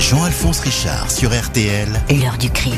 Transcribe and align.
Jean-Alphonse 0.00 0.60
Richard 0.60 1.10
sur 1.10 1.30
RTL. 1.30 1.86
L'heure 2.08 2.38
du 2.38 2.48
crime. 2.48 2.72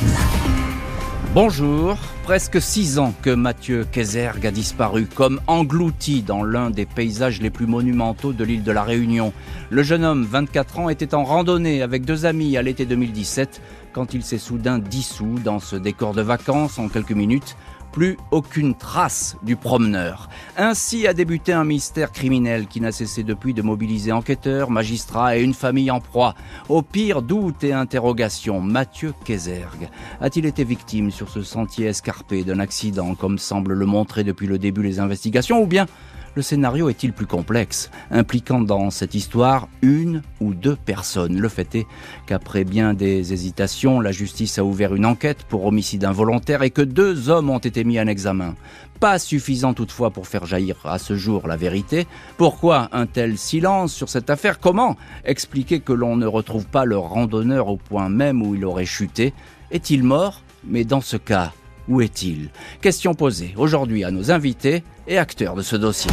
Bonjour. 1.34 1.96
Presque 2.24 2.60
six 2.60 2.98
ans 2.98 3.14
que 3.22 3.30
Mathieu 3.30 3.86
Kézergue 3.90 4.44
a 4.44 4.50
disparu, 4.50 5.06
comme 5.06 5.40
englouti 5.46 6.22
dans 6.22 6.42
l'un 6.42 6.70
des 6.70 6.84
paysages 6.84 7.40
les 7.40 7.50
plus 7.50 7.66
monumentaux 7.66 8.32
de 8.32 8.42
l'île 8.42 8.64
de 8.64 8.72
la 8.72 8.82
Réunion. 8.82 9.32
Le 9.70 9.84
jeune 9.84 10.04
homme, 10.04 10.24
24 10.24 10.80
ans, 10.80 10.88
était 10.88 11.14
en 11.14 11.22
randonnée 11.22 11.80
avec 11.80 12.04
deux 12.04 12.26
amis 12.26 12.56
à 12.56 12.62
l'été 12.62 12.86
2017 12.86 13.62
quand 13.92 14.14
il 14.14 14.24
s'est 14.24 14.38
soudain 14.38 14.80
dissous 14.80 15.38
dans 15.44 15.60
ce 15.60 15.76
décor 15.76 16.14
de 16.14 16.22
vacances 16.22 16.80
en 16.80 16.88
quelques 16.88 17.12
minutes 17.12 17.56
plus 17.92 18.16
aucune 18.30 18.74
trace 18.74 19.36
du 19.42 19.56
promeneur. 19.56 20.28
Ainsi 20.56 21.06
a 21.06 21.14
débuté 21.14 21.52
un 21.52 21.64
mystère 21.64 22.10
criminel 22.10 22.66
qui 22.66 22.80
n'a 22.80 22.90
cessé 22.90 23.22
depuis 23.22 23.54
de 23.54 23.62
mobiliser 23.62 24.10
enquêteurs, 24.12 24.70
magistrats 24.70 25.36
et 25.36 25.42
une 25.42 25.54
famille 25.54 25.90
en 25.90 26.00
proie. 26.00 26.34
Au 26.68 26.82
pire, 26.82 27.22
doute 27.22 27.62
et 27.62 27.72
interrogation, 27.72 28.60
Mathieu 28.60 29.14
Kézergue 29.24 29.88
a-t-il 30.20 30.46
été 30.46 30.64
victime 30.64 31.10
sur 31.10 31.28
ce 31.28 31.42
sentier 31.42 31.86
escarpé 31.86 32.44
d'un 32.44 32.58
accident 32.58 33.14
comme 33.14 33.38
semble 33.38 33.74
le 33.74 33.86
montrer 33.86 34.24
depuis 34.24 34.46
le 34.46 34.58
début 34.58 34.82
les 34.82 34.98
investigations 34.98 35.62
ou 35.62 35.66
bien 35.66 35.86
le 36.34 36.42
scénario 36.42 36.88
est-il 36.88 37.12
plus 37.12 37.26
complexe, 37.26 37.90
impliquant 38.10 38.60
dans 38.60 38.90
cette 38.90 39.14
histoire 39.14 39.68
une 39.82 40.22
ou 40.40 40.54
deux 40.54 40.76
personnes? 40.76 41.38
Le 41.38 41.48
fait 41.48 41.74
est 41.74 41.86
qu'après 42.26 42.64
bien 42.64 42.94
des 42.94 43.32
hésitations, 43.32 44.00
la 44.00 44.12
justice 44.12 44.58
a 44.58 44.64
ouvert 44.64 44.94
une 44.94 45.06
enquête 45.06 45.44
pour 45.44 45.66
homicide 45.66 46.04
involontaire 46.04 46.62
et 46.62 46.70
que 46.70 46.82
deux 46.82 47.28
hommes 47.28 47.50
ont 47.50 47.58
été 47.58 47.84
mis 47.84 48.00
en 48.00 48.06
examen. 48.06 48.54
Pas 49.00 49.18
suffisant 49.18 49.74
toutefois 49.74 50.10
pour 50.10 50.26
faire 50.26 50.46
jaillir 50.46 50.76
à 50.84 50.98
ce 50.98 51.16
jour 51.16 51.48
la 51.48 51.56
vérité. 51.56 52.06
Pourquoi 52.36 52.88
un 52.92 53.06
tel 53.06 53.36
silence 53.36 53.92
sur 53.92 54.08
cette 54.08 54.30
affaire? 54.30 54.60
Comment 54.60 54.96
expliquer 55.24 55.80
que 55.80 55.92
l'on 55.92 56.16
ne 56.16 56.26
retrouve 56.26 56.66
pas 56.66 56.84
le 56.84 56.96
randonneur 56.96 57.68
au 57.68 57.76
point 57.76 58.08
même 58.08 58.42
où 58.42 58.54
il 58.54 58.64
aurait 58.64 58.86
chuté? 58.86 59.34
Est-il 59.70 60.04
mort? 60.04 60.42
Mais 60.64 60.84
dans 60.84 61.00
ce 61.00 61.16
cas, 61.16 61.52
où 61.88 62.00
est-il? 62.00 62.50
Question 62.80 63.14
posée 63.14 63.54
aujourd'hui 63.56 64.04
à 64.04 64.10
nos 64.10 64.30
invités 64.30 64.82
et 65.06 65.18
acteurs 65.18 65.54
de 65.54 65.62
ce 65.62 65.76
dossier. 65.76 66.10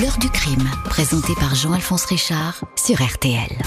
L'heure 0.00 0.18
du 0.18 0.28
crime, 0.28 0.68
présentée 0.84 1.34
par 1.38 1.54
Jean-Alphonse 1.54 2.04
Richard 2.06 2.64
sur 2.76 3.02
RTL. 3.02 3.58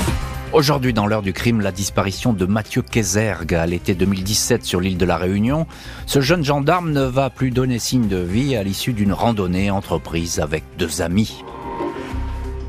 Aujourd'hui, 0.53 0.93
dans 0.93 1.07
l'heure 1.07 1.21
du 1.21 1.33
crime, 1.33 1.59
la 1.59 1.71
disparition 1.71 2.31
de 2.33 2.45
Mathieu 2.45 2.81
Kézergue 2.81 3.53
à 3.53 3.65
l'été 3.65 3.95
2017 3.95 4.63
sur 4.63 4.79
l'île 4.79 4.97
de 4.97 5.05
la 5.05 5.17
Réunion. 5.17 5.67
Ce 6.05 6.21
jeune 6.21 6.43
gendarme 6.43 6.91
ne 6.91 7.03
va 7.03 7.29
plus 7.29 7.51
donner 7.51 7.79
signe 7.79 8.07
de 8.07 8.17
vie 8.17 8.55
à 8.55 8.63
l'issue 8.63 8.93
d'une 8.93 9.11
randonnée 9.11 9.69
entreprise 9.71 10.39
avec 10.39 10.63
deux 10.77 11.01
amis. 11.01 11.43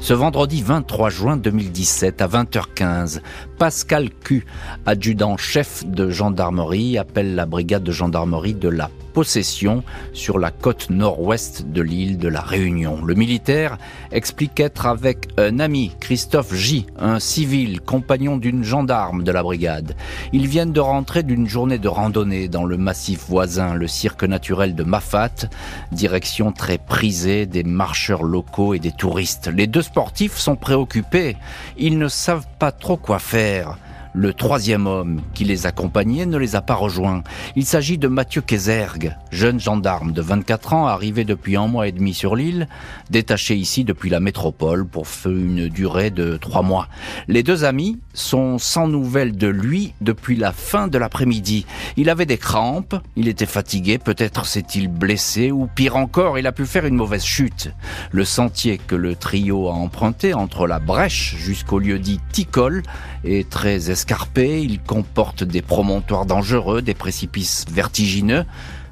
Ce 0.01 0.15
vendredi 0.15 0.63
23 0.63 1.11
juin 1.11 1.37
2017 1.37 2.23
à 2.23 2.29
20h15, 2.29 3.21
Pascal 3.59 4.11
Q, 4.11 4.47
adjudant-chef 4.87 5.85
de 5.85 6.11
gendarmerie, 6.11 6.97
appelle 6.97 7.35
la 7.35 7.45
brigade 7.45 7.83
de 7.83 7.91
gendarmerie 7.91 8.55
de 8.55 8.69
la 8.69 8.89
possession 9.13 9.83
sur 10.13 10.39
la 10.39 10.53
côte 10.53 10.91
nord-ouest 10.91 11.67
de 11.67 11.83
l'île 11.83 12.19
de 12.19 12.29
la 12.29 12.41
Réunion. 12.41 13.05
Le 13.05 13.15
militaire 13.15 13.77
explique 14.13 14.61
être 14.61 14.87
avec 14.87 15.27
un 15.39 15.59
ami, 15.59 15.91
Christophe 15.99 16.55
J, 16.55 16.87
un 17.01 17.19
civil, 17.19 17.81
compagnon 17.81 18.37
d'une 18.37 18.63
gendarme 18.63 19.25
de 19.25 19.33
la 19.33 19.43
brigade. 19.43 19.97
Ils 20.33 20.47
viennent 20.47 20.73
de 20.73 20.79
rentrer 20.79 21.25
d'une 21.25 21.49
journée 21.49 21.79
de 21.79 21.89
randonnée 21.89 22.47
dans 22.47 22.65
le 22.65 22.77
massif 22.77 23.25
voisin, 23.29 23.75
le 23.75 23.89
cirque 23.89 24.23
naturel 24.23 24.77
de 24.77 24.85
Mafat, 24.85 25.49
direction 25.91 26.53
très 26.53 26.79
prisée 26.79 27.47
des 27.47 27.65
marcheurs 27.65 28.23
locaux 28.23 28.75
et 28.75 28.79
des 28.79 28.93
touristes. 28.93 29.49
Les 29.53 29.67
deux 29.67 29.83
sportifs 29.83 30.37
sont 30.37 30.55
préoccupés. 30.57 31.37
Ils 31.77 31.99
ne 31.99 32.07
savent 32.07 32.47
pas 32.61 32.71
trop 32.71 32.97
quoi 32.97 33.19
faire. 33.19 33.48
terre 33.49 33.88
Le 34.15 34.33
troisième 34.33 34.87
homme 34.87 35.21
qui 35.35 35.45
les 35.45 35.67
accompagnait 35.67 36.27
ne 36.27 36.39
les 36.39 36.57
a 36.57 36.63
pas 36.63 36.75
rejoints. 36.75 37.23
Il 37.57 37.67
s'agit 37.67 37.99
de 37.99 38.09
Mathieu 38.09 38.41
Kézergue, 38.41 39.15
jeune 39.31 39.61
gendarme 39.61 40.13
de 40.13 40.23
24 40.23 40.73
ans 40.73 40.87
arrivé 40.87 41.25
depuis 41.25 41.57
un 41.57 41.67
mois 41.67 41.89
et 41.89 41.93
demi 41.93 42.15
sur 42.15 42.35
l'île, 42.35 42.69
détaché 43.11 43.55
ici 43.55 43.85
depuis 43.85 44.11
la 44.11 44.21
métropole 44.21 44.87
pour 44.87 45.07
une 45.27 45.69
durée 45.69 46.11
de 46.11 46.37
trois 46.37 46.63
mois. 46.63 46.89
Les 47.29 47.43
deux 47.43 47.65
amis 47.65 47.99
sont 48.15 48.59
sans 48.59 48.89
nouvelles 48.89 49.37
de 49.37 49.47
lui 49.47 49.95
depuis 50.01 50.37
la 50.37 50.53
fin 50.53 50.89
de 50.89 50.99
l'après-midi. 50.99 51.67
Il 51.97 52.11
avait 52.11 52.27
des 52.27 52.39
crampes, 52.39 52.97
il 53.17 53.29
était 53.29 53.47
fatigué, 53.47 53.99
peut-être 53.99 54.47
s'est-il 54.47 54.89
blessé 54.89 55.53
ou 55.53 55.69
pire 55.73 55.97
encore, 55.97 56.39
il 56.39 56.47
a 56.47 56.53
pu 56.53 56.67
faire 56.67 56.87
une 56.87 56.97
mauvaise 56.97 57.25
chute. 57.25 57.73
Le 58.11 58.25
sentier 58.25 58.79
que 58.79 58.95
le 58.95 59.17
trio 59.17 59.69
a 59.69 59.73
emprunté 59.73 60.35
entre 60.35 60.67
la 60.67 60.79
brèche 60.79 61.37
jusqu'au 61.37 61.79
lieu 61.79 61.99
dit 61.99 62.21
Ticole 62.33 62.83
est 63.25 63.49
très 63.49 63.91
il 64.37 64.81
comporte 64.81 65.45
des 65.45 65.63
promontoires 65.63 66.27
dangereux, 66.27 66.83
des 66.83 66.95
précipices 66.95 67.65
vertigineux. 67.71 68.45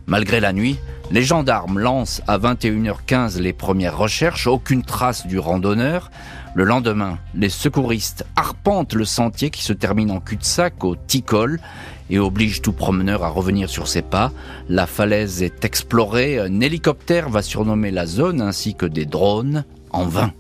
Malgré 0.07 0.41
la 0.41 0.53
nuit, 0.53 0.79
les 1.11 1.23
gendarmes 1.23 1.79
lancent 1.79 2.23
à 2.27 2.39
21h15 2.39 3.39
les 3.39 3.53
premières 3.53 3.97
recherches, 3.97 4.47
aucune 4.47 4.83
trace 4.83 5.27
du 5.27 5.39
randonneur. 5.39 6.11
Le 6.55 6.65
lendemain, 6.65 7.19
les 7.35 7.49
secouristes 7.49 8.25
arpentent 8.35 8.95
le 8.95 9.05
sentier 9.05 9.51
qui 9.51 9.63
se 9.63 9.73
termine 9.73 10.11
en 10.11 10.21
cul-de-sac 10.21 10.83
au 10.85 10.97
Ticol 10.97 11.61
et 12.09 12.19
oblige 12.19 12.63
tout 12.63 12.73
promeneur 12.73 13.25
à 13.25 13.29
revenir 13.29 13.69
sur 13.69 13.89
ses 13.89 14.03
pas. 14.03 14.33
La 14.69 14.87
falaise 14.87 15.43
est 15.43 15.65
explorée, 15.65 16.39
un 16.39 16.61
hélicoptère 16.61 17.29
va 17.29 17.43
surnommer 17.43 17.91
la 17.91 18.07
zone 18.07 18.41
ainsi 18.41 18.75
que 18.75 18.87
des 18.87 19.07
drones 19.07 19.65
en 19.91 20.07
vain. 20.07 20.33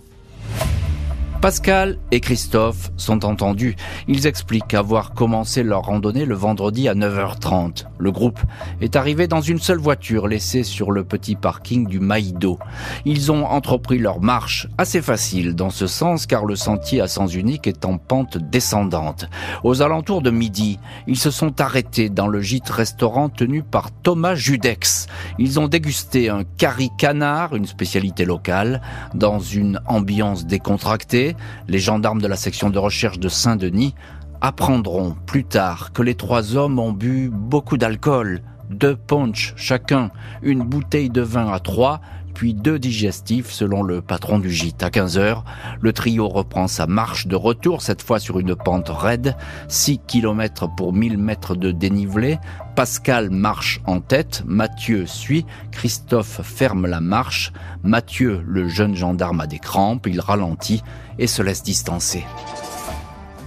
Pascal 1.40 1.98
et 2.10 2.20
Christophe 2.20 2.90
sont 2.96 3.24
entendus. 3.24 3.76
Ils 4.08 4.26
expliquent 4.26 4.74
avoir 4.74 5.12
commencé 5.12 5.62
leur 5.62 5.82
randonnée 5.82 6.24
le 6.24 6.34
vendredi 6.34 6.88
à 6.88 6.94
9h30. 6.94 7.84
Le 7.98 8.10
groupe 8.10 8.40
est 8.80 8.96
arrivé 8.96 9.28
dans 9.28 9.40
une 9.40 9.58
seule 9.58 9.78
voiture 9.78 10.28
laissée 10.28 10.62
sur 10.62 10.90
le 10.90 11.04
petit 11.04 11.36
parking 11.36 11.86
du 11.86 12.00
Maïdo. 12.00 12.58
Ils 13.04 13.30
ont 13.30 13.44
entrepris 13.44 13.98
leur 13.98 14.20
marche 14.20 14.66
assez 14.78 15.02
facile 15.02 15.54
dans 15.54 15.70
ce 15.70 15.86
sens 15.86 16.26
car 16.26 16.46
le 16.46 16.56
sentier 16.56 17.00
à 17.00 17.08
sens 17.08 17.34
unique 17.34 17.66
est 17.66 17.84
en 17.84 17.98
pente 17.98 18.38
descendante. 18.38 19.28
Aux 19.62 19.82
alentours 19.82 20.22
de 20.22 20.30
midi, 20.30 20.78
ils 21.06 21.18
se 21.18 21.30
sont 21.30 21.60
arrêtés 21.60 22.08
dans 22.08 22.28
le 22.28 22.40
gîte 22.40 22.70
restaurant 22.70 23.28
tenu 23.28 23.62
par 23.62 23.90
Thomas 23.90 24.34
Judex. 24.34 25.06
Ils 25.38 25.60
ont 25.60 25.68
dégusté 25.68 26.28
un 26.28 26.44
curry 26.44 26.90
canard, 26.98 27.54
une 27.54 27.66
spécialité 27.66 28.24
locale, 28.24 28.80
dans 29.14 29.38
une 29.38 29.80
ambiance 29.86 30.46
décontractée 30.46 31.25
les 31.66 31.78
gendarmes 31.78 32.20
de 32.20 32.28
la 32.28 32.36
section 32.36 32.70
de 32.70 32.78
recherche 32.78 33.18
de 33.18 33.28
Saint-Denis 33.28 33.94
apprendront 34.40 35.16
plus 35.26 35.44
tard 35.44 35.92
que 35.92 36.02
les 36.02 36.14
trois 36.14 36.56
hommes 36.56 36.78
ont 36.78 36.92
bu 36.92 37.30
beaucoup 37.32 37.78
d'alcool, 37.78 38.42
deux 38.70 38.96
punch 38.96 39.54
chacun, 39.56 40.10
une 40.42 40.62
bouteille 40.62 41.10
de 41.10 41.22
vin 41.22 41.50
à 41.50 41.58
trois, 41.58 42.00
puis 42.36 42.52
deux 42.52 42.78
digestifs 42.78 43.50
selon 43.50 43.82
le 43.82 44.02
patron 44.02 44.38
du 44.38 44.50
gîte. 44.50 44.82
À 44.82 44.90
15 44.90 45.16
heures, 45.16 45.42
le 45.80 45.94
trio 45.94 46.28
reprend 46.28 46.68
sa 46.68 46.86
marche 46.86 47.26
de 47.26 47.34
retour, 47.34 47.80
cette 47.80 48.02
fois 48.02 48.18
sur 48.18 48.38
une 48.38 48.54
pente 48.54 48.90
raide, 48.90 49.34
6 49.68 50.00
km 50.06 50.68
pour 50.76 50.92
1000 50.92 51.16
mètres 51.16 51.56
de 51.56 51.72
dénivelé. 51.72 52.38
Pascal 52.74 53.30
marche 53.30 53.80
en 53.86 54.00
tête, 54.00 54.42
Mathieu 54.44 55.06
suit, 55.06 55.46
Christophe 55.72 56.42
ferme 56.42 56.86
la 56.86 57.00
marche, 57.00 57.54
Mathieu, 57.82 58.44
le 58.46 58.68
jeune 58.68 58.94
gendarme, 58.94 59.40
a 59.40 59.46
des 59.46 59.58
crampes, 59.58 60.06
il 60.06 60.20
ralentit 60.20 60.82
et 61.18 61.26
se 61.26 61.40
laisse 61.40 61.62
distancer. 61.62 62.22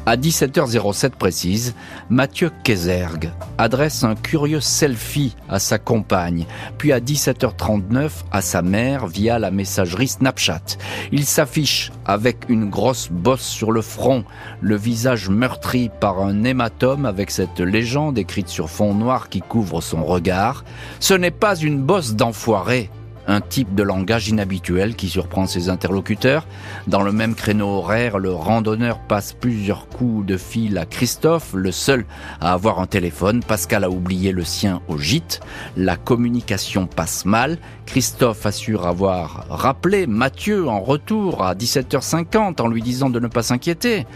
À 0.09 0.18
17h07 0.18 1.12
précise, 1.12 1.75
Mathieu 2.09 2.50
Kézergue 2.64 3.30
adresse 3.59 4.03
un 4.03 4.16
curieux 4.16 4.59
selfie 4.59 5.36
à 5.47 5.59
sa 5.59 5.78
compagne, 5.78 6.47
puis 6.80 6.92
à 6.92 7.00
17h39 7.00 8.09
à 8.31 8.42
sa 8.42 8.64
mère 8.64 9.06
via 9.06 9.38
la 9.38 9.52
messagerie 9.52 10.08
Snapchat. 10.08 10.64
Il 11.12 11.25
s'affiche 11.25 11.92
avec 12.06 12.50
une 12.50 12.72
grosse 12.72 13.09
bosse 13.12 13.46
sur 13.46 13.72
le 13.72 13.84
front, 13.84 14.24
le 14.62 14.78
visage 14.78 15.30
meurtri 15.30 15.91
par 16.00 16.23
un 16.23 16.44
hématome 16.44 17.05
avec 17.05 17.29
cette 17.29 17.59
légende 17.59 18.17
écrite 18.17 18.50
sur 18.50 18.67
fond 18.67 18.96
noir 18.96 19.29
qui 19.29 19.41
couvre 19.41 19.79
son 19.79 20.03
regard. 20.03 20.64
Ce 21.00 21.14
n'est 21.14 21.29
pas 21.29 21.55
une 21.55 21.84
bosse 21.84 22.16
d'enfoiré, 22.16 22.90
un 23.29 23.41
type 23.41 23.76
de 23.76 23.84
langage 23.84 24.28
inhabituel 24.28 24.96
qui 24.96 25.08
surprend 25.08 25.46
ses 25.46 25.70
interlocuteurs. 25.70 26.47
Dans 26.87 27.03
le 27.03 27.11
même 27.11 27.35
créneau 27.35 27.67
horaire, 27.67 28.17
le 28.17 28.34
randonneur 28.34 28.99
passe 28.99 29.34
plusieurs 29.34 29.87
coups 29.87 30.26
de 30.26 30.35
fil 30.35 30.79
à 30.79 30.87
Christophe, 30.87 31.53
le 31.53 31.72
seul 31.72 32.05
à 32.41 32.53
avoir 32.53 32.79
un 32.79 32.87
téléphone. 32.87 33.43
Pascal 33.43 33.84
a 33.84 33.90
oublié 33.91 34.31
le 34.31 34.43
sien 34.43 34.81
au 34.87 34.97
gîte. 34.97 35.41
La 35.78 35.96
communication 35.96 36.87
passe 36.87 37.23
mal. 37.23 37.59
Christophe 37.85 38.47
assure 38.47 38.87
avoir 38.87 39.46
rappelé 39.49 40.08
Mathieu 40.08 40.67
en 40.67 40.79
retour 40.79 41.43
à 41.43 41.53
17h50 41.53 42.59
en 42.59 42.67
lui 42.67 42.81
disant 42.81 43.11
de 43.11 43.20
ne 43.20 43.28
pas 43.28 43.43
s'inquiéter. 43.43 44.08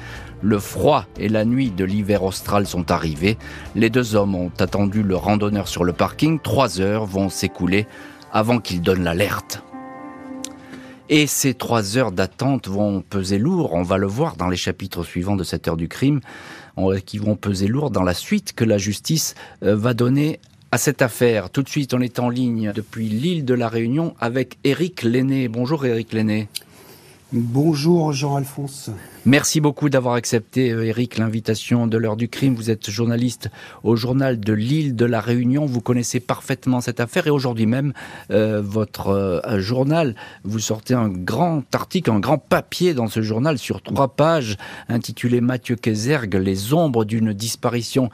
Le 0.41 0.59
froid 0.59 1.05
et 1.17 1.29
la 1.29 1.45
nuit 1.45 1.71
de 1.71 1.85
l'hiver 1.85 2.23
austral 2.23 2.67
sont 2.67 2.91
arrivés. 2.91 3.37
Les 3.75 3.89
deux 3.89 4.15
hommes 4.15 4.35
ont 4.35 4.51
attendu 4.59 5.01
le 5.01 5.15
randonneur 5.15 5.69
sur 5.69 5.85
le 5.85 5.93
parking. 5.93 6.37
Trois 6.37 6.81
heures 6.81 7.05
vont 7.05 7.29
s'écouler 7.29 7.87
avant 8.33 8.59
qu'il 8.59 8.81
donne 8.81 9.03
l'alerte. 9.03 9.63
Et 11.09 11.27
ces 11.27 11.53
trois 11.53 11.97
heures 11.97 12.11
d'attente 12.11 12.67
vont 12.67 13.01
peser 13.01 13.37
lourd, 13.37 13.73
on 13.73 13.83
va 13.83 13.97
le 13.97 14.07
voir 14.07 14.35
dans 14.35 14.47
les 14.47 14.57
chapitres 14.57 15.03
suivants 15.03 15.35
de 15.35 15.43
cette 15.43 15.67
heure 15.67 15.77
du 15.77 15.87
crime, 15.87 16.19
qui 17.05 17.19
vont 17.19 17.35
peser 17.35 17.67
lourd 17.67 17.91
dans 17.91 18.03
la 18.03 18.15
suite 18.15 18.53
que 18.53 18.65
la 18.65 18.79
justice 18.79 19.35
euh, 19.61 19.75
va 19.75 19.93
donner 19.93 20.39
à 20.71 20.79
cette 20.79 21.03
affaire. 21.03 21.51
Tout 21.51 21.61
de 21.61 21.69
suite, 21.69 21.93
on 21.93 22.01
est 22.01 22.17
en 22.17 22.29
ligne 22.29 22.71
depuis 22.73 23.07
l'île 23.07 23.45
de 23.45 23.53
la 23.53 23.69
Réunion 23.69 24.15
avec 24.19 24.57
Éric 24.63 25.03
Lenné. 25.03 25.47
Bonjour 25.47 25.85
Éric 25.85 26.13
Lenné. 26.13 26.47
Bonjour 27.31 28.11
Jean-Alphonse. 28.11 28.89
Merci 29.25 29.61
beaucoup 29.61 29.87
d'avoir 29.87 30.15
accepté, 30.15 30.67
Eric, 30.67 31.17
euh, 31.17 31.23
l'invitation 31.23 31.87
de 31.87 31.97
l'heure 31.97 32.17
du 32.17 32.27
crime. 32.27 32.55
Vous 32.55 32.69
êtes 32.69 32.89
journaliste 32.89 33.49
au 33.81 33.95
journal 33.95 34.37
de 34.37 34.51
l'île 34.51 34.97
de 34.97 35.05
la 35.05 35.21
Réunion. 35.21 35.65
Vous 35.65 35.79
connaissez 35.79 36.19
parfaitement 36.19 36.81
cette 36.81 36.99
affaire 36.99 37.25
et 37.25 37.29
aujourd'hui 37.29 37.65
même, 37.65 37.93
euh, 38.31 38.61
votre 38.61 39.07
euh, 39.07 39.61
journal, 39.61 40.13
vous 40.43 40.59
sortez 40.59 40.93
un 40.93 41.07
grand 41.07 41.63
article, 41.73 42.11
un 42.11 42.19
grand 42.19 42.37
papier 42.37 42.93
dans 42.93 43.07
ce 43.07 43.21
journal 43.21 43.57
sur 43.57 43.81
trois 43.81 44.09
pages 44.09 44.57
intitulé 44.89 45.39
Mathieu 45.39 45.77
Kézergue, 45.77 46.35
les 46.35 46.73
ombres 46.73 47.05
d'une 47.05 47.31
disparition 47.31 48.09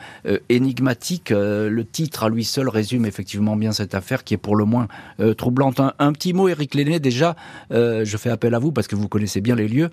énigmatique. 0.50 1.32
le 1.32 1.84
titre 1.84 2.26
à 2.26 2.30
lui 2.30 2.44
seul 2.44 2.70
résume 2.70 3.06
effectivement 3.06 3.56
bien 3.56 3.72
cette 3.72 3.96
affaire 3.96 4.24
qui 4.24 4.36
est 4.36 4.38
pour 4.38 4.56
le 4.56 4.66
moins 4.66 4.88
troublante. 5.38 5.82
Un, 5.98 6.14
petit 6.14 6.34
mot, 6.34 6.48
Eric 6.48 6.76
Lenné, 6.76 7.00
déjà, 7.00 7.36
je 7.72 8.18
fais 8.18 8.30
appel 8.30 8.54
à 8.54 8.60
vous 8.60 8.72
parce 8.72 8.88
que 8.88 8.96
vous 8.96 9.08
connaissez 9.08 9.42
bien 9.42 9.56
les 9.56 9.68
lieux 9.68 9.90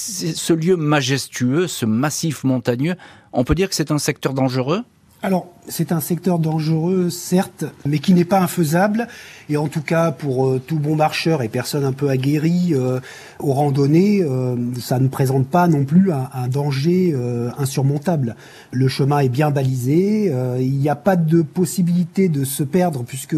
ce 0.00 0.52
lieu 0.52 0.76
majestueux, 0.76 1.66
ce 1.66 1.86
massif 1.86 2.44
montagneux, 2.44 2.96
on 3.32 3.44
peut 3.44 3.54
dire 3.54 3.68
que 3.68 3.74
c'est 3.74 3.90
un 3.90 3.98
secteur 3.98 4.34
dangereux? 4.34 4.82
Alors, 5.22 5.48
c'est 5.68 5.92
un 5.92 6.00
secteur 6.00 6.38
dangereux, 6.38 7.10
certes, 7.10 7.64
mais 7.84 7.98
qui 7.98 8.14
n'est 8.14 8.24
pas 8.24 8.40
infaisable. 8.40 9.06
Et 9.50 9.58
en 9.58 9.68
tout 9.68 9.82
cas, 9.82 10.12
pour 10.12 10.46
euh, 10.46 10.62
tout 10.64 10.78
bon 10.78 10.96
marcheur 10.96 11.42
et 11.42 11.48
personne 11.48 11.84
un 11.84 11.92
peu 11.92 12.08
aguerri 12.08 12.70
euh, 12.72 13.00
aux 13.38 13.52
randonnées, 13.52 14.22
euh, 14.22 14.56
ça 14.80 14.98
ne 14.98 15.08
présente 15.08 15.46
pas 15.46 15.68
non 15.68 15.84
plus 15.84 16.10
un, 16.10 16.30
un 16.32 16.48
danger 16.48 17.14
insurmontable. 17.58 18.34
Le 18.72 18.88
chemin 18.88 19.18
est 19.18 19.28
bien 19.28 19.50
balisé. 19.50 20.32
il 20.58 20.78
n'y 20.78 20.88
a 20.88 20.96
pas 20.96 21.16
de 21.16 21.42
possibilité 21.42 22.28
de 22.28 22.44
se 22.44 22.62
perdre, 22.62 23.04
puisque, 23.04 23.36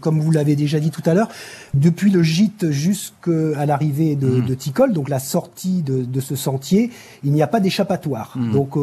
comme 0.00 0.20
vous 0.20 0.32
l'avez 0.32 0.56
déjà 0.56 0.80
dit 0.80 0.90
tout 0.90 1.02
à 1.06 1.14
l'heure, 1.14 1.28
depuis 1.74 2.10
le 2.10 2.22
gîte 2.22 2.70
jusqu'à 2.70 3.66
l'arrivée 3.66 4.16
de, 4.16 4.26
mmh. 4.26 4.46
de, 4.46 4.54
Ticol, 4.54 4.92
donc 4.92 5.08
la 5.08 5.20
sortie 5.20 5.82
de, 5.82 6.02
de 6.02 6.20
ce 6.20 6.34
sentier, 6.34 6.90
il 7.22 7.32
n'y 7.32 7.42
a 7.42 7.46
pas 7.46 7.60
d'échappatoire. 7.60 8.34
Mmh. 8.36 8.52
Donc, 8.52 8.76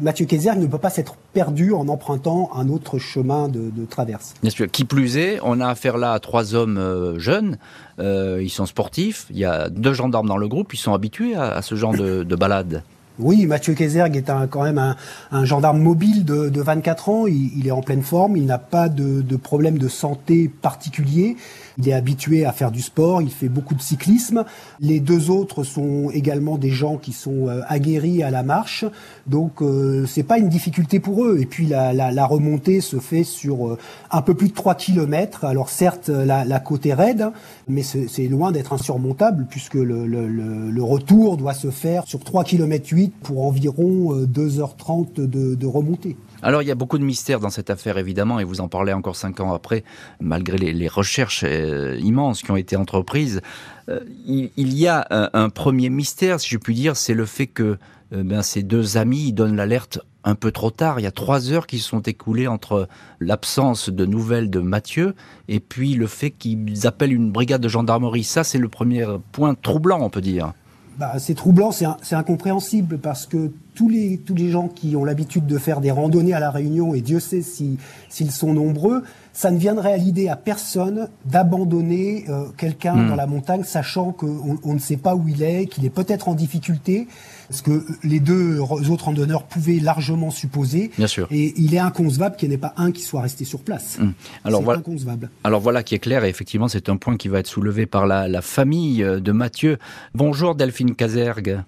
Mathieu 0.00 0.26
Kayser 0.26 0.56
ne 0.56 0.66
peut 0.66 0.78
pas 0.78 0.90
s'être 0.90 1.16
perdu 1.32 1.72
en 1.72 1.88
empruntant 1.88 2.50
un 2.54 2.68
autre 2.68 2.98
chemin 2.98 3.48
de, 3.48 3.70
traverse. 3.88 4.34
Bien 4.42 4.50
sûr. 4.50 4.70
Qui 4.70 4.84
plus 4.84 5.16
est, 5.16 5.38
on 5.42 5.60
a 5.60 5.68
affaire 5.68 5.96
là 5.96 6.12
à 6.12 6.20
trois 6.20 6.54
hommes 6.54 6.78
euh, 6.78 7.18
jeunes. 7.18 7.58
Euh, 7.98 8.40
ils 8.42 8.50
sont 8.50 8.66
sportifs. 8.66 9.26
Il 9.30 9.38
y 9.38 9.44
a 9.44 9.68
deux 9.68 9.92
gendarmes 9.92 10.28
dans 10.28 10.36
le 10.36 10.48
groupe. 10.48 10.72
Ils 10.74 10.78
sont 10.78 10.94
habitués 10.94 11.34
à, 11.34 11.62
ce 11.62 11.74
genre 11.74 11.94
de, 11.94 12.36
balade. 12.36 12.82
Oui, 13.18 13.46
Mathieu 13.46 13.74
Kézergue 13.74 14.16
est 14.16 14.30
quand 14.50 14.62
même 14.62 14.96
un, 15.30 15.44
gendarme 15.44 15.80
mobile 15.80 16.24
de, 16.24 16.60
24 16.60 17.08
ans. 17.08 17.26
Il, 17.26 17.66
est 17.66 17.70
en 17.70 17.82
pleine 17.82 18.02
forme. 18.02 18.36
Il 18.36 18.46
n'a 18.46 18.58
pas 18.58 18.88
de, 18.88 19.20
de 19.20 19.36
problème 19.36 19.78
de 19.78 19.88
santé 19.88 20.48
particulier. 20.48 21.36
Il 21.80 21.88
est 21.88 21.94
habitué 21.94 22.44
à 22.44 22.52
faire 22.52 22.70
du 22.70 22.82
sport, 22.82 23.22
il 23.22 23.30
fait 23.30 23.48
beaucoup 23.48 23.74
de 23.74 23.80
cyclisme. 23.80 24.44
Les 24.80 25.00
deux 25.00 25.30
autres 25.30 25.64
sont 25.64 26.10
également 26.10 26.58
des 26.58 26.68
gens 26.68 26.98
qui 26.98 27.12
sont 27.12 27.48
euh, 27.48 27.62
aguerris 27.68 28.22
à 28.22 28.30
la 28.30 28.42
marche, 28.42 28.84
donc 29.26 29.62
euh, 29.62 30.04
c'est 30.06 30.22
pas 30.22 30.36
une 30.36 30.50
difficulté 30.50 31.00
pour 31.00 31.24
eux. 31.24 31.38
Et 31.40 31.46
puis 31.46 31.66
la, 31.66 32.26
remontée 32.26 32.82
se 32.82 32.98
fait 32.98 33.24
sur 33.24 33.66
euh, 33.66 33.78
un 34.10 34.20
peu 34.20 34.34
plus 34.34 34.48
de 34.48 34.54
3 34.54 34.74
km. 34.74 35.44
Alors 35.44 35.70
certes, 35.70 36.08
la, 36.08 36.44
la 36.44 36.60
côte 36.60 36.84
est 36.84 36.92
raide, 36.92 37.30
mais 37.66 37.82
c'est 37.82 38.28
loin 38.28 38.52
d'être 38.52 38.74
insurmontable 38.74 39.46
puisque 39.48 39.74
le, 39.74 40.82
retour 40.82 41.36
doit 41.36 41.54
se 41.54 41.70
faire 41.70 42.06
sur 42.06 42.20
3 42.20 42.44
km 42.44 42.88
8 42.90 43.14
pour 43.22 43.46
environ 43.46 44.26
2h30 44.26 45.14
de, 45.14 45.66
remontée. 45.66 46.16
Alors 46.42 46.62
il 46.62 46.68
y 46.68 46.70
a 46.70 46.74
beaucoup 46.74 46.98
de 46.98 47.04
mystères 47.04 47.40
dans 47.40 47.50
cette 47.50 47.70
affaire 47.70 47.98
évidemment 47.98 48.40
et 48.40 48.44
vous 48.44 48.60
en 48.60 48.68
parlez 48.68 48.92
encore 48.92 49.16
cinq 49.16 49.40
ans 49.40 49.52
après, 49.52 49.84
malgré 50.20 50.56
les, 50.58 50.88
recherches 50.88 51.44
euh, 51.70 51.98
immenses 52.00 52.42
qui 52.42 52.50
ont 52.50 52.56
été 52.56 52.76
entreprises. 52.76 53.40
Euh, 53.88 54.00
il, 54.26 54.74
y 54.74 54.86
a 54.86 55.06
un, 55.10 55.48
premier 55.48 55.88
mystère, 55.88 56.40
si 56.40 56.48
je 56.50 56.58
puis 56.58 56.74
dire, 56.74 56.96
c'est 56.96 57.14
le 57.14 57.26
fait 57.26 57.46
que 57.46 57.78
euh, 58.12 58.22
ben, 58.22 58.42
ces 58.42 58.62
deux 58.62 58.96
amis 58.96 59.32
donnent 59.32 59.56
l'alerte 59.56 60.00
un 60.22 60.34
peu 60.34 60.52
trop 60.52 60.70
tard. 60.70 61.00
Il 61.00 61.04
y 61.04 61.06
a 61.06 61.12
trois 61.12 61.50
heures 61.50 61.66
qui 61.66 61.78
se 61.78 61.88
sont 61.88 62.00
écoulées 62.00 62.46
entre 62.46 62.88
l'absence 63.20 63.88
de 63.88 64.04
nouvelles 64.04 64.50
de 64.50 64.60
Mathieu 64.60 65.14
et 65.48 65.60
puis 65.60 65.94
le 65.94 66.06
fait 66.06 66.30
qu'ils 66.30 66.86
appellent 66.86 67.12
une 67.12 67.32
brigade 67.32 67.60
de 67.60 67.68
gendarmerie. 67.68 68.24
Ça, 68.24 68.44
c'est 68.44 68.58
le 68.58 68.68
premier 68.68 69.06
point 69.32 69.54
troublant, 69.54 70.00
on 70.02 70.10
peut 70.10 70.20
dire. 70.20 70.52
Bah, 71.00 71.14
c'est 71.16 71.34
troublant, 71.34 71.70
c'est 71.72 72.14
incompréhensible 72.14 72.98
parce 72.98 73.24
que 73.24 73.52
tous 73.74 73.88
les, 73.88 74.18
tous 74.18 74.34
les 74.34 74.50
gens 74.50 74.68
qui 74.68 74.94
ont 74.96 75.04
l'habitude 75.06 75.46
de 75.46 75.56
faire 75.56 75.80
des 75.80 75.90
randonnées 75.90 76.34
à 76.34 76.40
La 76.40 76.50
Réunion, 76.50 76.92
et 76.92 77.00
Dieu 77.00 77.20
sait 77.20 77.40
s'ils 77.40 78.30
sont 78.30 78.52
nombreux, 78.52 79.02
ça 79.32 79.50
ne 79.50 79.56
viendrait 79.56 79.94
à 79.94 79.96
l'idée 79.96 80.28
à 80.28 80.36
personne 80.36 81.08
d'abandonner 81.24 82.26
euh, 82.28 82.48
quelqu'un 82.54 82.96
hmm. 82.96 83.08
dans 83.08 83.16
la 83.16 83.26
montagne, 83.26 83.64
sachant 83.64 84.12
qu'on 84.12 84.58
on 84.62 84.74
ne 84.74 84.78
sait 84.78 84.98
pas 84.98 85.14
où 85.14 85.26
il 85.26 85.42
est, 85.42 85.64
qu'il 85.64 85.86
est 85.86 85.90
peut-être 85.90 86.28
en 86.28 86.34
difficulté, 86.34 87.08
ce 87.50 87.62
que 87.62 87.84
les 88.02 88.20
deux 88.20 88.60
autres 88.60 89.04
randonneurs 89.04 89.44
pouvaient 89.44 89.80
largement 89.80 90.30
supposer. 90.30 90.90
Bien 90.96 91.06
sûr. 91.06 91.26
Et 91.30 91.52
il 91.56 91.74
est 91.74 91.78
inconcevable 91.78 92.36
qu'il 92.36 92.48
n'y 92.48 92.54
ait 92.54 92.58
pas 92.58 92.74
un 92.76 92.92
qui 92.92 93.02
soit 93.02 93.20
resté 93.22 93.44
sur 93.44 93.60
place. 93.60 93.98
Hmm. 93.98 94.12
Alors 94.44 94.62
voilà. 94.62 94.80
Inconcevable. 94.80 95.30
Alors 95.44 95.60
voilà 95.60 95.82
qui 95.82 95.94
est 95.94 95.98
clair, 95.98 96.24
et 96.24 96.28
effectivement, 96.28 96.68
c'est 96.68 96.88
un 96.88 96.96
point 96.96 97.16
qui 97.16 97.28
va 97.28 97.40
être 97.40 97.46
soulevé 97.46 97.86
par 97.86 98.06
la, 98.06 98.28
la 98.28 98.42
famille 98.42 98.98
de 99.02 99.32
Mathieu. 99.32 99.78
Bonjour 100.14 100.54
Delphine 100.54 100.94
Casergue. 100.94 101.62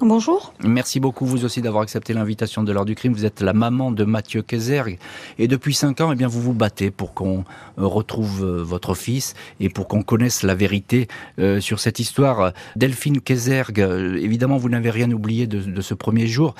Bonjour. 0.00 0.52
Merci 0.62 1.00
beaucoup 1.00 1.24
vous 1.24 1.46
aussi 1.46 1.62
d'avoir 1.62 1.82
accepté 1.82 2.12
l'invitation 2.12 2.62
de 2.62 2.70
l'heure 2.70 2.84
du 2.84 2.94
crime. 2.94 3.14
Vous 3.14 3.24
êtes 3.24 3.40
la 3.40 3.54
maman 3.54 3.90
de 3.90 4.04
Mathieu 4.04 4.42
Kézergue 4.42 4.98
et 5.38 5.48
depuis 5.48 5.72
cinq 5.72 6.02
ans, 6.02 6.12
eh 6.12 6.16
bien, 6.16 6.28
vous 6.28 6.42
vous 6.42 6.52
battez 6.52 6.90
pour 6.90 7.14
qu'on 7.14 7.44
euh, 7.78 7.86
retrouve 7.86 8.44
euh, 8.44 8.62
votre 8.62 8.92
fils 8.94 9.32
et 9.58 9.70
pour 9.70 9.88
qu'on 9.88 10.02
connaisse 10.02 10.42
la 10.42 10.54
vérité 10.54 11.08
euh, 11.38 11.60
sur 11.60 11.80
cette 11.80 11.98
histoire. 11.98 12.52
Delphine 12.76 13.22
Kézergue, 13.22 13.78
évidemment, 13.78 14.58
vous 14.58 14.68
n'avez 14.68 14.90
rien 14.90 15.10
oublié 15.10 15.46
de, 15.46 15.80
ce 15.80 15.94
premier 15.94 16.26
jour. 16.26 16.54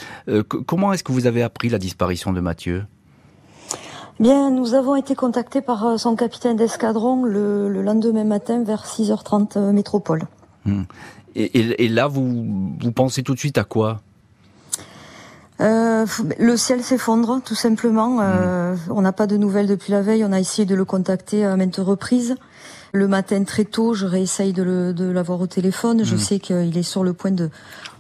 comment 0.66 0.92
est-ce 0.92 1.04
que 1.04 1.12
vous 1.12 1.26
avez 1.26 1.42
appris 1.42 1.68
la 1.68 1.78
disparition 1.78 2.32
de 2.32 2.40
Mathieu? 2.40 2.84
Bien, 4.18 4.50
nous 4.50 4.72
avons 4.72 4.96
été 4.96 5.14
contactés 5.14 5.60
par 5.60 5.98
son 5.98 6.16
capitaine 6.16 6.56
d'escadron 6.56 7.24
le, 7.24 7.82
lendemain 7.82 8.24
matin 8.24 8.62
vers 8.64 8.86
6h30 8.86 9.72
métropole. 9.72 10.22
Hmm. 10.64 10.84
Et, 11.38 11.88
là, 11.88 12.08
vous, 12.08 12.74
vous 12.80 12.92
pensez 12.92 13.22
tout 13.22 13.34
de 13.34 13.38
suite 13.38 13.58
à 13.58 13.64
quoi? 13.64 14.00
Euh, 15.60 16.06
le 16.38 16.56
ciel 16.56 16.82
s'effondre, 16.82 17.40
tout 17.44 17.54
simplement. 17.54 18.20
Euh, 18.20 18.74
hmm. 18.74 18.78
on 18.90 19.02
n'a 19.02 19.12
pas 19.12 19.26
de 19.26 19.36
nouvelles 19.36 19.66
depuis 19.66 19.92
la 19.92 20.00
veille. 20.00 20.24
On 20.24 20.32
a 20.32 20.40
essayé 20.40 20.64
de 20.64 20.74
le 20.74 20.84
contacter 20.84 21.44
à 21.44 21.56
maintes 21.56 21.76
reprises. 21.76 22.36
Le 22.92 23.08
matin 23.08 23.44
très 23.44 23.64
tôt, 23.64 23.92
je 23.92 24.06
réessaye 24.06 24.54
de 24.54 25.10
l'avoir 25.10 25.40
au 25.40 25.46
téléphone. 25.46 26.04
Je 26.04 26.14
hmm. 26.14 26.18
sais 26.18 26.38
qu'il 26.38 26.78
est 26.78 26.82
sur 26.82 27.04
le 27.04 27.12
point 27.12 27.32
de, 27.32 27.50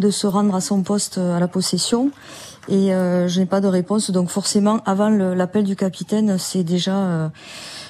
de 0.00 0.10
se 0.10 0.26
rendre 0.26 0.54
à 0.54 0.60
son 0.62 0.82
poste 0.82 1.18
à 1.18 1.38
la 1.38 1.48
possession. 1.48 2.10
Et 2.68 2.92
euh, 2.92 3.28
je 3.28 3.40
n'ai 3.40 3.46
pas 3.46 3.60
de 3.60 3.68
réponse. 3.68 4.10
Donc 4.10 4.28
forcément, 4.28 4.80
avant 4.86 5.08
l'appel 5.08 5.64
du 5.64 5.76
capitaine, 5.76 6.36
c'est 6.38 6.64
déjà 6.64 6.96
euh, 6.96 7.28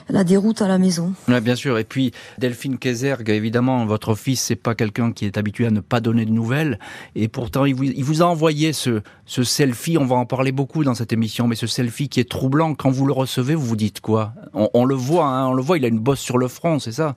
la 0.09 0.25
déroute 0.25 0.63
à 0.63 0.69
la 0.69 0.79
maison. 0.79 1.13
Oui, 1.29 1.41
bien 1.41 1.57
sûr. 1.57 1.79
Et 1.79 1.85
puis 1.85 2.13
Delphine 2.39 2.79
Kézergue, 2.79 3.31
évidemment, 3.31 3.85
votre 3.87 4.15
fils, 4.15 4.41
c'est 4.41 4.57
pas 4.57 4.75
quelqu'un 4.75 5.13
qui 5.13 5.25
est 5.25 5.37
habitué 5.37 5.67
à 5.67 5.71
ne 5.71 5.81
pas 5.81 6.01
donner 6.01 6.25
de 6.25 6.31
nouvelles. 6.31 6.79
Et 7.15 7.29
pourtant, 7.29 7.65
il 7.65 7.75
vous, 7.75 8.23
a 8.23 8.27
envoyé 8.27 8.73
ce, 8.73 9.03
ce 9.25 9.43
selfie. 9.43 9.99
On 9.99 10.07
va 10.07 10.17
en 10.17 10.27
parler 10.27 10.53
beaucoup 10.53 10.85
dans 10.85 10.95
cette 10.95 11.13
émission, 11.13 11.49
mais 11.49 11.57
ce 11.57 11.67
selfie 11.67 12.09
qui 12.09 12.21
est 12.21 12.29
troublant. 12.29 12.75
Quand 12.75 12.91
vous 12.91 13.07
le 13.07 13.13
recevez, 13.13 13.55
vous 13.55 13.67
vous 13.67 13.77
dites 13.77 14.01
quoi? 14.01 14.33
On, 14.53 14.85
le 14.85 14.95
voit, 14.95 15.27
hein, 15.27 15.49
on 15.49 15.55
le 15.55 15.63
voit. 15.63 15.79
Il 15.79 15.85
a 15.85 15.89
une 15.89 15.99
bosse 15.99 16.21
sur 16.21 16.39
le 16.39 16.49
front, 16.49 16.79
c'est 16.79 16.93
ça? 16.93 17.17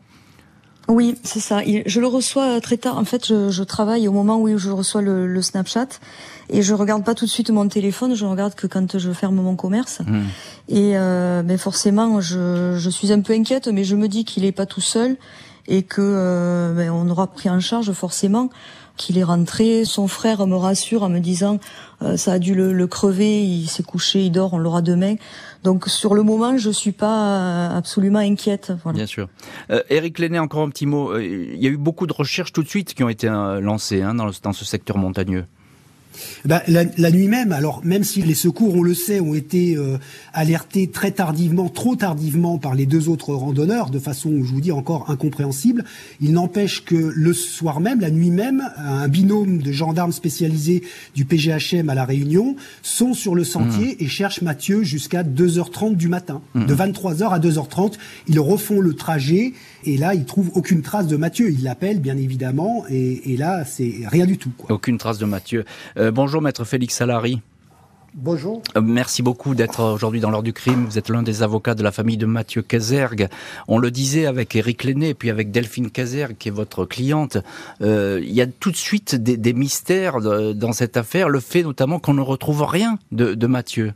Oui, 0.88 1.15
c'est 1.24 1.39
ça. 1.39 1.62
Je 1.86 2.00
le 2.00 2.08
reçois 2.08 2.60
très 2.62 2.77
tard. 2.77 2.98
En 2.98 3.05
fait, 3.05 3.27
je, 3.27 3.63
travaille 3.63 4.08
au 4.08 4.12
moment 4.12 4.41
où 4.41 4.58
je 4.58 4.72
reçois 4.72 5.03
le, 5.03 5.41
Snapchat 5.41 5.88
et 6.50 6.62
je 6.62 6.74
regarde 6.74 7.03
pas 7.03 7.15
tout 7.15 7.25
de 7.25 7.29
suite 7.29 7.50
mon 7.50 7.68
téléphone. 7.68 8.15
Je 8.15 8.25
regarde 8.25 8.56
que 8.56 8.68
quand 8.68 8.98
je 8.98 9.12
ferme 9.12 9.36
mon 9.36 9.56
commerce. 9.56 10.00
Hmm. 10.00 10.24
Et 10.68 10.98
euh, 10.98 11.44
ben 11.44 11.58
forcément, 11.58 12.22
je, 12.22 12.75
je, 12.77 12.89
suis 12.89 13.12
un 13.12 13.22
peu 13.22 13.34
inquiète, 13.34 13.68
mais 13.68 13.84
je 13.84 13.96
me 13.96 14.08
dis 14.08 14.25
qu'il 14.25 14.46
est 14.46 14.51
pas 14.51 14.65
tout 14.65 14.82
seul 14.82 15.18
et 15.68 15.84
que 15.84 16.01
euh, 16.01 16.74
ben, 16.74 16.89
on 16.91 17.10
aura 17.10 17.27
pris 17.27 17.50
en 17.50 17.60
charge 17.60 17.91
forcément 17.91 18.50
qu'il 19.00 19.18
est 19.18 19.24
rentré. 19.24 19.86
Son 19.86 20.08
frère 20.08 20.46
me 20.46 20.56
rassure 20.56 21.01
en 21.01 21.10
me 21.10 21.20
disant 21.20 21.58
euh, 22.03 22.18
ça 22.18 22.34
a 22.34 22.39
dû 22.39 22.53
le, 22.53 22.88
crever, 22.88 23.44
il 23.44 23.68
s'est 23.68 23.84
couché, 23.84 24.25
il 24.25 24.32
dort, 24.32 24.53
on 24.53 24.60
l'aura 24.60 24.82
demain. 24.84 25.15
Donc 25.63 25.88
sur 25.88 26.13
le 26.13 26.22
moment, 26.22 26.58
je 26.58 26.70
suis 26.70 26.91
pas 26.91 27.70
absolument 27.70 28.20
inquiète. 28.20 28.72
Bien 28.94 29.08
sûr. 29.08 29.27
Euh, 29.72 29.82
Eric 29.89 30.20
Lenné, 30.20 30.38
encore 30.38 30.62
un 30.62 30.70
petit 30.70 30.86
mot. 30.86 31.13
Euh, 31.13 31.24
il 31.24 31.62
y 31.62 31.65
a 31.65 31.70
eu 31.70 31.77
beaucoup 31.77 32.06
de 32.06 32.13
recherches 32.13 32.53
tout 32.53 32.62
de 32.62 32.70
suite 32.70 32.94
qui 32.94 33.03
ont 33.03 33.10
été 33.10 33.27
lancées 33.27 34.01
hein, 34.03 34.13
dans, 34.13 34.29
dans 34.44 34.53
ce 34.53 34.65
secteur 34.65 34.98
montagneux. 34.98 35.46
Ben, 36.46 36.62
la, 36.68 37.12
nuit 37.12 37.28
même, 37.28 37.51
alors 37.51 37.82
même 37.84 38.04
si 38.04 38.22
les 38.22 38.34
secours, 38.34 38.75
on 38.75 38.82
le 38.82 38.94
sait, 38.94 39.20
ont 39.20 39.34
été 39.34 39.75
euh, 39.75 39.98
alertés 40.34 40.88
très 40.88 41.12
tardivement, 41.12 41.70
trop 41.70 41.96
tardivement 41.96 42.58
par 42.58 42.75
les 42.75 42.86
deux 42.86 43.10
autres 43.10 43.34
randonneurs, 43.34 43.89
de 43.89 44.00
façon, 44.00 44.32
je 44.44 44.51
vous 44.51 44.62
dis, 44.62 44.72
encore 44.72 45.10
incompréhensible, 45.10 45.84
il 46.22 46.34
n'empêche 46.34 46.84
que 46.84 46.96
le 46.96 47.34
soir 47.34 47.80
même, 47.80 48.00
la 48.00 48.12
nuit 48.12 48.32
même, 48.32 48.63
un 48.78 49.08
binôme 49.08 49.60
de 49.60 49.72
gendarmes 49.72 50.12
spécialisés 50.12 50.84
du 51.16 51.25
PGHM 51.25 51.89
à 51.89 51.96
La 51.96 52.06
Réunion 52.06 52.56
sont 52.82 53.13
sur 53.13 53.36
le 53.36 53.44
sentier 53.44 53.98
mmh. 54.00 54.04
et 54.04 54.08
cherchent 54.08 54.42
Mathieu 54.42 54.84
jusqu'à 54.84 55.24
2h30 55.24 55.96
du 55.96 56.08
matin. 56.08 56.42
Mmh. 56.54 56.66
De 56.66 56.75
23h 56.75 57.30
à 57.30 57.39
2h30, 57.39 57.94
ils 58.28 58.39
refont 58.39 58.80
le 58.80 58.94
trajet 58.94 59.54
et 59.86 59.98
là, 59.98 60.14
ils 60.14 60.26
trouvent 60.26 60.52
aucune 60.56 60.82
trace 60.82 61.08
de 61.08 61.18
Mathieu. 61.18 61.50
Ils 61.50 61.64
l'appellent, 61.64 62.00
bien 62.00 62.18
évidemment, 62.18 62.84
et, 62.90 63.38
là, 63.38 63.64
c'est 63.66 63.94
rien 64.06 64.26
du 64.26 64.38
tout. 64.38 64.52
Aucune 64.70 64.98
trace 64.98 65.18
de 65.18 65.26
Mathieu. 65.26 65.66
Euh, 65.98 66.12
bonjour, 66.12 66.42
maître 66.42 66.64
Félix 66.66 66.96
Salari. 66.96 67.42
Bonjour. 68.16 68.64
Euh, 68.76 68.82
merci 68.82 69.22
beaucoup 69.22 69.54
d'être 69.54 69.84
aujourd'hui 69.84 70.20
dans 70.20 70.32
l'heure 70.32 70.44
du 70.44 70.52
crime. 70.52 70.86
Vous 70.86 70.98
êtes 70.98 71.10
l'un 71.10 71.22
des 71.22 71.44
avocats 71.44 71.76
de 71.76 71.84
la 71.84 71.92
famille 71.92 72.18
de 72.18 72.26
Mathieu 72.26 72.62
Kazergue. 72.62 73.30
On 73.68 73.78
le 73.78 73.92
disait 73.92 74.26
avec 74.26 74.56
Éric 74.56 74.84
Lenné, 74.84 75.14
puis 75.14 75.30
avec 75.30 75.52
Delphine 75.52 75.92
Kazergue, 75.92 76.36
qui 76.38 76.48
est 76.48 76.52
votre 76.52 76.86
cliente. 76.86 77.38
Euh, 77.82 78.20
il 78.24 78.34
y 78.34 78.42
a 78.42 78.48
tout 78.48 78.72
de 78.72 78.76
suite 78.76 79.16
des, 79.16 79.54
mystères 79.54 80.20
dans 80.20 80.74
cette 80.74 80.98
affaire. 80.98 81.30
Le 81.30 81.40
fait 81.40 81.64
notamment 81.64 82.00
qu'on 82.00 82.16
ne 82.16 82.22
retrouve 82.22 82.64
rien 82.64 82.98
de, 83.12 83.48
Mathieu. 83.48 83.94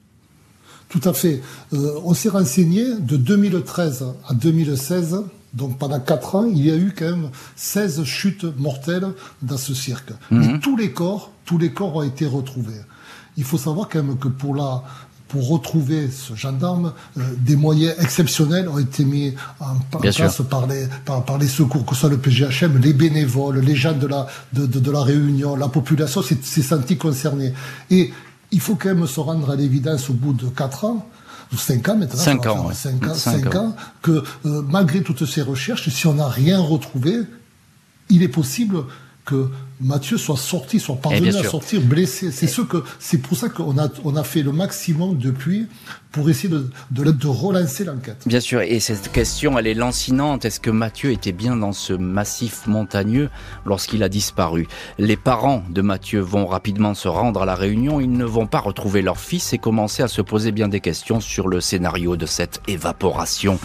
Tout 0.90 1.02
à 1.06 1.14
fait. 1.14 1.42
on 1.72 2.14
s'est 2.14 2.30
renseigné 2.30 2.86
de 3.00 3.18
2013 3.18 4.06
à 4.28 4.34
2016 4.36 5.24
donc 5.54 5.78
pendant 5.78 6.00
4 6.00 6.36
ans, 6.36 6.46
il 6.46 6.66
y 6.66 6.72
a 6.72 6.76
eu 6.76 6.94
quand 6.98 7.06
même 7.06 7.30
16 7.56 8.04
chutes 8.04 8.46
mortelles 8.58 9.08
dans 9.42 9.58
ce 9.58 9.74
cirque. 9.74 10.12
Mhm. 10.32 10.60
tous 10.60 10.76
les 10.76 10.92
corps, 10.92 11.32
tous 11.46 11.58
les 11.58 11.72
corps 11.72 11.96
ont 11.96 12.04
été 12.04 12.26
retrouvés. 12.26 12.82
Il 13.38 13.44
faut 13.44 13.58
savoir 13.58 13.90
quand 13.90 14.04
même 14.04 14.18
que 14.18 14.28
pour 14.28 14.56
la 14.56 14.84
pour 15.34 15.50
retrouver 15.50 16.12
ce 16.12 16.36
gendarme, 16.36 16.94
euh, 17.18 17.22
des 17.40 17.56
moyens 17.56 17.96
exceptionnels 18.00 18.70
ont 18.70 18.78
été 18.78 19.04
mis 19.04 19.34
en, 19.60 19.80
place 19.98 20.44
par 20.48 20.68
les, 20.68 20.86
par, 21.06 21.40
les 21.40 21.48
secours, 21.48 21.88
que 21.88 21.96
ce 21.96 22.02
soit 22.02 22.10
le 22.10 22.20
PGHM, 22.20 22.78
les 22.78 22.94
bénévoles, 22.94 23.58
les 23.62 23.76
gens 23.76 23.94
de 23.94 24.06
la, 24.06 24.28
de, 24.54 24.68
de, 24.68 24.80
de 24.80 24.92
la 24.92 25.02
Réunion, 25.02 25.56
la 25.56 25.70
population 25.70 26.22
s'est 26.22 26.62
sentie 26.62 26.98
concernée. 26.98 27.52
Et 27.90 28.14
il 28.52 28.60
faut 28.60 28.76
quand 28.76 28.90
même 28.90 29.08
se 29.08 29.20
rendre 29.20 29.50
à 29.50 29.56
l'évidence 29.56 30.12
au 30.12 30.14
bout 30.14 30.34
de 30.34 30.46
quatre 30.50 30.86
ans 30.86 31.10
5 31.58 31.90
ans 31.90 31.98
maintenant. 31.98 32.20
5 32.20 32.46
ans, 32.48 32.70
ans, 32.70 33.58
ans, 33.58 33.76
que 34.02 34.24
euh, 34.46 34.62
malgré 34.70 35.02
toutes 35.02 35.26
ces 35.26 35.42
recherches, 35.42 35.90
si 35.90 36.08
on 36.08 36.16
n'a 36.16 36.28
rien 36.28 36.60
retrouvé, 36.60 37.22
il 38.10 38.24
est 38.24 38.30
possible 38.30 38.86
que 39.26 39.50
Mathieu 39.84 40.18
soit 40.18 40.38
sorti, 40.38 40.80
soit 40.80 40.96
parvenu 40.96 41.30
à 41.36 41.44
sortir 41.44 41.82
blessé. 41.82 42.32
C'est 42.32 42.48
ce 42.48 42.62
que, 42.62 42.84
c'est 43.00 43.18
pour 43.18 43.38
ça 43.38 43.50
qu'on 43.50 43.78
a, 43.78 43.90
on 44.06 44.16
a 44.16 44.24
fait 44.24 44.42
le 44.42 44.54
maximum 44.54 45.18
depuis 45.18 45.68
pour 46.12 46.30
essayer 46.30 46.48
de, 46.48 46.70
de, 46.92 47.12
de 47.12 47.28
relancer 47.28 47.84
l'enquête. 47.84 48.24
Bien 48.26 48.40
sûr. 48.40 48.62
Et 48.62 48.80
cette 48.80 49.12
question, 49.12 49.60
elle 49.60 49.68
est 49.68 49.74
lancinante. 49.74 50.46
Est-ce 50.46 50.62
que 50.62 50.70
Mathieu 50.70 51.12
était 51.12 51.34
bien 51.34 51.58
dans 51.58 51.74
ce 51.74 51.92
massif 51.92 52.66
montagneux 52.66 53.30
lorsqu'il 53.66 54.04
a 54.04 54.10
disparu? 54.10 54.68
Les 54.98 55.18
parents 55.18 55.64
de 55.70 55.82
Mathieu 55.82 56.22
vont 56.22 56.46
rapidement 56.46 56.94
se 56.94 57.10
rendre 57.10 57.42
à 57.42 57.46
la 57.46 57.56
réunion. 57.56 58.00
Ils 58.00 58.12
ne 58.12 58.26
vont 58.26 58.48
pas 58.48 58.60
retrouver 58.60 59.02
leur 59.02 59.20
fils 59.20 59.52
et 59.52 59.58
commencer 59.58 60.02
à 60.02 60.08
se 60.08 60.22
poser 60.22 60.54
bien 60.54 60.70
des 60.70 60.80
questions 60.80 61.20
sur 61.20 61.50
le 61.50 61.60
scénario 61.60 62.16
de 62.16 62.26
cette 62.26 62.62
évaporation. 62.68 63.60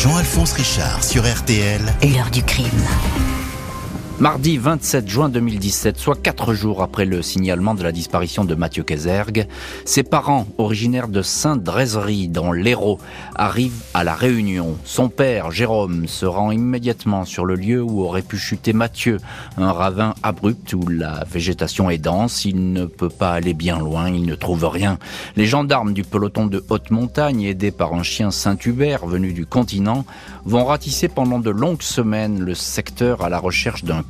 Jean-Alphonse 0.00 0.52
Richard 0.52 1.02
sur 1.02 1.24
RTL. 1.24 1.80
L'heure 2.04 2.30
du 2.30 2.44
crime. 2.44 2.86
Mardi 4.20 4.58
27 4.58 5.08
juin 5.08 5.28
2017, 5.28 5.96
soit 5.96 6.20
quatre 6.20 6.52
jours 6.52 6.82
après 6.82 7.04
le 7.04 7.22
signalement 7.22 7.76
de 7.76 7.84
la 7.84 7.92
disparition 7.92 8.44
de 8.44 8.56
Mathieu 8.56 8.82
Kézergue, 8.82 9.46
ses 9.84 10.02
parents, 10.02 10.48
originaires 10.58 11.06
de 11.06 11.22
Saint-Drézerie, 11.22 12.26
dans 12.26 12.50
l'Hérault, 12.50 12.98
arrivent 13.36 13.80
à 13.94 14.02
La 14.02 14.16
Réunion. 14.16 14.76
Son 14.84 15.08
père, 15.08 15.52
Jérôme, 15.52 16.08
se 16.08 16.26
rend 16.26 16.50
immédiatement 16.50 17.24
sur 17.24 17.44
le 17.44 17.54
lieu 17.54 17.80
où 17.80 18.02
aurait 18.02 18.22
pu 18.22 18.38
chuter 18.38 18.72
Mathieu, 18.72 19.18
un 19.56 19.70
ravin 19.70 20.14
abrupt 20.24 20.72
où 20.72 20.88
la 20.88 21.22
végétation 21.30 21.88
est 21.88 21.98
dense, 21.98 22.44
il 22.44 22.72
ne 22.72 22.86
peut 22.86 23.10
pas 23.10 23.30
aller 23.30 23.54
bien 23.54 23.78
loin, 23.78 24.10
il 24.10 24.26
ne 24.26 24.34
trouve 24.34 24.66
rien. 24.66 24.98
Les 25.36 25.46
gendarmes 25.46 25.92
du 25.92 26.02
peloton 26.02 26.46
de 26.46 26.64
haute 26.70 26.90
montagne, 26.90 27.42
aidés 27.42 27.70
par 27.70 27.94
un 27.94 28.02
chien 28.02 28.32
Saint-Hubert 28.32 29.06
venu 29.06 29.32
du 29.32 29.46
continent, 29.46 30.04
vont 30.44 30.64
ratisser 30.64 31.06
pendant 31.06 31.38
de 31.38 31.50
longues 31.50 31.82
semaines 31.82 32.40
le 32.40 32.56
secteur 32.56 33.22
à 33.22 33.28
la 33.28 33.38
recherche 33.38 33.84
d'un 33.84 34.02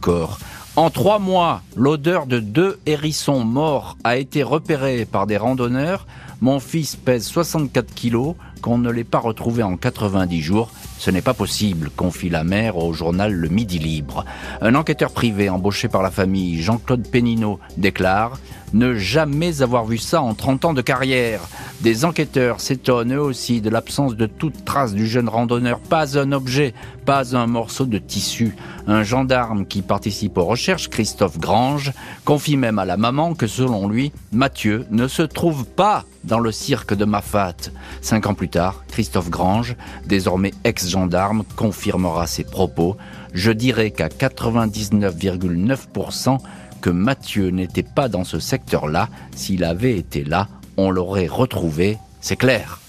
En 0.77 0.91
trois 0.91 1.19
mois, 1.19 1.63
l'odeur 1.77 2.27
de 2.27 2.39
deux 2.39 2.79
hérissons 2.87 3.45
morts 3.45 3.97
a 4.05 4.17
été 4.17 4.43
repérée 4.43 5.05
par 5.05 5.27
des 5.27 5.37
randonneurs. 5.37 6.07
Mon 6.41 6.61
fils 6.61 6.95
pèse 6.95 7.27
64 7.27 7.93
kilos, 7.95 8.37
qu'on 8.63 8.79
ne 8.79 8.91
l'ait 8.91 9.05
pas 9.05 9.19
retrouvé 9.19 9.63
en 9.63 9.77
90 9.77 10.41
jours. 10.41 10.71
Ce 10.99 11.13
n'est 11.13 11.23
pas 11.23 11.33
possible, 11.33 11.91
confie 11.95 12.29
la 12.29 12.43
mère 12.43 12.77
au 12.77 12.93
journal 12.93 13.33
Le 13.33 13.49
Midi 13.49 13.79
Libre. 13.79 14.25
Un 14.61 14.75
enquêteur 14.75 15.13
privé 15.13 15.49
embauché 15.49 15.87
par 15.87 16.03
la 16.03 16.11
famille, 16.11 16.61
Jean-Claude 16.61 17.07
Pénineau, 17.07 17.61
déclare 17.77 18.39
ne 18.73 18.95
jamais 18.95 19.63
avoir 19.63 19.85
vu 19.85 19.99
ça 19.99 20.21
en 20.21 20.35
30 20.35 20.65
ans 20.67 20.75
de 20.75 20.83
carrière. 20.83 21.41
Des 21.81 22.05
enquêteurs 22.05 22.61
s'étonnent 22.61 23.15
eux 23.15 23.21
aussi 23.21 23.61
de 23.61 23.71
l'absence 23.71 24.17
de 24.17 24.27
toute 24.27 24.65
trace 24.65 24.93
du 24.93 25.07
jeune 25.07 25.29
randonneur. 25.29 25.79
Pas 25.79 26.19
un 26.19 26.33
objet, 26.33 26.75
pas 27.05 27.37
un 27.37 27.47
morceau 27.47 27.87
de 27.87 27.99
tissu. 27.99 28.57
Un 28.87 29.05
gendarme 29.05 29.65
qui 29.65 29.83
participe 29.83 30.39
aux 30.39 30.45
recherches, 30.45 30.89
Christophe 30.89 31.39
Grange, 31.39 31.93
confie 32.25 32.57
même 32.57 32.79
à 32.79 32.85
la 32.85 32.97
maman 32.97 33.35
que 33.35 33.47
selon 33.47 33.89
lui, 33.89 34.13
Mathieu 34.33 34.87
ne 34.91 35.07
se 35.07 35.23
trouve 35.23 35.65
pas 35.65 36.05
dans 36.25 36.41
le 36.41 36.53
cirque 36.53 36.95
de 36.95 37.05
Mafat. 37.05 37.71
Cinq 38.01 38.27
ans 38.27 38.35
plus 38.35 38.49
tard, 38.49 38.85
Christophe 38.89 39.31
Grange, 39.31 39.77
désormais 40.07 40.53
ex-gendarme, 40.89 41.45
confirmera 41.57 42.27
ses 42.27 42.45
propos. 42.45 42.97
Je 43.35 43.53
dirais 43.53 43.91
qu'à 43.91 44.09
99,9%, 44.09 46.39
que 46.81 46.89
Mathieu 46.91 47.51
n'était 47.51 47.83
pas 47.83 48.09
dans 48.09 48.25
ce 48.25 48.39
secteur-là. 48.39 49.11
S'il 49.35 49.65
avait 49.65 49.99
été 49.99 50.23
là, 50.25 50.49
on 50.77 50.91
l'aurait 50.91 51.27
retrouvé, 51.27 51.99
c'est 52.21 52.37
clair. 52.37 52.81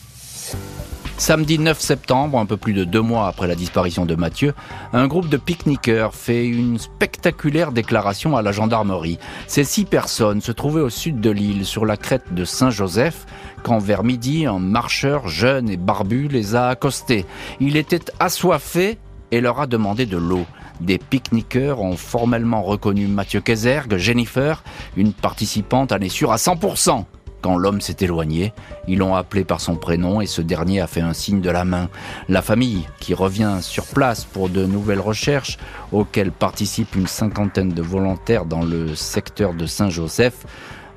Samedi 1.19 1.59
9 1.59 1.77
septembre, 1.77 2.39
un 2.39 2.45
peu 2.45 2.55
plus 2.55 2.71
de 2.71 2.85
deux 2.85 3.01
mois 3.01 3.27
après 3.27 3.45
la 3.45 3.55
disparition 3.55 4.05
de 4.05 4.15
Mathieu, 4.15 4.53
un 4.93 5.05
groupe 5.05 5.27
de 5.27 5.35
pique-niqueurs 5.35 6.15
fait 6.15 6.47
une 6.47 6.79
spectaculaire 6.79 7.73
déclaration 7.73 8.37
à 8.37 8.41
la 8.41 8.53
gendarmerie. 8.53 9.19
Ces 9.45 9.65
six 9.65 9.83
personnes 9.83 10.39
se 10.39 10.53
trouvaient 10.53 10.81
au 10.81 10.89
sud 10.89 11.19
de 11.19 11.29
l'île, 11.29 11.65
sur 11.65 11.85
la 11.85 11.97
crête 11.97 12.33
de 12.33 12.45
Saint-Joseph, 12.45 13.25
quand 13.63 13.79
vers 13.79 14.05
midi, 14.05 14.45
un 14.45 14.59
marcheur 14.59 15.27
jeune 15.27 15.69
et 15.69 15.75
barbu 15.75 16.29
les 16.29 16.55
a 16.55 16.69
accostés. 16.69 17.25
Il 17.59 17.75
était 17.75 18.13
assoiffé 18.21 18.97
et 19.31 19.41
leur 19.41 19.59
a 19.59 19.67
demandé 19.67 20.05
de 20.05 20.17
l'eau. 20.17 20.45
Des 20.79 20.99
pique-niqueurs 20.99 21.81
ont 21.81 21.97
formellement 21.97 22.63
reconnu 22.63 23.07
Mathieu 23.07 23.41
Kézergue, 23.41 23.97
Jennifer, 23.97 24.63
une 24.95 25.11
participante 25.11 25.91
à 25.91 25.99
sûre 26.07 26.31
à 26.31 26.37
100%. 26.37 27.03
Quand 27.41 27.57
l'homme 27.57 27.81
s'est 27.81 27.97
éloigné, 28.01 28.53
ils 28.87 28.99
l'ont 28.99 29.15
appelé 29.15 29.43
par 29.43 29.61
son 29.61 29.75
prénom 29.75 30.21
et 30.21 30.25
ce 30.25 30.41
dernier 30.41 30.81
a 30.81 30.87
fait 30.87 31.01
un 31.01 31.13
signe 31.13 31.41
de 31.41 31.49
la 31.49 31.65
main. 31.65 31.89
La 32.27 32.41
famille, 32.41 32.87
qui 32.99 33.13
revient 33.13 33.57
sur 33.61 33.85
place 33.85 34.25
pour 34.25 34.49
de 34.49 34.65
nouvelles 34.65 34.99
recherches, 34.99 35.57
auxquelles 35.91 36.31
participent 36.31 36.95
une 36.95 37.07
cinquantaine 37.07 37.69
de 37.69 37.81
volontaires 37.81 38.45
dans 38.45 38.63
le 38.63 38.95
secteur 38.95 39.53
de 39.53 39.65
Saint-Joseph, 39.65 40.45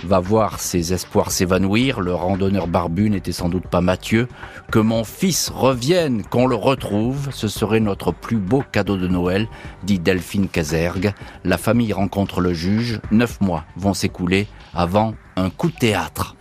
va 0.04 0.20
voir 0.20 0.60
ses 0.60 0.92
espoirs 0.92 1.30
s'évanouir. 1.30 2.00
Le 2.00 2.14
randonneur 2.14 2.66
barbu 2.66 3.10
n'était 3.10 3.32
sans 3.32 3.48
doute 3.48 3.66
pas 3.66 3.80
Mathieu. 3.80 4.28
Que 4.70 4.78
mon 4.78 5.04
fils 5.04 5.50
revienne, 5.50 6.22
qu'on 6.24 6.46
le 6.46 6.56
retrouve, 6.56 7.28
ce 7.32 7.48
serait 7.48 7.80
notre 7.80 8.12
plus 8.12 8.38
beau 8.38 8.64
cadeau 8.72 8.96
de 8.96 9.08
Noël, 9.08 9.48
dit 9.84 9.98
Delphine 9.98 10.48
Casergue. 10.48 11.12
La 11.44 11.58
famille 11.58 11.92
rencontre 11.92 12.40
le 12.40 12.52
juge. 12.52 13.00
Neuf 13.10 13.40
mois 13.40 13.64
vont 13.76 13.94
s'écouler 13.94 14.48
avant 14.74 15.14
un 15.36 15.50
coup 15.50 15.70
de 15.70 15.76
théâtre. 15.76 16.36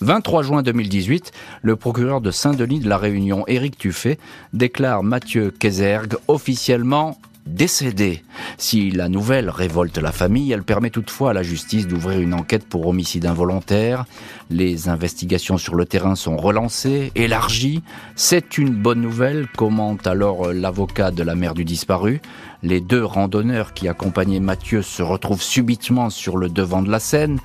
23 0.00 0.42
juin 0.42 0.62
2018, 0.62 1.32
le 1.62 1.76
procureur 1.76 2.20
de 2.20 2.30
Saint-Denis 2.30 2.80
de 2.80 2.88
la 2.88 2.96
Réunion, 2.96 3.44
Éric 3.46 3.76
Tuffet, 3.76 4.18
déclare 4.54 5.02
Mathieu 5.02 5.50
Kézergue 5.50 6.16
officiellement 6.26 7.18
décédé. 7.46 8.22
Si 8.58 8.90
la 8.90 9.08
nouvelle 9.08 9.50
révolte 9.50 9.98
la 9.98 10.12
famille, 10.12 10.52
elle 10.52 10.62
permet 10.62 10.90
toutefois 10.90 11.30
à 11.30 11.32
la 11.34 11.42
justice 11.42 11.86
d'ouvrir 11.86 12.20
une 12.20 12.34
enquête 12.34 12.66
pour 12.66 12.86
homicide 12.86 13.26
involontaire. 13.26 14.04
Les 14.50 14.88
investigations 14.88 15.58
sur 15.58 15.74
le 15.74 15.84
terrain 15.84 16.14
sont 16.14 16.36
relancées, 16.36 17.12
élargies. 17.14 17.82
C'est 18.16 18.58
une 18.58 18.70
bonne 18.70 19.00
nouvelle, 19.00 19.48
commente 19.56 20.06
alors 20.06 20.52
l'avocat 20.52 21.10
de 21.10 21.22
la 21.22 21.34
mère 21.34 21.54
du 21.54 21.64
disparu. 21.64 22.20
Les 22.62 22.80
deux 22.80 23.04
randonneurs 23.04 23.72
qui 23.72 23.88
accompagnaient 23.88 24.40
Mathieu 24.40 24.82
se 24.82 25.02
retrouvent 25.02 25.42
subitement 25.42 26.10
sur 26.10 26.36
le 26.36 26.48
devant 26.48 26.82
de 26.82 26.90
la 26.90 27.00
scène. 27.00 27.38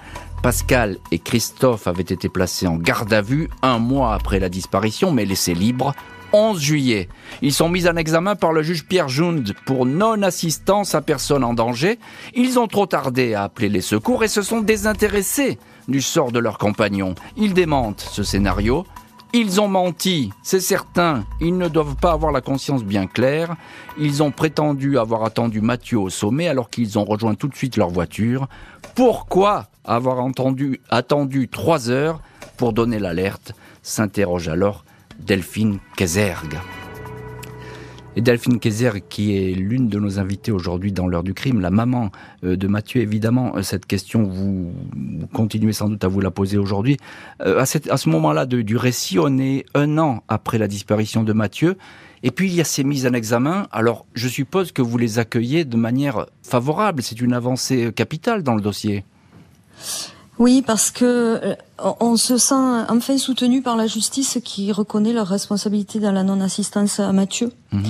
Pascal 0.43 0.97
et 1.11 1.19
Christophe 1.19 1.87
avaient 1.87 2.03
été 2.03 2.29
placés 2.29 2.67
en 2.67 2.75
garde 2.75 3.13
à 3.13 3.21
vue 3.21 3.49
un 3.61 3.79
mois 3.79 4.13
après 4.13 4.39
la 4.39 4.49
disparition, 4.49 5.11
mais 5.11 5.25
laissés 5.25 5.53
libres 5.53 5.93
11 6.33 6.59
juillet. 6.59 7.07
Ils 7.41 7.53
sont 7.53 7.69
mis 7.69 7.87
en 7.87 7.95
examen 7.95 8.35
par 8.35 8.51
le 8.51 8.61
juge 8.61 8.85
Pierre 8.85 9.07
Jund 9.07 9.53
pour 9.65 9.85
non-assistance 9.85 10.93
à 10.93 11.01
personne 11.01 11.45
en 11.45 11.53
danger. 11.53 11.97
Ils 12.33 12.59
ont 12.59 12.67
trop 12.67 12.85
tardé 12.85 13.33
à 13.33 13.43
appeler 13.43 13.69
les 13.69 13.81
secours 13.81 14.23
et 14.23 14.27
se 14.27 14.41
sont 14.41 14.59
désintéressés 14.59 15.57
du 15.87 16.01
sort 16.01 16.33
de 16.33 16.39
leurs 16.39 16.57
compagnons. 16.57 17.15
Ils 17.37 17.53
démentent 17.53 18.01
ce 18.01 18.23
scénario. 18.23 18.85
Ils 19.37 19.59
ont 19.59 19.67
menti, 19.67 20.31
c'est 20.43 20.61
certain. 20.61 21.25
Ils 21.41 21.57
ne 21.57 21.67
doivent 21.67 21.97
pas 21.97 22.13
avoir 22.13 22.31
la 22.31 22.39
conscience 22.39 22.85
bien 22.85 23.05
claire. 23.05 23.57
Ils 23.99 24.23
ont 24.23 24.31
prétendu 24.31 24.97
avoir 24.97 25.25
attendu 25.25 25.59
Mathieu 25.59 25.99
au 25.99 26.09
sommet 26.09 26.47
alors 26.47 26.69
qu'ils 26.69 26.97
ont 26.97 27.03
rejoint 27.03 27.35
tout 27.35 27.49
de 27.49 27.55
suite 27.55 27.75
leur 27.75 27.89
voiture. 27.89 28.47
Pourquoi 28.95 29.67
avoir 29.83 30.25
attendu 30.89 31.49
trois 31.49 31.89
heures 31.89 32.21
pour 32.55 32.71
donner 32.71 32.97
l'alerte 32.97 33.51
s'interroge 33.83 34.47
alors 34.47 34.85
Delphine 35.19 35.79
Kézergue. 35.97 36.57
Et 38.17 38.21
Delphine 38.21 38.59
Kayser, 38.59 38.91
qui 39.09 39.35
est 39.35 39.53
l'une 39.53 39.89
de 39.89 39.99
nos 39.99 40.19
invités 40.19 40.51
aujourd'hui 40.53 40.93
dans 40.93 41.05
l'heure 41.05 41.23
du 41.23 41.33
crime, 41.33 41.59
la 41.59 41.69
maman 41.69 42.11
euh, 42.45 42.55
de 42.55 42.67
Mathieu, 42.67 43.01
évidemment, 43.01 43.57
euh, 43.57 43.61
cette 43.61 43.85
question, 43.85 44.23
vous, 44.23 44.71
continuez 45.33 45.73
sans 45.73 45.89
doute 45.89 46.03
à 46.03 46.07
vous 46.07 46.21
la 46.21 46.31
poser 46.31 46.57
aujourd'hui. 46.57 46.97
Euh, 47.41 47.59
à, 47.59 47.65
ce 47.65 48.09
moment-là 48.09 48.45
du 48.45 48.77
récit, 48.77 49.19
on 49.19 49.37
est 49.37 49.65
un 49.73 49.97
an 49.97 50.23
après 50.29 50.57
la 50.57 50.67
disparition 50.67 51.23
de 51.23 51.33
Mathieu. 51.33 51.77
Et 52.23 52.31
puis 52.31 52.47
il 52.47 52.55
y 52.55 52.61
a 52.61 52.63
ces 52.63 52.83
mises 52.83 53.05
en 53.05 53.13
examen. 53.13 53.67
Alors 53.71 54.05
je 54.13 54.27
suppose 54.27 54.71
que 54.71 54.81
vous 54.81 54.97
les 54.97 55.19
accueillez 55.19 55.65
de 55.65 55.77
manière 55.77 56.25
favorable. 56.41 57.03
C'est 57.03 57.19
une 57.21 57.33
avancée 57.33 57.91
capitale 57.93 58.41
dans 58.41 58.55
le 58.55 58.61
dossier. 58.61 59.03
Oui, 60.37 60.61
parce 60.61 60.91
que 60.91 61.55
on 61.99 62.17
se 62.17 62.37
sent 62.37 62.55
enfin 62.89 63.17
soutenu 63.17 63.61
par 63.61 63.75
la 63.75 63.87
justice 63.87 64.39
qui 64.43 64.71
reconnaît 64.71 65.13
leur 65.13 65.27
responsabilité 65.27 65.99
dans 65.99 66.11
la 66.11 66.23
non-assistance 66.23 66.99
à 66.99 67.11
Mathieu. 67.13 67.51
Mhm. 67.71 67.83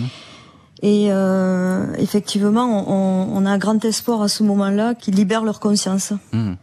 Et 0.82 1.08
euh, 1.10 1.94
effectivement, 1.98 2.86
on, 2.88 3.46
a 3.46 3.50
un 3.50 3.58
grand 3.58 3.84
espoir 3.84 4.22
à 4.22 4.28
ce 4.28 4.44
moment-là 4.44 4.94
qu'ils 4.94 5.16
libèrent 5.16 5.44
leur 5.44 5.60
conscience. 5.60 6.14
Mhm. 6.34 6.58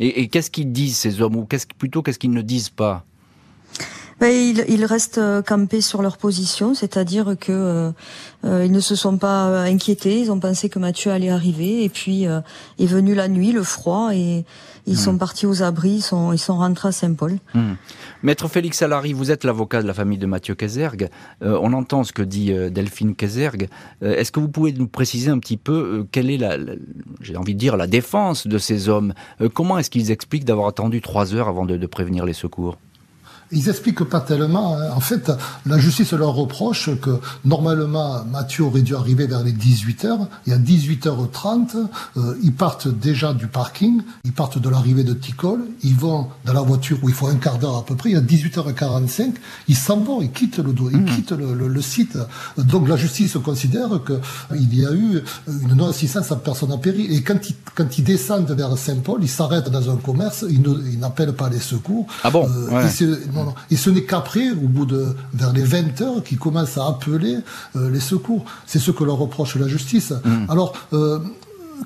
Et, 0.00 0.28
qu'est-ce 0.28 0.50
qu'ils 0.50 0.72
disent 0.72 0.96
ces 0.96 1.20
hommes? 1.20 1.36
Ou 1.36 1.44
qu'est-ce, 1.44 1.66
plutôt 1.66 2.02
qu'est-ce 2.02 2.18
qu'ils 2.18 2.32
ne 2.32 2.42
disent 2.42 2.68
pas? 2.68 3.04
Ben, 4.20 4.30
ils, 4.30 4.84
restent 4.84 5.18
euh, 5.18 5.42
campés 5.42 5.80
sur 5.80 6.02
leur 6.02 6.16
position, 6.16 6.74
c'est-à-dire 6.74 7.36
que 7.38 7.92
euh, 8.44 8.64
ils 8.64 8.72
ne 8.72 8.80
se 8.80 8.94
sont 8.94 9.18
pas 9.18 9.62
inquiétés, 9.62 10.20
ils 10.20 10.30
ont 10.30 10.40
pensé 10.40 10.68
que 10.68 10.78
Mathieu 10.78 11.10
allait 11.10 11.30
arriver, 11.30 11.84
et 11.84 11.88
puis 11.88 12.24
est 12.24 12.86
venu 12.86 13.14
la 13.14 13.28
nuit, 13.28 13.52
le 13.52 13.62
froid, 13.62 14.14
et 14.14 14.44
ils 14.86 14.98
sont 14.98 15.14
hmm. 15.14 15.18
partis 15.18 15.46
aux 15.46 15.62
abris, 15.62 15.92
ils 15.92 16.02
sont, 16.02 16.32
ils 16.32 16.38
sont 16.38 16.58
rentrés 16.58 16.88
à 16.88 16.92
Saint-Paul. 16.92 17.38
Hmm. 17.54 17.74
Maître 18.22 18.48
Félix 18.48 18.78
Salary, 18.78 19.12
vous 19.12 19.30
êtes 19.30 19.44
l'avocat 19.44 19.82
de 19.82 19.86
la 19.86 19.94
famille 19.94 20.18
de 20.18 20.26
Mathieu 20.26 20.54
Kézergue. 20.54 21.08
Euh, 21.42 21.58
on 21.62 21.72
entend 21.72 22.04
ce 22.04 22.12
que 22.12 22.22
dit 22.22 22.52
euh, 22.52 22.68
Delphine 22.68 23.14
Kézergue. 23.14 23.68
Euh, 24.02 24.16
est-ce 24.16 24.30
que 24.30 24.40
vous 24.40 24.48
pouvez 24.48 24.72
nous 24.72 24.88
préciser 24.88 25.30
un 25.30 25.38
petit 25.38 25.56
peu 25.56 26.06
quelle 26.12 26.30
est 26.30 26.36
la, 26.36 26.58
j'ai 27.20 27.36
envie 27.36 27.54
de 27.54 27.58
dire, 27.58 27.76
la 27.76 27.86
défense 27.86 28.46
de 28.46 28.58
ces 28.58 28.88
hommes? 28.88 29.14
Comment 29.54 29.78
est-ce 29.78 29.90
qu'ils 29.90 30.10
expliquent 30.10 30.44
d'avoir 30.44 30.68
attendu 30.68 31.00
trois 31.00 31.34
heures 31.34 31.48
avant 31.48 31.64
de 31.64 31.86
prévenir 31.86 32.26
les 32.26 32.32
secours? 32.32 32.76
Ils 33.54 33.68
expliquent 33.68 34.04
pas 34.04 34.20
tellement. 34.20 34.76
Hein. 34.76 34.90
En 34.94 35.00
fait, 35.00 35.30
la 35.66 35.78
justice 35.78 36.12
leur 36.12 36.34
reproche 36.34 36.90
que 37.00 37.20
normalement 37.44 38.24
Mathieu 38.24 38.64
aurait 38.64 38.82
dû 38.82 38.94
arriver 38.94 39.26
vers 39.26 39.42
les 39.42 39.52
18h. 39.52 40.26
Et 40.46 40.52
à 40.52 40.58
18h30, 40.58 41.76
euh, 42.16 42.34
ils 42.42 42.52
partent 42.52 42.88
déjà 42.88 43.32
du 43.32 43.46
parking, 43.46 44.02
ils 44.24 44.32
partent 44.32 44.58
de 44.58 44.68
l'arrivée 44.68 45.04
de 45.04 45.14
Ticol, 45.14 45.60
ils 45.82 45.94
vont 45.94 46.28
dans 46.44 46.52
la 46.52 46.60
voiture 46.60 46.98
où 47.02 47.08
il 47.08 47.14
faut 47.14 47.26
un 47.26 47.36
quart 47.36 47.58
d'heure 47.58 47.76
à 47.76 47.84
peu 47.84 47.94
près. 47.94 48.10
Et 48.10 48.16
à 48.16 48.20
18h45, 48.20 49.34
ils 49.68 49.76
s'en 49.76 49.98
vont, 49.98 50.20
ils 50.22 50.30
quittent 50.30 50.58
le 50.58 50.74
ils 50.90 50.98
mmh. 50.98 51.04
quittent 51.06 51.32
le, 51.32 51.82
site. 51.82 52.18
Donc 52.58 52.88
la 52.88 52.96
justice 52.96 53.36
considère 53.44 53.88
qu'il 54.04 54.74
y 54.80 54.86
a 54.86 54.92
eu 54.92 55.22
une 55.48 55.74
non-assistance 55.74 56.30
à 56.32 56.36
personne 56.36 56.72
en 56.72 56.78
péril. 56.78 57.12
Et 57.12 57.22
quand 57.22 57.48
ils, 57.48 57.54
quand 57.74 57.98
ils 57.98 58.04
descendent 58.04 58.50
vers 58.50 58.76
Saint-Paul, 58.76 59.20
ils 59.22 59.28
s'arrêtent 59.28 59.70
dans 59.70 59.90
un 59.90 59.96
commerce, 59.96 60.44
ils 60.48 60.98
n'appellent 60.98 61.34
pas 61.34 61.48
les 61.48 61.60
secours. 61.60 62.06
Ah 62.22 62.30
bon? 62.30 62.48
Euh, 62.48 62.82
et 63.70 63.76
ce 63.76 63.90
n'est 63.90 64.04
qu'après, 64.04 64.50
au 64.50 64.68
bout 64.68 64.86
de 64.86 65.14
vers 65.32 65.52
les 65.52 65.62
20 65.62 66.00
heures, 66.00 66.22
qu'ils 66.22 66.38
commencent 66.38 66.78
à 66.78 66.86
appeler 66.86 67.38
euh, 67.76 67.90
les 67.90 68.00
secours. 68.00 68.44
C'est 68.66 68.78
ce 68.78 68.90
que 68.90 69.04
leur 69.04 69.16
reproche 69.16 69.56
la 69.56 69.68
justice. 69.68 70.12
Mmh. 70.24 70.50
Alors, 70.50 70.74
euh, 70.92 71.18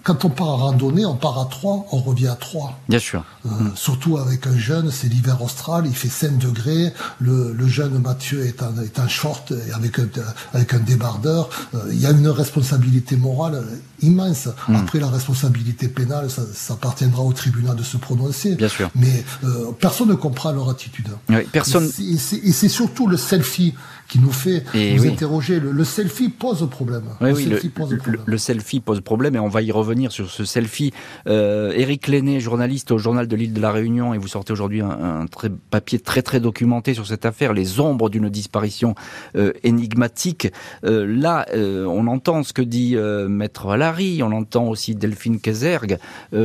quand 0.02 0.25
on 0.25 0.30
part 0.30 0.49
à 0.49 0.57
randonnée, 0.57 1.04
on 1.04 1.16
part 1.16 1.38
à 1.38 1.47
3, 1.47 1.87
on 1.92 1.99
revient 1.99 2.28
à 2.28 2.35
3. 2.35 2.78
Bien 2.88 2.98
sûr. 2.98 3.24
Euh, 3.46 3.48
surtout 3.74 4.18
avec 4.18 4.46
un 4.46 4.57
jeune, 4.57 4.90
c'est 4.90 5.09
l'hiver 5.09 5.42
austral, 5.42 5.85
il 5.87 5.94
fait 5.94 6.09
5 6.09 6.38
degrés, 6.38 6.92
le, 7.20 7.53
le 7.53 7.66
jeune 7.66 7.98
Mathieu 7.98 8.46
est 8.46 8.62
en, 8.62 8.77
est 8.81 8.98
en 8.98 9.09
short 9.09 9.53
avec 9.74 9.98
un, 9.98 10.09
avec 10.53 10.74
un 10.74 10.79
débardeur. 10.79 11.48
Euh, 11.74 11.79
il 11.90 12.01
y 12.01 12.07
a 12.07 12.11
une 12.11 12.29
responsabilité 12.29 13.16
morale 13.16 13.64
immense. 14.01 14.48
Hmm. 14.68 14.77
Après, 14.77 14.98
la 15.01 15.09
responsabilité 15.09 15.88
pénale, 15.88 16.31
ça, 16.31 16.42
ça, 16.55 16.74
appartiendra 16.74 17.22
au 17.22 17.33
tribunal 17.33 17.77
de 17.77 17.83
se 17.83 17.96
prononcer. 17.96 18.55
Bien 18.55 18.68
sûr. 18.68 18.90
Mais 18.94 19.24
euh, 19.44 19.72
personne 19.79 20.09
ne 20.09 20.14
comprend 20.14 20.53
leur 20.53 20.68
attitude. 20.68 21.09
Oui, 21.29 21.46
personne. 21.51 21.90
Et 21.98 22.53
c'est 22.53 22.68
surtout 22.68 23.07
le 23.07 23.16
selfie 23.16 23.74
qui 24.09 24.18
nous 24.18 24.33
fait 24.33 24.64
nous 24.75 25.07
interroger. 25.07 25.61
Le, 25.61 25.85
selfie 25.85 26.31
pose 26.31 26.68
problème. 26.71 27.05
le, 27.21 27.35
selfie 27.35 27.68
pose 27.68 27.97
problème. 27.99 28.23
Le, 28.25 28.38
selfie 28.38 28.81
pose 28.81 29.01
problème 29.01 29.37
et 29.37 29.38
on 29.38 29.49
va 29.49 29.62
y 29.62 29.71
revenir 29.71 30.12
sur 30.12 30.31
ce 30.31 30.44
selfie. 30.44 30.92
Euh, 31.27 31.73
Éric 31.73 32.09
Lenné, 32.09 32.40
journaliste 32.40 32.90
au 32.90 32.99
journal 32.99 33.29
de 33.29 33.37
l'île 33.37 33.53
de 33.53 33.61
la 33.61 33.71
Réunion, 33.71 34.14
et 34.14 34.18
vous 34.18 34.29
sortez 34.29 34.53
aujourd'hui 34.53 34.81
un, 34.81 35.27
très, 35.27 35.51
papier 35.51 35.99
très 35.99 36.23
très 36.23 36.40
documenté 36.40 36.94
sur 36.94 37.07
cette 37.07 37.27
affaire, 37.27 37.53
les 37.53 37.81
ombres 37.81 38.09
d'une 38.09 38.29
disparition 38.29 38.94
euh, 39.37 39.53
énigmatique. 39.62 40.49
Euh, 40.85 41.07
là, 41.07 41.47
euh, 41.55 41.85
on 41.85 42.07
entend 42.07 42.42
ce 42.42 42.53
que 42.53 42.62
dit 42.62 42.97
Maître 43.29 43.68
Alary, 43.68 44.23
on 44.23 44.33
entend 44.33 44.68
aussi 44.68 44.94
Delphine 44.94 45.40
Kézergue. 45.40 45.99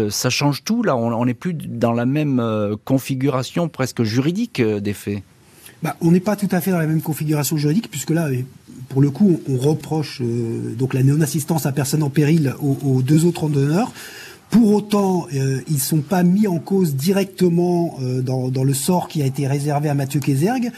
ça 0.10 0.30
change 0.30 0.64
tout, 0.64 0.84
là, 0.84 0.96
on 0.96 1.26
n'est 1.26 1.34
plus 1.34 1.54
dans 1.54 1.94
la 1.94 2.06
même 2.06 2.42
configuration 2.84 3.70
presque 3.70 4.04
juridique 4.04 4.62
des 4.62 4.94
faits. 4.94 5.24
Bah, 5.84 5.98
on 6.00 6.12
n'est 6.12 6.22
pas 6.22 6.38
tout 6.38 6.48
à 6.52 6.62
fait 6.62 6.72
dans 6.72 6.78
la 6.78 6.88
même 6.88 7.02
configuration 7.02 7.58
juridique, 7.58 7.92
puisque 7.92 8.12
là, 8.12 8.30
pour 8.88 9.02
le 9.02 9.12
coup, 9.12 9.42
on, 9.50 9.58
reproche 9.58 10.22
euh, 10.22 10.74
donc 10.76 10.94
la 10.94 11.04
non-assistance 11.04 11.66
à 11.66 11.74
personne 11.74 12.04
en 12.04 12.10
péril 12.10 12.56
aux, 12.62 13.02
deux 13.02 13.26
autres 13.26 13.42
randonneurs. 13.42 13.92
Pour 14.50 14.72
autant, 14.72 15.28
euh, 15.34 15.60
ils 15.68 15.74
ne 15.74 15.80
sont 15.80 16.00
pas 16.00 16.24
mis 16.24 16.48
en 16.48 16.58
cause 16.60 16.96
directement 16.96 17.98
euh, 18.02 18.22
dans, 18.22 18.64
le 18.64 18.74
sort 18.74 19.10
qui 19.10 19.22
a 19.22 19.26
été 19.26 19.46
réservé 19.46 19.90
à 19.90 19.94
Mathieu 19.94 20.22
Kézergue, 20.22 20.72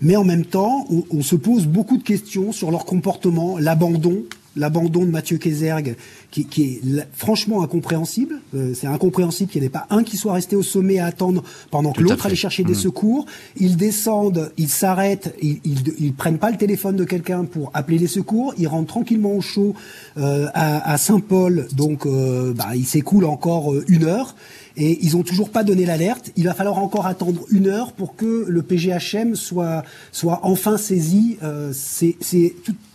mais 0.00 0.14
en 0.14 0.22
même 0.22 0.44
temps, 0.44 0.86
on 1.10 1.22
se 1.22 1.34
pose 1.34 1.66
beaucoup 1.66 1.96
de 1.96 2.04
questions 2.04 2.52
sur 2.52 2.70
leur 2.70 2.84
comportement, 2.84 3.58
l'abandon, 3.58 4.22
l'abandon 4.56 5.04
de 5.04 5.10
Mathieu 5.10 5.38
Kézergue, 5.38 5.96
qui, 6.30 6.46
qui 6.46 6.62
est 6.62 7.06
franchement 7.12 7.62
incompréhensible. 7.62 8.40
Euh, 8.54 8.74
c'est 8.74 8.86
incompréhensible 8.86 9.50
qu'il 9.50 9.60
n'y 9.62 9.66
ait 9.66 9.70
pas 9.70 9.86
un 9.90 10.02
qui 10.02 10.16
soit 10.16 10.32
resté 10.32 10.56
au 10.56 10.62
sommet 10.62 10.98
à 10.98 11.06
attendre 11.06 11.42
pendant 11.70 11.92
que 11.92 12.02
l'autre 12.02 12.26
allait 12.26 12.34
chercher 12.34 12.64
des 12.64 12.72
mmh. 12.72 12.76
secours. 12.76 13.26
Ils 13.56 13.76
descendent, 13.76 14.52
ils 14.56 14.68
s'arrêtent, 14.68 15.34
ils, 15.42 15.60
ils, 15.64 16.12
prennent 16.12 16.38
pas 16.38 16.50
le 16.50 16.56
téléphone 16.56 16.96
de 16.96 17.04
quelqu'un 17.04 17.44
pour 17.44 17.70
appeler 17.74 17.98
les 17.98 18.06
secours. 18.06 18.54
Ils 18.58 18.68
rentrent 18.68 18.88
tranquillement 18.88 19.32
au 19.32 19.40
chaud 19.40 19.74
euh, 20.18 20.46
à, 20.54 20.92
à 20.92 20.98
Saint-Paul, 20.98 21.66
donc 21.74 22.06
euh, 22.06 22.52
bah, 22.54 22.70
il 22.74 22.86
s'écoule 22.86 23.24
encore 23.24 23.72
euh, 23.72 23.84
une 23.88 24.04
heure 24.04 24.34
et 24.76 24.98
ils 25.02 25.16
ont 25.16 25.22
toujours 25.22 25.50
pas 25.50 25.64
donné 25.64 25.86
l'alerte. 25.86 26.30
Il 26.36 26.44
va 26.44 26.54
falloir 26.54 26.78
encore 26.78 27.06
attendre 27.06 27.44
une 27.50 27.68
heure 27.68 27.92
pour 27.92 28.16
que 28.16 28.44
le 28.48 28.62
PGHM 28.62 29.34
soit 29.34 29.84
soit 30.12 30.40
enfin 30.42 30.76
saisi. 30.76 31.38
Euh, 31.42 31.72
c'est 31.72 32.16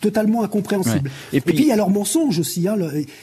totalement 0.02 0.44
incompréhensible. 0.44 1.10
Et, 1.34 1.42
puis, 1.42 1.58
il 1.58 1.68
y 1.68 1.72
a 1.72 1.76
leur 1.76 1.90
mensonge 1.90 2.40
aussi. 2.40 2.68
Hein, 2.68 2.78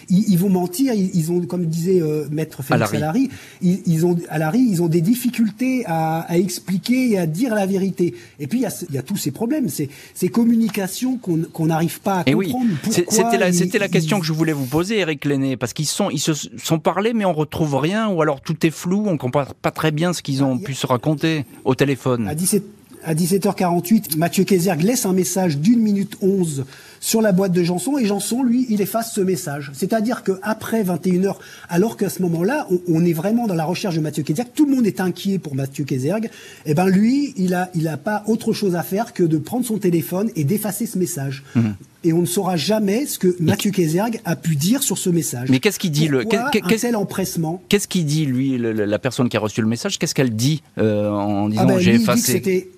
ils, 0.08 0.36
vont 0.36 0.48
mentir. 0.48 0.92
Ils, 0.94 1.32
ont, 1.32 1.40
comme 1.42 1.66
disait 1.66 2.02
euh, 2.02 2.26
Maître 2.30 2.62
Félix 2.62 2.92
Alary, 2.92 3.30
ils, 3.62 3.80
ils, 3.86 4.06
ont 4.06 4.16
ils 4.54 4.82
ont 4.82 4.88
des 4.88 5.00
difficultés 5.00 5.84
à, 5.86 6.20
à, 6.20 6.36
expliquer 6.36 7.10
et 7.10 7.18
à 7.18 7.26
dire 7.26 7.54
la 7.54 7.66
vérité. 7.66 8.14
Et 8.40 8.46
puis 8.46 8.60
il 8.60 8.62
y 8.62 8.66
a, 8.66 8.84
il 8.88 8.94
y 8.94 8.98
a 8.98 9.02
tous 9.02 9.16
ces 9.16 9.30
problèmes, 9.30 9.68
ces, 9.68 9.88
ces 10.14 10.28
communications 10.28 11.18
qu'on 11.18 11.66
n'arrive 11.66 12.00
pas 12.00 12.20
à 12.20 12.24
comprendre. 12.24 12.70
C'était 12.90 13.38
la, 13.38 13.52
c'était 13.52 13.78
la 13.78 13.88
question 13.88 14.20
que 14.20 14.26
je 14.26 14.32
voulais 14.32 14.52
vous 14.52 14.66
poser, 14.66 14.98
Eric 14.98 15.24
Lenné, 15.24 15.56
parce 15.56 15.72
qu'ils 15.72 15.86
sont, 15.86 16.10
ils 16.10 16.20
se 16.20 16.32
sont 16.34 16.78
parlé, 16.78 17.12
mais 17.12 17.24
on 17.24 17.32
retrouve 17.32 17.76
rien, 17.76 18.08
ou 18.08 18.20
alors 18.22 18.40
tout 18.44 18.66
est 18.66 18.70
flou, 18.70 19.04
on 19.06 19.16
comprend 19.16 19.46
pas 19.62 19.70
très 19.70 19.90
bien 19.90 20.12
ce 20.12 20.22
qu'ils 20.22 20.44
ont 20.44 20.58
pu 20.58 20.74
se 20.74 20.86
raconter 20.86 21.44
au 21.64 21.74
téléphone. 21.74 22.28
À 22.28 22.34
17 22.34 22.62
à 23.06 23.14
17h48, 23.14 24.16
Mathieu 24.16 24.44
Kézerg 24.44 24.80
laisse 24.82 25.04
un 25.04 25.12
message 25.12 25.58
d'une 25.58 25.80
minute 25.80 26.16
11 26.22 26.64
sur 27.04 27.20
la 27.20 27.32
boîte 27.32 27.52
de 27.52 27.62
Janson 27.62 27.98
et 27.98 28.06
Janson, 28.06 28.42
lui, 28.42 28.64
il 28.70 28.80
efface 28.80 29.12
ce 29.12 29.20
message. 29.20 29.70
C'est-à-dire 29.74 30.22
qu'après 30.22 30.82
21h, 30.82 31.34
alors 31.68 31.98
qu'à 31.98 32.08
ce 32.08 32.22
moment-là, 32.22 32.66
on, 32.88 33.04
est 33.04 33.12
vraiment 33.12 33.46
dans 33.46 33.54
la 33.54 33.66
recherche 33.66 33.96
de 33.96 34.00
Mathieu 34.00 34.22
Kézerg, 34.22 34.48
tout 34.54 34.64
le 34.64 34.74
monde 34.74 34.86
est 34.86 35.00
inquiet 35.00 35.38
pour 35.38 35.54
Mathieu 35.54 35.84
Kézerg, 35.84 36.24
et 36.24 36.30
eh 36.64 36.74
ben 36.74 36.86
lui, 36.86 37.34
il 37.36 37.52
a, 37.52 37.70
il 37.74 37.88
a 37.88 37.98
pas 37.98 38.24
autre 38.26 38.54
chose 38.54 38.74
à 38.74 38.82
faire 38.82 39.12
que 39.12 39.22
de 39.22 39.36
prendre 39.36 39.66
son 39.66 39.76
téléphone 39.76 40.30
et 40.34 40.44
d'effacer 40.44 40.86
ce 40.86 40.98
message. 40.98 41.44
Mmh. 41.54 41.60
et 42.04 42.14
on 42.14 42.22
ne 42.22 42.26
saura 42.26 42.56
jamais 42.56 43.04
ce 43.04 43.18
que 43.18 43.36
Mathieu 43.38 43.70
Kézerg 43.70 44.22
a 44.24 44.34
pu 44.34 44.56
dire 44.56 44.82
sur 44.82 44.96
ce 44.96 45.10
message. 45.10 45.50
Mais 45.50 45.60
qu'est-ce 45.60 45.78
qu'il 45.78 45.90
dit 45.90 46.08
le 46.08 46.24
qu'est-ce 46.24 46.94
empressement 46.94 47.62
Qu'est-ce 47.68 47.86
qu'il 47.86 48.06
dit 48.06 48.24
lui 48.24 48.56
la 48.56 48.98
personne 48.98 49.28
qui 49.28 49.36
a 49.36 49.40
reçu 49.40 49.60
le 49.60 49.68
message? 49.68 49.98
Qu'est-ce 49.98 50.14
qu'elle 50.14 50.34
dit 50.34 50.62
euh, 50.78 51.10
en 51.10 51.50
disant 51.50 51.64
ah 51.64 51.66
ben, 51.66 51.78
j'ai 51.78 51.96
effacé? 51.96 52.70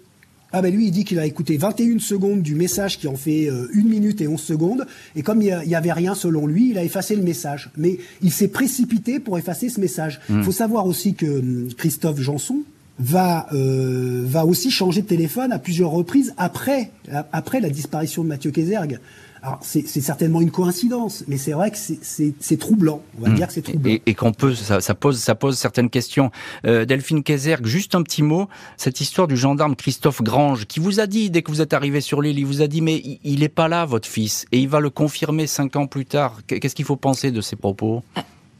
Ah 0.53 0.63
ben 0.63 0.73
lui, 0.75 0.87
il 0.87 0.91
dit 0.91 1.05
qu'il 1.05 1.19
a 1.19 1.27
écouté 1.27 1.57
21 1.57 1.99
secondes 1.99 2.41
du 2.43 2.55
message 2.55 2.99
qui 2.99 3.09
en 3.09 3.17
fait 3.17 3.51
euh, 3.51 3.69
1 3.75 3.83
minute 3.83 4.21
et 4.21 4.29
11 4.29 4.41
secondes. 4.41 4.87
Et 5.17 5.23
comme 5.23 5.43
il 5.43 5.55
n'y 5.67 5.75
avait 5.75 5.93
rien 5.93 6.15
selon 6.15 6.47
lui, 6.47 6.71
il 6.71 6.79
a 6.79 6.85
effacé 6.85 7.17
le 7.17 7.23
message. 7.23 7.71
Mais 7.77 7.99
il 8.23 8.33
s'est 8.33 8.49
précipité 8.49 9.19
pour 9.19 9.39
effacer 9.39 9.69
ce 9.69 9.81
message. 9.81 10.21
Il 10.29 10.43
faut 10.43 10.53
savoir 10.53 10.87
aussi 10.87 11.15
que 11.15 11.27
hum, 11.27 11.69
Christophe 11.77 12.21
Janson 12.21 12.63
va, 12.99 13.47
euh, 13.53 14.23
va 14.25 14.45
aussi 14.47 14.71
changer 14.71 15.03
de 15.03 15.07
téléphone 15.07 15.53
à 15.53 15.59
plusieurs 15.59 15.91
reprises 15.91 16.35
après, 16.39 16.91
après 17.33 17.61
la 17.61 17.69
disparition 17.71 18.23
de 18.25 18.29
Mathieu 18.29 18.51
Kézergue. 18.51 18.99
Alors 19.43 19.61
c'est 19.63 19.87
c'est 19.87 20.01
certainement 20.01 20.41
une 20.41 20.51
coïncidence, 20.51 21.23
mais 21.29 21.37
c'est 21.37 21.53
vrai 21.53 21.71
que 21.71 21.77
c'est- 21.77 21.99
c'est 22.03 22.33
c'est 22.41 22.57
troublant. 22.59 23.01
On 23.21 23.27
va 23.29 23.31
dire 23.35 23.47
que 23.47 23.53
c'est 23.53 23.63
troublant. 23.63 23.93
Et, 23.93 24.03
et 24.07 24.15
qu'on 24.15 24.33
peut, 24.33 24.55
ça, 24.57 24.81
ça 24.81 24.95
pose, 24.95 25.19
ça 25.21 25.37
pose 25.37 25.57
certaines 25.57 25.89
questions. 25.91 26.33
Euh, 26.67 26.85
Delphine 26.85 27.23
Kézergue, 27.23 27.67
juste 27.67 27.95
un 27.95 28.03
petit 28.03 28.23
mot. 28.25 28.49
Cette 28.77 29.01
histoire 29.01 29.29
du 29.29 29.37
gendarme 29.37 29.77
Christophe 29.77 30.21
Grange, 30.23 30.65
qui 30.67 30.81
vous 30.81 30.99
a 30.99 31.07
dit 31.07 31.31
dès 31.31 31.43
que 31.43 31.53
vous 31.53 31.61
êtes 31.61 31.75
arrivé 31.75 32.01
sur 32.01 32.23
l'île, 32.23 32.39
il 32.41 32.47
vous 32.47 32.61
a 32.61 32.67
dit 32.67 32.81
mais 32.81 32.97
il- 32.97 33.21
il 33.23 33.43
est 33.45 33.49
pas 33.51 33.69
là, 33.69 33.85
votre 33.85 34.09
fils, 34.09 34.47
et 34.51 34.59
il 34.59 34.69
va 34.69 34.81
le 34.81 34.91
confirmer 34.91 35.47
cinq 35.47 35.77
ans 35.77 35.87
plus 35.87 36.07
tard. 36.07 36.41
Qu'est-ce 36.49 36.75
qu'il 36.75 36.87
faut 36.87 36.97
penser 36.97 37.31
de 37.31 37.41
ces 37.43 37.55
propos? 37.57 38.03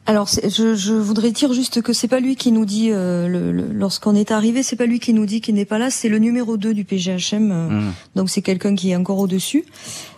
Alors, 0.09 0.29
je, 0.29 0.75
je 0.77 0.93
voudrais 0.95 1.33
dire 1.33 1.53
juste 1.53 1.83
que 1.83 1.93
c'est 1.93 2.07
pas 2.07 2.21
lui 2.21 2.37
qui 2.37 2.53
nous 2.53 2.65
dit, 2.65 2.91
euh, 2.93 3.27
le, 3.27 3.51
le- 3.51 3.73
lorsqu'on 3.73 4.15
est 4.15 4.31
arrivé, 4.31 4.63
c'est 4.63 4.77
pas 4.77 4.87
lui 4.87 5.01
qui 5.01 5.13
nous 5.13 5.27
dit 5.27 5.41
qu'il 5.41 5.57
n'est 5.57 5.65
pas 5.65 5.79
là, 5.79 5.91
c'est 5.91 6.09
le 6.09 6.19
numéro 6.19 6.57
2 6.57 6.75
du 6.75 6.85
PGHM, 6.85 7.51
euh, 7.51 7.69
Mmh. 7.69 7.93
donc 8.15 8.31
c'est 8.31 8.43
quelqu'un 8.43 8.77
qui 8.77 8.91
est 8.93 8.97
encore 8.97 9.19
au-dessus. 9.19 9.65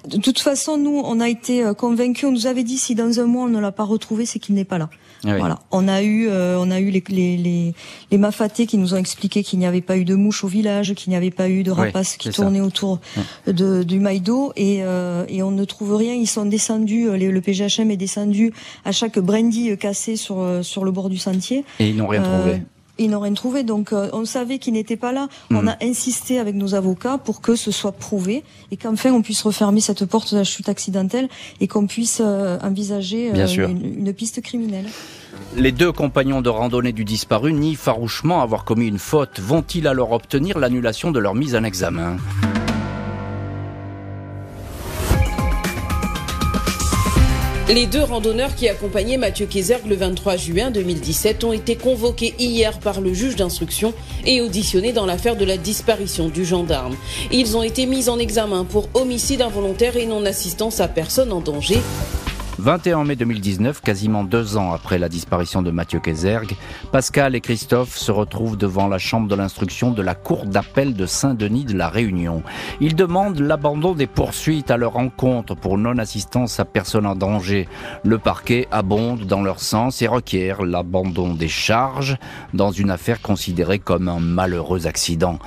De 0.09 0.17
toute 0.19 0.39
façon, 0.41 0.77
nous, 0.79 1.01
on 1.05 1.21
a 1.21 1.29
été 1.29 1.63
euh, 1.65 1.75
convaincus, 1.75 2.25
on 2.29 2.33
nous 2.33 2.47
avait 2.47 2.65
dit 2.65 2.79
si 2.79 2.95
dans 2.95 3.21
un 3.21 3.25
mois 3.27 3.45
on 3.45 3.49
ne 3.49 3.61
l'a 3.61 3.73
pas 3.73 3.85
retrouvé, 3.85 4.27
c'est 4.27 4.39
qu'il 4.39 4.55
n'est 4.55 4.65
pas 4.65 4.79
là. 4.79 4.89
Ah 5.25 5.31
oui. 5.33 5.39
Voilà. 5.41 5.59
On 5.73 5.89
a 5.89 6.03
eu, 6.03 6.29
euh, 6.29 6.57
on 6.61 6.71
a 6.71 6.79
eu 6.81 6.91
les, 6.91 7.03
les, 7.09 7.37
les, 7.37 7.75
les 8.11 8.19
mafatés 8.19 8.67
qui 8.67 8.79
nous 8.79 8.95
ont 8.95 8.97
expliqué 8.97 9.43
qu'il 9.43 9.59
n'y 9.59 9.67
avait 9.67 9.81
pas 9.81 9.97
eu 9.97 10.05
de 10.05 10.15
mouches 10.15 10.45
au 10.45 10.49
village, 10.49 10.95
qu'il 10.95 11.11
n'y 11.11 11.17
avait 11.17 11.31
pas 11.33 11.49
eu 11.49 11.63
de 11.65 11.71
Oui, 11.73 11.77
rapaces 11.77 12.17
qui 12.17 12.29
ça. 12.29 12.35
tournaient 12.35 12.61
autour 12.61 13.01
de, 13.47 13.83
du 13.83 13.99
Maïdo 13.99 14.53
et, 14.57 14.79
euh, 14.83 15.25
et 15.29 15.43
on 15.43 15.51
ne 15.51 15.65
trouve 15.65 15.97
rien. 15.97 16.15
Ils 16.15 16.27
sont 16.29 16.45
descendus, 16.47 17.09
euh, 17.09 17.17
les- 17.17 17.31
le 17.31 17.41
PGHM 17.41 17.91
est 17.91 17.97
descendu 17.97 18.53
à 18.85 18.93
chaque 18.93 19.19
brandy 19.19 19.77
cassé 19.77 20.15
sur, 20.17 20.39
euh, 20.41 20.63
sur 20.63 20.85
le 20.85 20.93
bord 20.93 21.09
du 21.11 21.19
sentier. 21.19 21.65
Et 21.81 21.89
ils 21.91 21.97
n'ont 21.97 22.07
rien 22.07 22.23
trouvé. 22.23 22.63
Ils 22.99 23.11
n'ont 23.11 23.21
rien 23.21 23.33
trouvé, 23.35 23.63
donc 23.63 23.93
euh, 23.93 24.09
on 24.13 24.25
savait 24.25 24.59
qu'il 24.59 24.73
n'était 24.75 24.97
pas 24.97 25.13
là. 25.13 25.29
On 25.51 25.63
Mhm. 25.63 25.69
a 25.69 25.77
insisté 25.83 26.39
avec 26.39 26.55
nos 26.57 26.75
avocats 26.75 27.19
pour 27.19 27.41
que 27.41 27.55
ce 27.57 27.71
soit 27.71 27.93
prouvé 27.93 28.43
et 28.71 28.77
qu'enfin 28.77 29.13
on 29.13 29.23
puisse 29.23 29.43
refermer 29.43 29.81
cette 29.81 30.05
porte 30.05 30.33
de 30.33 30.39
la 30.39 30.45
chute 30.45 30.69
accidentelle 30.69 31.29
et 31.61 31.69
qu'on 31.69 31.87
puisse 31.87 32.21
euh, 32.25 32.59
envisager 32.63 33.31
euh, 33.35 33.69
une 33.69 34.13
piste 34.13 34.41
criminelle. 34.43 34.87
Les 35.57 35.73
deux 35.73 35.93
compagnons 35.93 36.41
de 36.43 36.49
randonnée 36.49 36.93
du 36.93 37.05
disparu 37.05 37.53
nient 37.53 37.77
farouchement 37.77 38.43
avoir 38.43 38.65
commis 38.65 38.87
une 38.89 38.99
faute. 38.99 39.39
Vont-ils 39.41 39.87
alors 39.87 40.13
obtenir 40.13 40.59
l'annulation 40.59 41.11
de 41.13 41.19
leur 41.21 41.35
mise 41.35 41.55
en 41.55 41.63
examen? 41.65 42.17
Les 47.69 47.87
deux 47.87 48.03
randonneurs 48.03 48.55
qui 48.55 48.67
accompagnaient 48.67 49.19
Mathieu 49.19 49.45
Kézergue 49.45 49.89
le 49.89 49.95
23 49.95 50.37
juin 50.37 50.71
2017 50.71 51.45
ont 51.45 51.53
été 51.53 51.77
convoqués 51.77 52.35
hier 52.39 52.79
par 52.79 53.03
le 53.03 53.13
juge 53.13 53.37
d'instruction 53.37 53.93
et 54.25 54.41
auditionnés 54.41 54.95
dans 54.95 55.05
l'affaire 55.05 55.37
de 55.37 55.45
la 55.45 55.59
disparition 55.59 56.31
du 56.31 56.47
gendarme. 56.47 56.97
Ils 57.31 57.59
ont 57.59 57.63
été 57.63 57.85
mis 57.85 58.09
en 58.09 58.19
examen 58.19 58.65
pour 58.65 58.89
homicide 58.95 59.43
involontaire 59.43 59.99
et 59.99 60.07
non-assistance 60.07 60.81
à 60.81 60.89
personne 60.89 61.31
en 61.31 61.41
danger. 61.43 61.79
21 62.59 63.05
mai 63.05 63.15
2019, 63.15 63.81
quasiment 63.83 64.25
deux 64.25 64.57
ans 64.57 64.73
après 64.73 64.99
la 64.99 65.09
disparition 65.09 65.63
de 65.63 65.71
Mathieu 65.71 66.01
Kézergue, 66.01 66.57
Pascal 66.91 67.37
et 67.37 67.41
Christophe 67.41 67.97
se 67.97 68.11
retrouvent 68.11 68.57
devant 68.57 68.89
la 68.89 68.99
chambre 68.99 69.29
de 69.29 69.37
l'instruction 69.37 69.93
de 69.93 70.03
la 70.03 70.17
cour 70.17 70.45
d'appel 70.45 70.95
de 70.95 71.07
Saint-Denis 71.07 71.67
de 71.67 71.79
la 71.79 71.89
Réunion. 71.89 72.43
Ils 72.81 72.97
demandent 72.97 73.39
l'abandon 73.39 73.95
des 73.95 74.09
poursuites 74.09 74.73
à 74.73 74.77
leur 74.77 74.97
encontre 74.97 75.55
pour 75.55 75.79
non-assistance 75.79 76.59
à 76.59 76.65
personne 76.65 77.07
en 77.07 77.15
danger. 77.15 77.69
Le 78.03 78.19
parquet 78.19 78.67
abonde 78.73 79.21
dans 79.21 79.43
leur 79.43 79.61
sens 79.61 80.03
et 80.03 80.09
requiert 80.09 80.65
l'abandon 80.65 81.35
des 81.35 81.49
charges 81.49 82.17
dans 82.55 82.73
une 82.73 82.91
affaire 82.91 83.23
considérée 83.23 83.79
comme 83.79 84.09
un 84.09 84.19
malheureux 84.19 84.89
accident. 84.89 85.39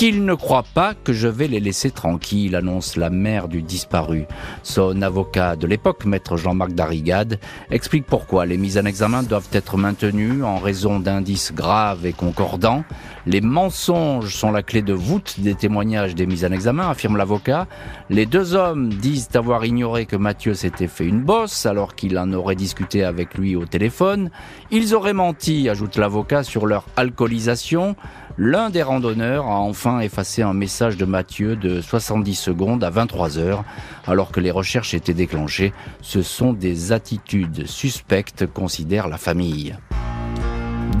Qu'ils 0.00 0.24
ne 0.24 0.32
croient 0.32 0.64
pas 0.72 0.94
que 0.94 1.12
je 1.12 1.28
vais 1.28 1.46
les 1.46 1.60
laisser 1.60 1.90
tranquilles, 1.90 2.56
annonce 2.56 2.96
la 2.96 3.10
mère 3.10 3.48
du 3.48 3.60
disparu. 3.60 4.24
Son 4.62 5.02
avocat 5.02 5.56
de 5.56 5.66
l'époque, 5.66 6.06
maître 6.06 6.38
Darrigade, 6.68 7.38
explique 7.70 8.06
pourquoi 8.06 8.46
les 8.46 8.56
mises 8.56 8.78
en 8.78 8.84
examen 8.84 9.22
doivent 9.22 9.48
être 9.52 9.76
maintenues 9.76 10.44
en 10.44 10.58
raison 10.58 11.00
d'indices 11.00 11.52
graves 11.52 12.06
et 12.06 12.12
concordants. 12.12 12.84
Les 13.26 13.40
mensonges 13.40 14.34
sont 14.34 14.50
la 14.50 14.62
clé 14.62 14.82
de 14.82 14.94
voûte 14.94 15.40
des 15.40 15.54
témoignages 15.54 16.14
des 16.14 16.26
mises 16.26 16.44
en 16.44 16.52
examen, 16.52 16.88
affirme 16.88 17.16
l'avocat. 17.16 17.66
Les 18.08 18.26
deux 18.26 18.54
hommes 18.54 18.88
disent 18.88 19.28
avoir 19.34 19.64
ignoré 19.64 20.06
que 20.06 20.16
Mathieu 20.16 20.54
s'était 20.54 20.86
fait 20.86 21.06
une 21.06 21.20
bosse 21.20 21.66
alors 21.66 21.94
qu'il 21.94 22.18
en 22.18 22.32
aurait 22.32 22.56
discuté 22.56 23.04
avec 23.04 23.36
lui 23.36 23.56
au 23.56 23.66
téléphone. 23.66 24.30
Ils 24.70 24.94
auraient 24.94 25.12
menti, 25.12 25.68
ajoute 25.68 25.96
l'avocat, 25.96 26.42
sur 26.42 26.66
leur 26.66 26.84
alcoolisation. 26.96 27.94
L'un 28.38 28.70
des 28.70 28.82
randonneurs 28.82 29.46
a 29.46 29.58
enfin 29.58 30.00
effacé 30.00 30.40
un 30.40 30.54
message 30.54 30.96
de 30.96 31.04
Mathieu 31.04 31.56
de 31.56 31.80
70 31.80 32.34
secondes 32.34 32.82
à 32.82 32.88
23 32.88 33.38
heures, 33.38 33.64
alors 34.06 34.30
que 34.30 34.40
les 34.40 34.50
recherches 34.50 34.94
étaient 34.94 35.14
déclenchées. 35.14 35.74
Ce 36.00 36.22
sont 36.22 36.49
des 36.52 36.92
attitudes 36.92 37.66
suspectes, 37.66 38.46
considère 38.46 39.08
la 39.08 39.18
famille. 39.18 39.76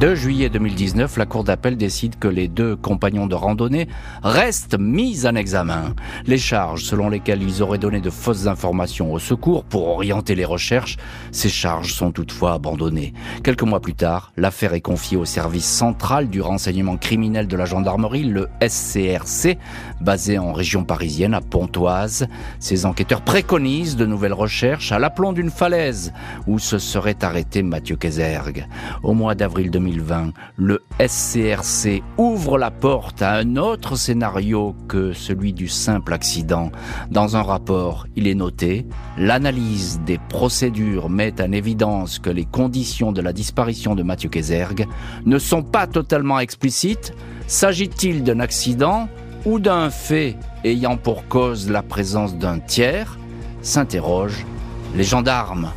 2 0.00 0.14
juillet 0.14 0.48
2019, 0.48 1.18
la 1.18 1.26
cour 1.26 1.44
d'appel 1.44 1.76
décide 1.76 2.18
que 2.18 2.26
les 2.26 2.48
deux 2.48 2.74
compagnons 2.74 3.26
de 3.26 3.34
randonnée 3.34 3.86
restent 4.22 4.78
mis 4.78 5.26
en 5.26 5.34
examen. 5.34 5.94
Les 6.24 6.38
charges 6.38 6.84
selon 6.84 7.10
lesquelles 7.10 7.42
ils 7.42 7.60
auraient 7.60 7.76
donné 7.76 8.00
de 8.00 8.08
fausses 8.08 8.46
informations 8.46 9.12
au 9.12 9.18
secours 9.18 9.62
pour 9.62 9.88
orienter 9.88 10.34
les 10.34 10.46
recherches, 10.46 10.96
ces 11.32 11.50
charges 11.50 11.92
sont 11.92 12.12
toutefois 12.12 12.54
abandonnées. 12.54 13.12
Quelques 13.44 13.62
mois 13.62 13.80
plus 13.80 13.92
tard, 13.92 14.32
l'affaire 14.38 14.72
est 14.72 14.80
confiée 14.80 15.18
au 15.18 15.26
service 15.26 15.66
central 15.66 16.30
du 16.30 16.40
renseignement 16.40 16.96
criminel 16.96 17.46
de 17.46 17.56
la 17.58 17.66
gendarmerie, 17.66 18.24
le 18.24 18.48
SCRC, 18.66 19.58
basé 20.00 20.38
en 20.38 20.54
région 20.54 20.82
parisienne 20.82 21.34
à 21.34 21.42
Pontoise. 21.42 22.26
Ces 22.58 22.86
enquêteurs 22.86 23.20
préconisent 23.20 23.96
de 23.96 24.06
nouvelles 24.06 24.32
recherches 24.32 24.92
à 24.92 24.98
l'aplomb 24.98 25.34
d'une 25.34 25.50
falaise 25.50 26.14
où 26.46 26.58
se 26.58 26.78
serait 26.78 27.22
arrêté 27.22 27.62
Mathieu 27.62 27.96
Kézergue. 27.96 28.66
Au 29.02 29.12
mois 29.12 29.34
d'avril 29.34 29.70
2020, 29.90 30.32
le 30.56 30.80
SCRC 31.00 32.02
ouvre 32.16 32.58
la 32.58 32.70
porte 32.70 33.22
à 33.22 33.34
un 33.34 33.56
autre 33.56 33.96
scénario 33.96 34.74
que 34.88 35.12
celui 35.12 35.52
du 35.52 35.68
simple 35.68 36.12
accident. 36.12 36.70
Dans 37.10 37.36
un 37.36 37.42
rapport, 37.42 38.06
il 38.16 38.26
est 38.26 38.34
noté, 38.34 38.86
l'analyse 39.18 40.00
des 40.06 40.18
procédures 40.28 41.10
met 41.10 41.40
en 41.40 41.52
évidence 41.52 42.18
que 42.18 42.30
les 42.30 42.44
conditions 42.44 43.12
de 43.12 43.20
la 43.20 43.32
disparition 43.32 43.94
de 43.94 44.02
Mathieu 44.02 44.28
Kézergue 44.28 44.86
ne 45.26 45.38
sont 45.38 45.62
pas 45.62 45.86
totalement 45.86 46.38
explicites. 46.38 47.12
S'agit-il 47.46 48.22
d'un 48.22 48.40
accident 48.40 49.08
ou 49.44 49.58
d'un 49.58 49.90
fait 49.90 50.36
ayant 50.64 50.96
pour 50.96 51.26
cause 51.26 51.70
la 51.70 51.82
présence 51.82 52.36
d'un 52.36 52.58
tiers? 52.60 53.18
S'interrogent 53.62 54.46
les 54.94 55.04
gendarmes. 55.04 55.70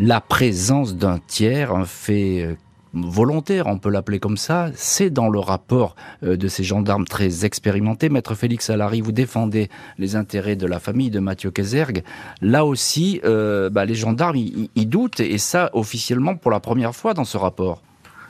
La 0.00 0.20
présence 0.20 0.94
d'un 0.94 1.18
tiers, 1.26 1.74
un 1.74 1.84
fait 1.84 2.42
euh, 2.42 2.54
volontaire, 2.94 3.66
on 3.66 3.78
peut 3.78 3.90
l'appeler 3.90 4.20
comme 4.20 4.36
ça, 4.36 4.70
c'est 4.76 5.10
dans 5.10 5.28
le 5.28 5.40
rapport 5.40 5.96
euh, 6.22 6.36
de 6.36 6.46
ces 6.46 6.62
gendarmes 6.62 7.04
très 7.04 7.44
expérimentés. 7.44 8.08
Maître 8.08 8.36
Félix 8.36 8.70
Alary, 8.70 9.00
vous 9.00 9.10
défendez 9.10 9.68
les 9.98 10.14
intérêts 10.14 10.54
de 10.54 10.66
la 10.66 10.78
famille 10.78 11.10
de 11.10 11.18
Mathieu 11.18 11.50
Kézergue. 11.50 12.04
Là 12.42 12.64
aussi, 12.64 13.20
euh, 13.24 13.70
bah, 13.70 13.84
les 13.86 13.96
gendarmes, 13.96 14.36
ils 14.36 14.88
doutent, 14.88 15.18
et 15.18 15.38
ça 15.38 15.70
officiellement 15.72 16.36
pour 16.36 16.52
la 16.52 16.60
première 16.60 16.94
fois 16.94 17.12
dans 17.12 17.24
ce 17.24 17.36
rapport. 17.36 17.82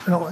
Alors, 0.06 0.30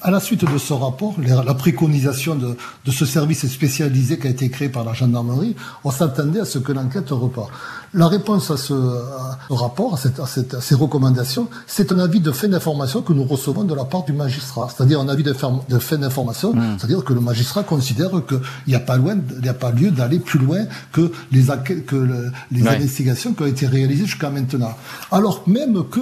à 0.00 0.10
la 0.10 0.20
suite 0.20 0.44
de 0.44 0.58
ce 0.58 0.72
rapport, 0.72 1.14
la, 1.18 1.54
préconisation 1.54 2.36
de, 2.36 2.56
de, 2.84 2.90
ce 2.90 3.04
service 3.04 3.46
spécialisé 3.48 4.18
qui 4.18 4.28
a 4.28 4.30
été 4.30 4.48
créé 4.48 4.68
par 4.68 4.84
la 4.84 4.92
gendarmerie, 4.92 5.56
on 5.82 5.90
s'attendait 5.90 6.40
à 6.40 6.44
ce 6.44 6.58
que 6.58 6.72
l'enquête 6.72 7.10
repart. 7.10 7.50
La 7.94 8.06
réponse 8.06 8.50
à 8.50 8.56
ce, 8.56 8.74
à 8.74 9.38
ce 9.48 9.52
rapport, 9.54 9.94
à, 9.94 9.96
cette, 9.96 10.20
à, 10.20 10.26
cette, 10.26 10.54
à, 10.54 10.60
ces 10.60 10.76
recommandations, 10.76 11.48
c'est 11.66 11.90
un 11.90 11.98
avis 11.98 12.20
de 12.20 12.30
fin 12.30 12.46
d'information 12.46 13.02
que 13.02 13.12
nous 13.12 13.24
recevons 13.24 13.64
de 13.64 13.74
la 13.74 13.84
part 13.84 14.04
du 14.04 14.12
magistrat, 14.12 14.68
c'est-à-dire 14.74 15.00
un 15.00 15.08
avis 15.08 15.24
de 15.24 15.32
fin, 15.32 15.60
de 15.68 15.78
fin 15.78 15.96
d'information, 15.96 16.54
mmh. 16.54 16.76
c'est-à-dire 16.78 17.02
que 17.02 17.12
le 17.12 17.20
magistrat 17.20 17.64
considère 17.64 18.10
qu'il 18.28 18.40
n'y 18.68 18.74
a 18.74 18.80
pas 18.80 18.98
loin, 18.98 19.16
il 19.36 19.42
n'y 19.42 19.48
a 19.48 19.54
pas 19.54 19.72
lieu 19.72 19.90
d'aller 19.90 20.20
plus 20.20 20.38
loin 20.38 20.60
que 20.92 21.10
les, 21.32 21.46
que 21.86 21.96
le, 21.96 22.30
les 22.52 22.62
ouais. 22.62 22.68
investigations 22.68 23.32
qui 23.32 23.42
ont 23.42 23.46
été 23.46 23.66
réalisées 23.66 24.06
jusqu'à 24.06 24.30
maintenant. 24.30 24.76
Alors 25.10 25.42
même 25.46 25.82
que 25.90 26.00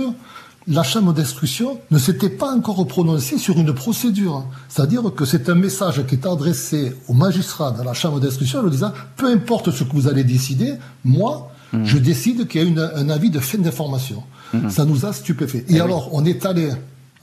la 0.69 0.83
chambre 0.83 1.13
d'instruction 1.13 1.79
ne 1.91 1.99
s'était 1.99 2.31
pas 2.31 2.53
encore 2.53 2.85
prononcée 2.87 3.39
sur 3.39 3.59
une 3.59 3.73
procédure. 3.73 4.45
C'est-à-dire 4.69 5.03
que 5.15 5.25
c'est 5.25 5.49
un 5.49 5.55
message 5.55 6.05
qui 6.07 6.17
est 6.17 6.27
adressé 6.27 6.97
au 7.09 7.15
magistrat 7.15 7.71
de 7.71 7.83
la 7.85 7.95
chambre 7.95 8.19
d'instruction 8.19 8.61
en 8.61 8.63
lui 8.63 8.71
disant 8.71 8.93
peu 9.17 9.27
importe 9.31 9.71
ce 9.71 9.85
que 9.85 9.93
vous 9.93 10.09
allez 10.09 10.25
décider, 10.25 10.75
moi, 11.05 11.53
mmh. 11.73 11.85
je 11.85 11.99
décide 11.99 12.49
qu'il 12.49 12.63
y 12.63 12.65
a 12.65 12.67
une, 12.67 12.79
un 12.81 13.09
avis 13.11 13.31
de 13.31 13.39
fin 13.39 13.59
d'information. 13.59 14.25
Mmh. 14.53 14.71
Ça 14.71 14.85
nous 14.85 15.07
a 15.07 15.13
stupéfait. 15.13 15.65
Et, 15.69 15.77
Et 15.77 15.81
alors, 15.81 16.09
oui. 16.13 16.21
on 16.21 16.25
est 16.25 16.45
allé 16.45 16.71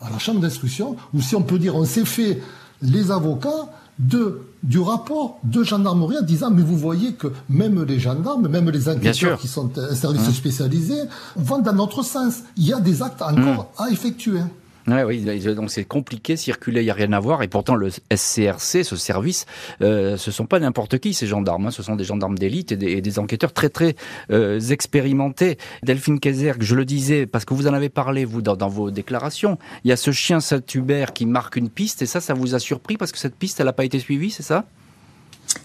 à 0.01 0.09
la 0.09 0.19
chambre 0.19 0.39
d'instruction 0.39 0.95
où, 1.13 1.21
si 1.21 1.35
on 1.35 1.41
peut 1.41 1.59
dire, 1.59 1.75
on 1.75 1.85
s'est 1.85 2.05
fait 2.05 2.41
les 2.81 3.11
avocats 3.11 3.69
de 3.99 4.41
du 4.63 4.79
rapport 4.79 5.39
de 5.43 5.63
gendarmerie 5.63 6.17
en 6.17 6.23
disant 6.23 6.49
mais 6.49 6.61
vous 6.61 6.77
voyez 6.77 7.13
que 7.13 7.27
même 7.49 7.83
les 7.83 7.99
gendarmes, 7.99 8.47
même 8.47 8.69
les 8.69 8.89
enquêteurs 8.89 9.37
qui 9.37 9.47
sont 9.47 9.71
un 9.77 9.93
service 9.93 10.27
mmh. 10.27 10.31
spécialisé 10.31 10.95
vont 11.35 11.59
dans 11.59 11.73
notre 11.73 12.03
sens. 12.03 12.39
Il 12.57 12.65
y 12.65 12.73
a 12.73 12.79
des 12.79 13.01
actes 13.01 13.21
encore 13.21 13.71
mmh. 13.77 13.83
à 13.83 13.89
effectuer. 13.91 14.39
Ouais, 14.87 15.03
oui, 15.03 15.21
donc 15.55 15.71
c'est 15.71 15.85
compliqué, 15.85 16.35
circuler, 16.35 16.81
il 16.81 16.85
n'y 16.85 16.91
a 16.91 16.93
rien 16.93 17.13
à 17.13 17.19
voir. 17.19 17.41
Et 17.41 17.47
pourtant, 17.47 17.75
le 17.75 17.89
SCRC, 17.89 18.83
ce 18.83 18.95
service, 18.95 19.45
euh, 19.81 20.17
ce 20.17 20.29
sont 20.29 20.45
pas 20.45 20.59
n'importe 20.59 20.99
qui, 20.99 21.13
ces 21.13 21.25
gendarmes. 21.25 21.67
Hein. 21.67 21.71
ce 21.71 21.83
sont 21.83 21.95
des 21.95 22.03
gendarmes 22.03 22.37
d'élite 22.37 22.73
et, 22.73 23.01
des, 23.01 23.19
enquêteurs 23.19 23.53
très, 23.53 23.69
très 23.69 23.95
euh, 24.31 24.59
expérimentés. 24.59 25.57
Delphine 25.83 26.19
Kayser, 26.19 26.53
je 26.59 26.75
le 26.75 26.83
disais, 26.83 27.25
parce 27.25 27.45
que 27.45 27.53
vous 27.53 27.67
en 27.67 27.73
avez 27.73 27.89
parlé, 27.89 28.25
vous, 28.25 28.41
dans, 28.41 28.67
vos 28.67 28.91
déclarations, 28.91 29.57
il 29.85 29.89
y 29.89 29.91
a 29.93 29.97
ce 29.97 30.11
chien 30.11 30.41
Saint-Hubert 30.41 31.13
qui 31.13 31.25
marque 31.25 31.55
une 31.55 31.69
piste, 31.69 32.01
et 32.01 32.05
ça, 32.05 32.19
ça 32.19 32.33
vous 32.33 32.55
a 32.55 32.59
surpris 32.59 32.97
parce 32.97 33.11
que 33.11 33.17
cette 33.17 33.35
piste, 33.35 33.59
elle 33.59 33.67
n'a 33.67 33.73
pas 33.73 33.85
été 33.85 33.99
suivie, 33.99 34.31
c'est 34.31 34.43
ça? 34.43 34.65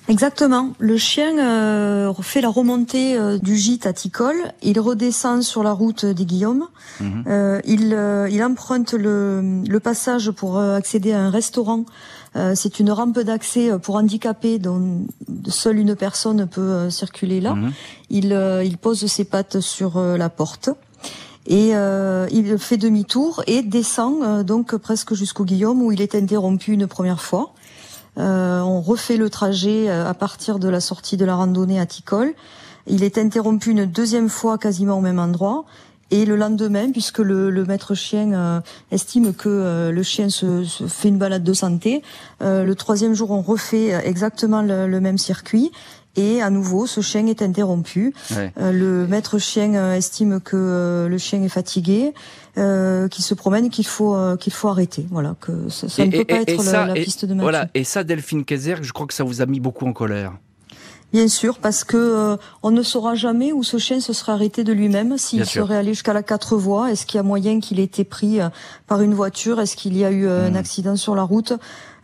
Exactement. 0.08 0.72
Le 0.78 0.96
chien 0.96 1.38
euh, 1.38 2.12
fait 2.22 2.40
la 2.40 2.48
remontée 2.48 3.16
euh, 3.16 3.38
du 3.38 3.56
gîte 3.56 3.86
à 3.86 3.92
Ticol. 3.92 4.36
Il 4.62 4.80
redescend 4.80 5.42
sur 5.42 5.62
la 5.62 5.72
route 5.72 6.06
des 6.06 6.24
Guillaume. 6.24 6.66
Mhm. 7.00 7.24
Euh, 7.26 7.60
il, 7.66 7.96
il, 8.30 8.42
emprunte 8.42 8.94
le, 8.94 9.62
le, 9.68 9.80
passage 9.80 10.30
pour 10.30 10.58
accéder 10.58 11.12
à 11.12 11.20
un 11.20 11.30
restaurant. 11.30 11.84
C'est 12.54 12.78
une 12.78 12.92
rampe 12.92 13.18
d'accès 13.18 13.70
pour 13.82 13.96
handicapés 13.96 14.60
dont 14.60 15.06
seule 15.48 15.78
une 15.78 15.96
personne 15.96 16.46
peut 16.46 16.88
circuler 16.88 17.40
là. 17.40 17.54
Mhm. 17.54 17.72
Il, 18.10 18.60
il, 18.64 18.78
pose 18.78 19.06
ses 19.06 19.24
pattes 19.24 19.58
sur 19.60 19.98
la 20.00 20.28
porte 20.28 20.70
et 21.46 21.72
il 21.72 22.58
fait 22.58 22.76
demi-tour 22.76 23.42
et 23.48 23.62
descend 23.62 24.44
donc 24.44 24.76
presque 24.76 25.14
jusqu'au 25.14 25.44
Guillaume 25.44 25.82
où 25.82 25.90
il 25.90 26.00
est 26.00 26.14
interrompu 26.14 26.72
une 26.72 26.86
première 26.86 27.22
fois. 27.22 27.54
Euh, 28.18 28.60
on 28.60 28.80
refait 28.80 29.16
le 29.16 29.30
trajet 29.30 29.88
euh, 29.88 30.08
à 30.08 30.14
partir 30.14 30.58
de 30.58 30.68
la 30.68 30.80
sortie 30.80 31.16
de 31.16 31.24
la 31.24 31.36
randonnée 31.36 31.78
à 31.78 31.86
Ticol. 31.86 32.34
Il 32.86 33.04
est 33.04 33.18
interrompu 33.18 33.70
une 33.70 33.86
deuxième 33.86 34.28
fois 34.28 34.58
quasiment 34.58 34.98
au 34.98 35.00
même 35.00 35.18
endroit. 35.18 35.64
Et 36.10 36.24
le 36.24 36.36
lendemain, 36.36 36.90
puisque 36.90 37.18
le, 37.18 37.64
maître 37.66 37.94
chien 37.94 38.32
euh, 38.32 38.60
estime 38.90 39.34
que 39.34 39.90
le 39.90 40.02
chien 40.02 40.30
se, 40.30 40.64
fait 40.64 41.08
une 41.08 41.18
balade 41.18 41.44
de 41.44 41.52
santé, 41.52 42.02
le 42.40 42.72
troisième 42.72 43.12
jour, 43.12 43.30
on 43.30 43.42
refait 43.42 43.90
exactement 44.06 44.62
le, 44.62 45.00
même 45.00 45.18
circuit. 45.18 45.70
Et 46.18 46.42
à 46.42 46.50
nouveau, 46.50 46.86
ce 46.86 47.00
chien 47.00 47.26
est 47.26 47.42
interrompu. 47.42 48.12
le 48.56 49.06
maître 49.06 49.38
chien 49.38 49.94
estime 49.94 50.40
que 50.40 51.06
le 51.08 51.18
chien 51.18 51.42
est 51.42 51.48
fatigué. 51.48 52.12
Euh, 52.58 53.06
qui 53.06 53.22
se 53.22 53.34
promène 53.34 53.70
qu'il 53.70 53.86
faut 53.86 54.16
euh, 54.16 54.36
qu'il 54.36 54.52
faut 54.52 54.68
arrêter. 54.68 55.06
Voilà, 55.10 55.36
que 55.40 55.68
ça, 55.68 56.04
ne 56.04 56.10
peut 56.10 56.24
pas 56.24 56.40
être 56.40 56.64
la, 56.64 56.94
piste 56.94 57.24
de 57.24 57.32
Mathieu. 57.32 57.42
Voilà, 57.42 57.68
et 57.74 57.84
ça, 57.84 58.02
Delphine 58.02 58.44
Kayser, 58.44 58.76
je 58.82 58.92
crois 58.92 59.06
que 59.06 59.14
ça 59.14 59.22
vous 59.22 59.40
a 59.40 59.46
mis 59.46 59.60
beaucoup 59.60 59.86
en 59.86 59.92
colère. 59.92 60.32
Bien 61.12 61.28
sûr, 61.28 61.58
parce 61.58 61.84
que 61.84 61.96
euh, 61.96 62.36
on 62.64 62.72
ne 62.72 62.82
saura 62.82 63.14
jamais 63.14 63.52
où 63.52 63.62
ce 63.62 63.78
chien 63.78 64.00
se 64.00 64.12
serait 64.12 64.32
arrêté 64.32 64.64
de 64.64 64.72
lui-même, 64.72 65.18
s'il 65.18 65.46
serait 65.46 65.76
allé 65.76 65.92
jusqu'à 65.92 66.12
la 66.12 66.24
quatre 66.24 66.56
voies. 66.56 66.90
Est-ce 66.90 67.06
qu'il 67.06 67.18
y 67.18 67.20
a 67.20 67.22
moyen 67.22 67.60
qu'il 67.60 67.78
ait 67.78 67.84
été 67.84 68.02
pris 68.02 68.40
par 68.88 69.02
une 69.02 69.14
voiture? 69.14 69.60
Est-ce 69.60 69.76
qu'il 69.76 69.96
y 69.96 70.04
a 70.04 70.10
eu 70.10 70.28
un 70.28 70.50
hmm. 70.50 70.56
accident 70.56 70.96
sur 70.96 71.14
la 71.14 71.22
route? 71.22 71.52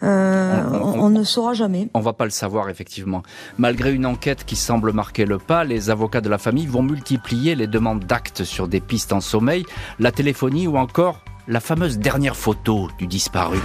Euh, 0.05 0.63
on, 0.71 1.09
ne 1.11 1.25
saura 1.25 1.55
jamais. 1.55 1.89
On 1.95 2.01
va 2.01 2.13
pas 2.13 2.25
le 2.25 2.31
savoir 2.31 2.69
effectivement. 2.69 3.23
Malgré 3.59 3.93
une 3.93 4.07
enquête 4.07 4.45
qui 4.45 4.57
semble 4.57 4.93
marquer 4.93 5.25
le 5.25 5.39
pas, 5.39 5.65
les 5.65 5.91
avocats 5.91 6.21
de 6.21 6.29
la 6.29 6.39
famille 6.39 6.67
vont 6.67 6.83
multiplier 6.83 7.55
les 7.55 7.67
demandes 7.67 8.05
d'actes 8.05 8.45
sur 8.45 8.69
des 8.69 8.81
pistes 8.81 9.13
en 9.13 9.21
sommeil, 9.21 9.65
la 9.99 10.13
téléphonie 10.13 10.67
ou 10.67 10.77
encore 10.77 11.25
la 11.49 11.61
fameuse 11.61 11.99
dernière 11.99 12.37
photo 12.37 12.89
du 12.99 13.07
disparu. 13.07 13.59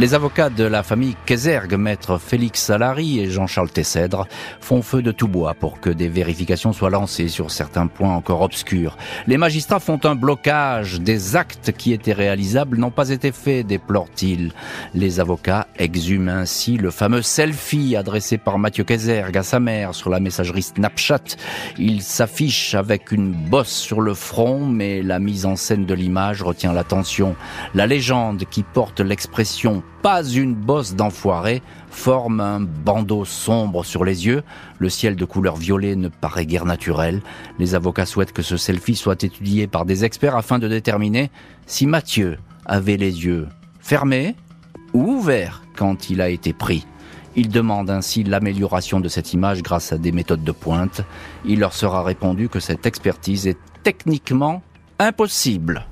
Les 0.00 0.14
avocats 0.14 0.48
de 0.48 0.64
la 0.64 0.82
famille 0.82 1.14
Kézergue, 1.26 1.74
maître 1.74 2.16
Félix 2.16 2.62
Salary 2.62 3.20
et 3.20 3.30
Jean-Charles 3.30 3.68
Tessèdre, 3.68 4.26
font 4.58 4.80
feu 4.80 5.02
de 5.02 5.12
tout 5.12 5.28
bois 5.28 5.52
pour 5.52 5.78
que 5.78 5.90
des 5.90 6.08
vérifications 6.08 6.72
soient 6.72 6.88
lancées 6.88 7.28
sur 7.28 7.50
certains 7.50 7.86
points 7.86 8.14
encore 8.14 8.40
obscurs. 8.40 8.96
Les 9.26 9.36
magistrats 9.36 9.78
font 9.78 10.00
un 10.04 10.14
blocage. 10.14 11.02
Des 11.02 11.36
actes 11.36 11.72
qui 11.72 11.92
étaient 11.92 12.14
réalisables 12.14 12.78
n'ont 12.78 12.90
pas 12.90 13.10
été 13.10 13.30
faits, 13.30 13.66
déplorent-ils. 13.66 14.52
Les 14.94 15.20
avocats 15.20 15.66
exhument 15.76 16.30
ainsi 16.30 16.78
le 16.78 16.90
fameux 16.90 17.20
selfie 17.20 17.94
adressé 17.94 18.38
par 18.38 18.58
Mathieu 18.58 18.84
Kézergue 18.84 19.36
à 19.36 19.42
sa 19.42 19.60
mère 19.60 19.94
sur 19.94 20.08
la 20.08 20.18
messagerie 20.18 20.62
Snapchat. 20.62 21.36
Il 21.76 22.00
s'affiche 22.00 22.74
avec 22.74 23.12
une 23.12 23.32
bosse 23.32 23.68
sur 23.68 24.00
le 24.00 24.14
front, 24.14 24.64
mais 24.64 25.02
la 25.02 25.18
mise 25.18 25.44
en 25.44 25.56
scène 25.56 25.84
de 25.84 25.92
l'image 25.92 26.40
retient 26.40 26.72
l'attention. 26.72 27.36
La 27.74 27.86
légende 27.86 28.44
qui 28.50 28.62
porte 28.62 29.00
l'expression 29.00 29.82
pas 30.02 30.24
une 30.24 30.54
bosse 30.54 30.94
d'enfoiré 30.94 31.62
forme 31.90 32.40
un 32.40 32.60
bandeau 32.60 33.24
sombre 33.24 33.84
sur 33.84 34.04
les 34.04 34.26
yeux. 34.26 34.42
Le 34.78 34.88
ciel 34.88 35.16
de 35.16 35.24
couleur 35.24 35.56
violet 35.56 35.96
ne 35.96 36.08
paraît 36.08 36.46
guère 36.46 36.64
naturel. 36.64 37.20
Les 37.58 37.74
avocats 37.74 38.06
souhaitent 38.06 38.32
que 38.32 38.42
ce 38.42 38.56
selfie 38.56 38.96
soit 38.96 39.22
étudié 39.22 39.66
par 39.66 39.84
des 39.84 40.04
experts 40.04 40.36
afin 40.36 40.58
de 40.58 40.68
déterminer 40.68 41.30
si 41.66 41.86
Mathieu 41.86 42.38
avait 42.64 42.96
les 42.96 43.24
yeux 43.24 43.48
fermés 43.80 44.36
ou 44.92 45.02
ouverts 45.02 45.62
quand 45.76 46.10
il 46.10 46.20
a 46.20 46.28
été 46.28 46.52
pris. 46.52 46.86
Ils 47.36 47.48
demandent 47.48 47.90
ainsi 47.90 48.24
l'amélioration 48.24 49.00
de 49.00 49.08
cette 49.08 49.32
image 49.32 49.62
grâce 49.62 49.92
à 49.92 49.98
des 49.98 50.12
méthodes 50.12 50.44
de 50.44 50.52
pointe. 50.52 51.02
Il 51.44 51.60
leur 51.60 51.74
sera 51.74 52.02
répondu 52.02 52.48
que 52.48 52.58
cette 52.58 52.86
expertise 52.86 53.46
est 53.46 53.58
techniquement 53.82 54.62
impossible. 54.98 55.86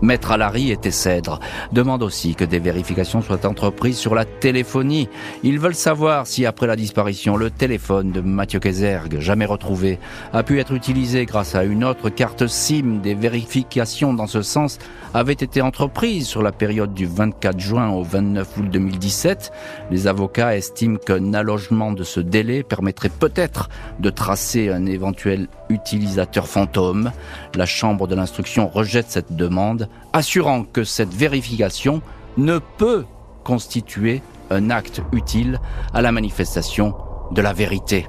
Maître 0.00 0.30
Alary 0.30 0.70
et 0.70 0.90
Cèdre 0.90 1.40
demandent 1.72 2.02
aussi 2.02 2.34
que 2.34 2.44
des 2.44 2.60
vérifications 2.60 3.20
soient 3.20 3.46
entreprises 3.46 3.98
sur 3.98 4.14
la 4.14 4.24
téléphonie. 4.24 5.08
Ils 5.42 5.58
veulent 5.58 5.74
savoir 5.74 6.26
si 6.26 6.46
après 6.46 6.66
la 6.66 6.76
disparition, 6.76 7.36
le 7.36 7.50
téléphone 7.50 8.12
de 8.12 8.20
Mathieu 8.20 8.60
Kézergue, 8.60 9.18
jamais 9.18 9.44
retrouvé, 9.44 9.98
a 10.32 10.42
pu 10.42 10.60
être 10.60 10.72
utilisé 10.72 11.26
grâce 11.26 11.54
à 11.54 11.64
une 11.64 11.84
autre 11.84 12.10
carte 12.10 12.46
SIM. 12.46 13.00
Des 13.02 13.14
vérifications 13.14 14.14
dans 14.14 14.26
ce 14.26 14.42
sens 14.42 14.78
avaient 15.14 15.32
été 15.32 15.62
entreprises 15.62 16.26
sur 16.26 16.42
la 16.42 16.52
période 16.52 16.94
du 16.94 17.06
24 17.06 17.58
juin 17.58 17.90
au 17.90 18.02
29 18.02 18.56
août 18.58 18.70
2017. 18.70 19.52
Les 19.90 20.06
avocats 20.06 20.56
estiment 20.56 20.98
qu'un 20.98 21.34
allogement 21.34 21.92
de 21.92 22.04
ce 22.04 22.20
délai 22.20 22.62
permettrait 22.62 23.08
peut-être 23.08 23.68
de 24.00 24.10
tracer 24.10 24.70
un 24.70 24.86
éventuel 24.86 25.48
utilisateur 25.68 26.46
fantôme. 26.46 27.12
La 27.54 27.66
Chambre 27.66 28.06
de 28.06 28.14
l'instruction 28.14 28.68
rejette 28.68 29.10
cette 29.10 29.34
demande, 29.34 29.88
assurant 30.12 30.64
que 30.64 30.84
cette 30.84 31.12
vérification 31.12 32.02
ne 32.36 32.58
peut 32.58 33.04
constituer 33.44 34.22
un 34.50 34.70
acte 34.70 35.02
utile 35.12 35.60
à 35.94 36.02
la 36.02 36.12
manifestation 36.12 36.94
de 37.32 37.42
la 37.42 37.52
vérité. 37.52 38.06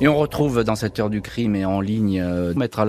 Et 0.00 0.08
on 0.08 0.16
retrouve 0.16 0.64
dans 0.64 0.76
cette 0.76 0.98
heure 0.98 1.10
du 1.10 1.20
crime 1.20 1.54
et 1.54 1.66
en 1.66 1.80
ligne, 1.80 2.20
euh, 2.20 2.54
Maître 2.54 2.82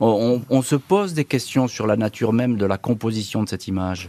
on, 0.00 0.62
se 0.62 0.76
pose 0.76 1.12
des 1.12 1.24
questions 1.24 1.66
sur 1.66 1.86
la 1.86 1.96
nature 1.96 2.32
même 2.32 2.56
de 2.56 2.64
la 2.64 2.78
composition 2.78 3.42
de 3.42 3.48
cette 3.48 3.66
image. 3.66 4.08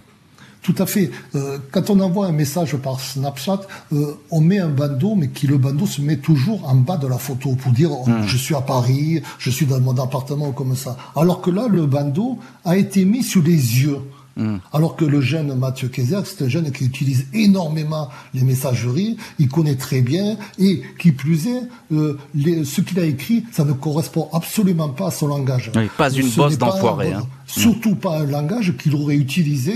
Tout 0.66 0.74
à 0.80 0.88
fait. 0.88 1.12
Euh, 1.36 1.60
quand 1.70 1.92
on 1.92 2.00
envoie 2.00 2.26
un 2.26 2.32
message 2.32 2.76
par 2.78 3.00
Snapchat, 3.00 3.62
euh, 3.94 4.16
on 4.32 4.42
met 4.42 4.58
un 4.58 4.70
bandeau, 4.70 5.14
mais 5.14 5.28
qui 5.28 5.46
le 5.46 5.60
bandeau 5.60 5.86
se 5.86 6.02
met 6.02 6.18
toujours 6.18 6.68
en 6.68 6.74
bas 6.74 6.98
de 6.98 7.06
la 7.06 7.20
photo 7.20 7.54
pour 7.54 7.72
dire 7.72 7.92
oh, 7.92 8.04
hmm. 8.10 8.24
je 8.26 8.36
suis 8.36 8.56
à 8.56 8.62
Paris, 8.62 9.22
je 9.38 9.52
suis 9.52 9.68
dans 9.68 9.80
mon 9.80 9.96
appartement 10.00 10.52
comme 10.54 10.76
ça. 10.76 10.98
Alors 11.16 11.42
que 11.42 11.52
là, 11.52 11.68
le 11.70 11.86
bandeau 11.86 12.40
a 12.64 12.78
été 12.78 13.06
mis 13.06 13.22
sur 13.22 13.44
les 13.44 13.52
yeux. 13.52 14.00
Mm. 14.38 14.58
Alors 14.74 14.96
que 14.96 15.06
le 15.06 15.22
jeune 15.22 15.58
Mathieu 15.58 15.88
Kayser, 15.88 16.20
c'est 16.26 16.44
un 16.44 16.50
jeune 16.50 16.72
qui 16.72 16.86
utilise 16.86 17.28
énormément 17.34 18.10
les 18.34 18.42
messageries, 18.42 19.18
il 19.40 19.48
connaît 19.48 19.76
très 19.76 20.02
bien, 20.02 20.38
et 20.60 20.82
qui 21.00 21.12
plus 21.12 21.48
est, 21.48 21.62
euh, 21.94 22.18
ce 22.34 22.82
qu'il 22.82 23.00
a 23.00 23.06
écrit, 23.06 23.46
ça 23.52 23.64
ne 23.64 23.74
correspond 23.74 24.28
absolument 24.34 24.90
pas 24.90 25.08
à 25.08 25.12
son 25.12 25.28
langage. 25.28 25.72
pas 25.98 26.12
une 26.12 26.30
bosse 26.30 26.58
d'enfoiré. 26.58 27.14
Hein. 27.14 27.26
Surtout 27.48 27.96
pas 27.96 28.20
un 28.20 28.26
langage 28.26 28.76
qu'il 28.78 28.96
aurait 28.96 29.16
utilisé 29.16 29.76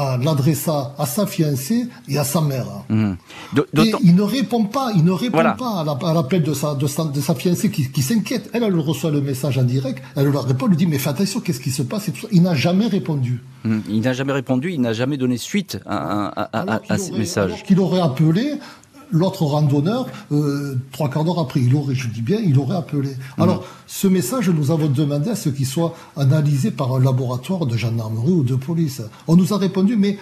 à 0.00 0.16
l'adressa 0.16 0.94
à 0.98 1.04
sa 1.04 1.26
fiancée 1.26 1.86
et 2.08 2.18
à 2.18 2.24
sa 2.24 2.40
mère. 2.40 2.66
Et 2.90 3.92
il 4.02 4.14
ne 4.14 4.22
répond 4.22 4.64
pas, 4.64 4.92
il 4.96 5.04
ne 5.04 5.12
répond 5.12 5.42
pas 5.58 5.84
à 5.84 6.14
l'appel 6.14 6.42
de 6.42 6.54
sa, 6.54 6.74
de 6.74 6.86
de 7.12 7.20
sa 7.20 7.34
fiancée 7.34 7.70
qui, 7.70 7.90
qui 7.90 8.02
s'inquiète. 8.02 8.50
Elle, 8.54 8.62
elle 8.62 8.78
reçoa 8.78 9.10
le 9.10 9.20
message 9.20 9.58
en 9.58 9.64
direct, 9.64 10.02
elle 10.16 10.28
leur 10.28 10.44
répond, 10.44 10.66
elle 10.66 10.70
lui 10.70 10.76
dit 10.78 10.86
mais 10.86 10.98
fais 10.98 11.10
attention, 11.10 11.40
qu'est-ce 11.40 11.60
qui 11.60 11.70
se 11.70 11.82
passe 11.82 12.10
Il 12.32 12.42
n'a 12.42 12.54
jamais 12.54 12.86
répondu. 12.86 13.42
Mm. 13.64 13.78
Il 13.88 14.00
n'a 14.00 14.12
jamais 14.14 14.32
répondu, 14.32 14.72
il 14.72 14.80
n'a 14.80 14.94
jamais 14.94 15.18
donné 15.18 15.36
suite 15.36 15.78
à, 15.86 16.28
à, 16.28 16.74
à, 16.74 16.80
à 16.88 16.98
ce 16.98 17.12
message. 17.12 17.62
Qu'il 17.64 17.78
aurait 17.80 18.00
appelé 18.00 18.54
l'autre 19.10 19.44
randonneur, 19.44 20.06
euh, 20.32 20.76
trois 20.92 21.08
quarts 21.08 21.24
d'heure 21.24 21.38
après, 21.38 21.60
il 21.60 21.74
aurait, 21.74 21.94
je 21.94 22.08
dis 22.08 22.22
bien, 22.22 22.38
il 22.44 22.58
aurait 22.58 22.76
appelé. 22.76 23.10
Mmh. 23.10 23.42
Alors, 23.42 23.64
ce 23.86 24.06
message, 24.06 24.48
nous 24.50 24.70
avons 24.70 24.88
demandé 24.88 25.30
à 25.30 25.36
ce 25.36 25.48
qu'il 25.48 25.66
soit 25.66 25.94
analysé 26.16 26.70
par 26.70 26.94
un 26.94 27.00
laboratoire 27.00 27.66
de 27.66 27.76
gendarmerie 27.76 28.32
ou 28.32 28.42
de 28.42 28.54
police. 28.54 29.02
On 29.26 29.36
nous 29.36 29.52
a 29.52 29.58
répondu, 29.58 29.96
mais 29.96 30.18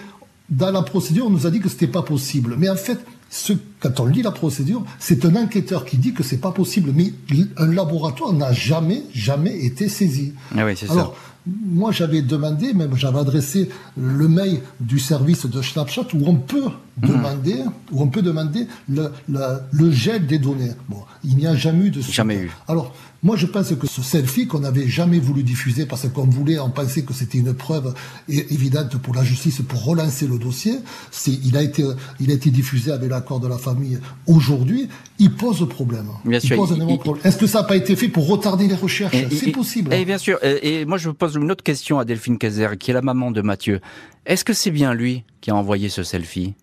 dans 0.49 0.71
la 0.71 0.81
procédure, 0.81 1.27
on 1.27 1.29
nous 1.29 1.45
a 1.45 1.51
dit 1.51 1.59
que 1.59 1.69
c'était 1.69 1.87
pas 1.87 2.01
possible. 2.01 2.55
Mais 2.57 2.69
en 2.69 2.75
fait, 2.75 2.99
ce 3.29 3.53
quand 3.79 3.99
on 3.99 4.05
lit 4.05 4.23
la 4.23 4.31
procédure, 4.31 4.83
c'est 4.97 5.23
un 5.25 5.35
enquêteur 5.35 5.85
qui 5.85 5.97
dit 5.97 6.13
que 6.13 6.23
c'est 6.23 6.37
pas 6.37 6.51
possible. 6.51 6.91
Mais 6.95 7.13
un 7.57 7.67
laboratoire 7.67 8.33
n'a 8.33 8.51
jamais, 8.51 9.03
jamais 9.13 9.57
été 9.63 9.87
saisi. 9.87 10.33
Ah 10.57 10.65
oui, 10.65 10.73
c'est 10.75 10.87
ça 10.87 11.11
moi 11.47 11.91
j'avais 11.91 12.21
demandé, 12.21 12.73
même 12.73 12.95
j'avais 12.95 13.19
adressé 13.19 13.69
le 13.97 14.27
mail 14.27 14.61
du 14.79 14.99
service 14.99 15.45
de 15.45 15.61
Snapchat 15.61 16.07
où 16.13 16.27
on 16.27 16.35
peut 16.35 16.69
mhm. 17.01 17.09
demander, 17.09 17.55
où 17.91 18.01
on 18.01 18.07
peut 18.07 18.21
demander 18.21 18.67
le, 18.87 19.11
le, 19.27 19.91
gel 19.91 20.25
des 20.25 20.39
données. 20.39 20.71
Bon, 20.87 21.03
il 21.23 21.37
n'y 21.37 21.47
a 21.47 21.55
jamais 21.55 21.85
eu 21.85 21.91
de 21.91 22.01
Jamais 22.01 22.37
eu. 22.37 22.51
Alors, 22.67 22.93
moi, 23.21 23.35
je 23.35 23.45
pense 23.45 23.73
que 23.75 23.87
ce 23.87 24.01
selfie 24.01 24.47
qu'on 24.47 24.59
n'avait 24.59 24.87
jamais 24.87 25.19
voulu 25.19 25.43
diffuser 25.43 25.85
parce 25.85 26.07
qu'on 26.07 26.25
voulait, 26.25 26.57
on 26.59 26.69
pensait 26.69 27.03
que 27.03 27.13
c'était 27.13 27.37
une 27.37 27.53
preuve 27.53 27.93
évidente 28.29 28.97
pour 28.97 29.13
la 29.13 29.23
justice 29.23 29.61
pour 29.67 29.83
relancer 29.83 30.25
le 30.25 30.37
dossier. 30.37 30.75
C'est, 31.11 31.31
il 31.31 31.57
a 31.57 31.61
été, 31.61 31.83
il 32.21 32.31
a 32.31 32.33
été 32.33 32.49
diffusé 32.49 32.91
avec 32.91 33.09
l'accord 33.09 33.41
de 33.41 33.47
la 33.47 33.57
famille 33.57 33.99
aujourd'hui. 34.25 34.87
Il 35.19 35.33
pose 35.33 35.67
problème. 35.67 36.07
Bien 36.23 36.39
sûr. 36.39 36.55
Pose 36.55 36.77
problème. 36.99 37.25
Est-ce 37.25 37.37
que 37.37 37.47
ça 37.47 37.61
n'a 37.61 37.67
pas 37.67 37.75
été 37.75 37.97
fait 37.97 38.07
pour 38.07 38.27
retarder 38.27 38.67
les 38.67 38.75
recherches 38.75 39.15
C'est 39.31 39.51
possible. 39.51 39.93
Et 39.93 40.05
bien 40.05 40.17
sûr. 40.17 40.39
Et, 40.43 40.85
moi, 40.85 40.97
je 40.97 41.09
pose 41.09 41.35
une 41.35 41.51
autre 41.51 41.63
question 41.63 41.99
à 41.99 42.05
Delphine 42.05 42.37
Kaiser, 42.37 42.69
qui 42.79 42.91
est 42.91 42.93
la 42.93 43.01
maman 43.01 43.31
de 43.31 43.41
Mathieu. 43.41 43.81
Est-ce 44.25 44.45
que 44.45 44.53
c'est 44.53 44.71
bien 44.71 44.93
lui 44.93 45.23
qui 45.41 45.51
a 45.51 45.55
envoyé 45.55 45.89
ce 45.89 46.03
selfie? 46.03 46.53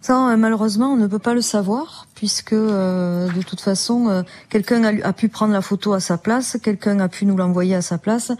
Ça, 0.00 0.30
euh, 0.30 0.36
malheureusement, 0.36 0.92
on 0.92 0.96
ne 0.96 1.06
peut 1.06 1.18
pas 1.18 1.34
le 1.34 1.42
savoir 1.42 2.06
puisque 2.20 2.52
euh, 2.52 3.32
de 3.32 3.40
toute 3.40 3.62
façon, 3.62 4.08
euh, 4.10 4.22
quelqu'un 4.50 4.84
a, 4.84 5.12
pu 5.14 5.30
prendre 5.30 5.54
la 5.54 5.62
photo 5.62 5.94
à 5.94 6.00
sa 6.00 6.18
place, 6.18 6.58
quelqu'un 6.62 7.00
a 7.00 7.08
pu 7.08 7.24
nous 7.24 7.34
l'envoyer 7.34 7.74
à 7.74 7.80
sa 7.80 7.96
place. 7.96 8.30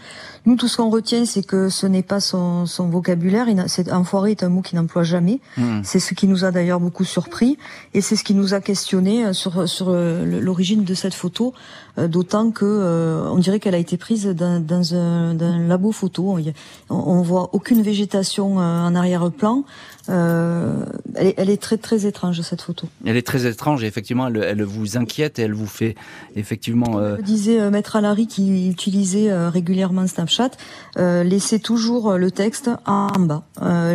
Nous, 0.45 0.55
tout 0.55 0.67
ce 0.67 0.77
qu'on 0.77 0.91
retient, 0.91 1.25
c'est 1.25 1.41
que 1.41 1.67
ce 1.67 1.87
n'est 1.87 2.03
pas 2.03 2.19
son, 2.19 2.67
son 2.67 2.89
vocabulaire. 2.89 3.47
C'est 3.65 3.91
enfoiré 3.91 4.31
est 4.31 4.43
un 4.43 4.49
mot 4.49 4.61
qu'il 4.61 4.77
n'emploie 4.77 5.01
jamais. 5.01 5.39
Hmm. 5.57 5.81
C'est 5.83 5.99
ce 5.99 6.13
qui 6.13 6.27
nous 6.27 6.45
a 6.45 6.51
d'ailleurs 6.51 6.79
beaucoup 6.79 7.05
surpris 7.05 7.57
et 7.95 8.01
c'est 8.01 8.15
ce 8.15 8.23
qui 8.23 8.35
nous 8.35 8.53
a 8.53 8.61
questionné 8.61 9.33
sur 9.33 9.67
sur 9.67 9.89
l'origine 9.89 10.83
de 10.83 10.93
cette 10.93 11.15
photo, 11.15 11.53
d'autant 11.97 12.51
que 12.51 13.25
on 13.31 13.39
dirait 13.39 13.59
qu'elle 13.59 13.73
a 13.73 13.79
été 13.79 13.97
prise 13.97 14.27
dans, 14.27 14.63
dans 14.63 14.93
un, 14.93 15.33
labo 15.67 15.91
photo. 15.91 16.37
On, 16.37 16.95
on 16.95 17.21
voit 17.23 17.49
aucune 17.53 17.81
végétation 17.81 18.57
en 18.57 18.93
arrière-plan. 18.93 19.63
Euh, 20.09 20.85
elle, 21.15 21.27
est, 21.27 21.33
elle, 21.37 21.49
est, 21.49 21.61
très 21.61 21.77
très 21.77 22.05
étrange 22.05 22.41
cette 22.41 22.61
photo. 22.61 22.87
Elle 23.05 23.17
est 23.17 23.25
très 23.25 23.45
étrange 23.45 23.70
et 23.79 23.85
effectivement 23.85 24.27
elle, 24.27 24.43
elle 24.43 24.63
vous 24.63 24.97
inquiète 24.97 25.39
et 25.39 25.43
elle 25.43 25.53
vous 25.53 25.67
fait 25.67 25.95
effectivement. 26.35 26.99
Euh... 26.99 27.17
Je 27.17 27.23
disais 27.23 27.59
euh, 27.59 27.71
Maître 27.71 27.95
Alary 27.95 28.27
qui 28.27 28.69
utilisait 28.69 29.31
euh, 29.31 29.49
régulièrement 29.49 30.07
Snapchat, 30.07 30.51
euh, 30.97 31.23
laissait 31.23 31.59
toujours 31.59 32.13
le 32.13 32.31
texte 32.31 32.69
en, 32.85 33.07
bas. 33.19 33.43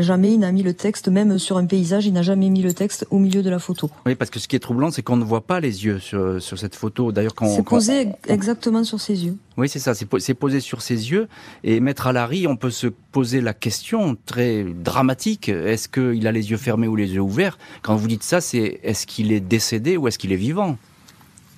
jamais 0.00 0.32
il 0.32 0.38
n'a 0.38 0.52
mis 0.52 0.62
le 0.62 0.74
texte, 0.74 1.08
même 1.08 1.38
sur 1.38 1.56
un 1.56 1.66
paysage, 1.66 2.06
il 2.06 2.12
n'a 2.12 2.22
jamais 2.22 2.50
mis 2.50 2.62
le 2.62 2.72
texte 2.72 3.06
au 3.10 3.18
milieu 3.18 3.42
de 3.42 3.50
la 3.50 3.58
photo. 3.58 3.90
Oui, 4.04 4.14
parce 4.14 4.30
que 4.30 4.38
ce 4.38 4.48
qui 4.48 4.56
est 4.56 4.60
troublant, 4.60 4.90
c'est 4.90 5.02
qu'on 5.02 5.16
ne 5.16 5.24
voit 5.24 5.46
pas 5.46 5.60
les 5.60 5.84
yeux 5.84 5.98
sur, 5.98 6.40
sur 6.40 6.58
cette 6.58 6.74
photo. 6.74 7.12
D'ailleurs, 7.12 7.34
quand 7.34 7.46
c'est 7.46 7.62
posé 7.62 8.08
exactement 8.28 8.84
sur 8.84 9.00
ses 9.00 9.24
yeux. 9.24 9.36
Oui, 9.56 9.68
c'est 9.68 9.78
ça, 9.78 9.94
c'est 9.94 10.34
posé 10.34 10.60
sur 10.60 10.82
ses 10.82 11.10
yeux. 11.10 11.28
Et 11.64 11.80
Maître 11.80 12.06
Alary, 12.06 12.46
on 12.46 12.56
peut 12.56 12.70
se 12.70 12.86
poser 12.86 13.40
la 13.40 13.54
question 13.54 14.16
très 14.26 14.64
dramatique. 14.64 15.48
Est-ce 15.48 15.88
qu'il 15.88 16.26
a 16.26 16.32
les 16.32 16.50
yeux 16.50 16.58
fermés 16.58 16.88
ou 16.88 16.96
les 16.96 17.14
yeux 17.14 17.22
ouverts? 17.22 17.56
Quand 17.82 17.96
vous 17.96 18.06
dites 18.06 18.22
ça, 18.22 18.40
c'est 18.40 18.80
est-ce 18.82 19.06
qu'il 19.06 19.32
est 19.32 19.40
décédé 19.40 19.96
ou 19.96 20.08
est-ce 20.08 20.18
qu'il 20.18 20.32
est 20.32 20.36
vivant? 20.36 20.76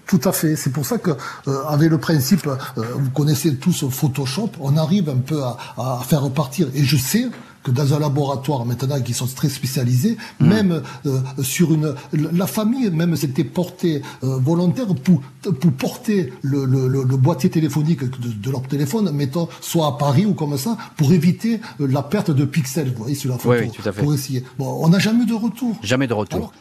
Tout 0.07 0.21
à 0.25 0.33
fait. 0.33 0.57
C'est 0.57 0.73
pour 0.73 0.87
ça 0.87 0.99
que, 0.99 1.11
euh, 1.49 1.65
avec 1.69 1.91
le 1.91 1.99
principe, 1.99 2.47
euh, 2.47 2.57
vous 2.95 3.11
connaissez 3.11 3.57
tous 3.57 3.85
Photoshop, 3.91 4.53
on 4.61 4.77
arrive 4.77 5.11
un 5.11 5.19
peu 5.19 5.43
à 5.43 6.01
faire 6.09 6.23
repartir. 6.23 6.69
Et 6.75 6.83
je 6.83 6.97
sais 6.97 7.27
que 7.63 7.71
dans 7.71 7.95
un 7.95 7.99
laboratoire 7.99 8.65
maintenant 8.65 9.01
qui 9.01 9.15
sont 9.15 9.27
très 9.27 9.49
spécialisés, 9.49 10.17
mm. 10.41 10.47
même 10.47 10.83
euh, 11.07 11.21
sur 11.43 11.73
une 11.75 11.95
la 12.13 12.47
famille 12.47 12.91
même 12.91 13.17
s'était 13.17 13.45
portée 13.45 14.03
euh, 14.25 14.39
volontaire 14.39 14.87
pour 14.95 15.21
pour 15.43 15.73
porter 15.73 16.33
le, 16.43 16.65
le, 16.65 16.89
le 16.89 17.17
boîtier 17.17 17.51
téléphonique 17.51 18.05
de, 18.05 18.29
de, 18.33 18.51
leur 18.51 18.63
téléphone, 18.63 19.11
mettons 19.13 19.49
soit 19.61 19.87
à 19.87 19.93
Paris 19.93 20.27
ou 20.27 20.35
comme 20.35 20.57
ça, 20.57 20.77
pour 20.97 21.13
éviter 21.13 21.61
euh, 21.81 21.87
la 21.87 22.03
perte 22.03 22.31
de 22.31 22.45
pixels. 22.45 22.89
Vous 22.91 23.03
voyez 23.03 23.15
sur 23.15 23.31
la 23.31 23.39
photo. 23.39 23.61
Oui, 23.61 23.71
tout 23.71 23.87
à 23.89 23.93
fait. 23.93 24.03
Pour 24.03 24.15
essayer. 24.15 24.45
Bon, 24.59 24.79
on 24.85 24.89
n'a 24.89 24.99
jamais 24.99 25.25
eu 25.25 25.27
de 25.27 25.35
retour. 25.35 25.77
Jamais 25.83 26.07
de 26.07 26.15
retour. 26.15 26.39
Alors 26.39 26.53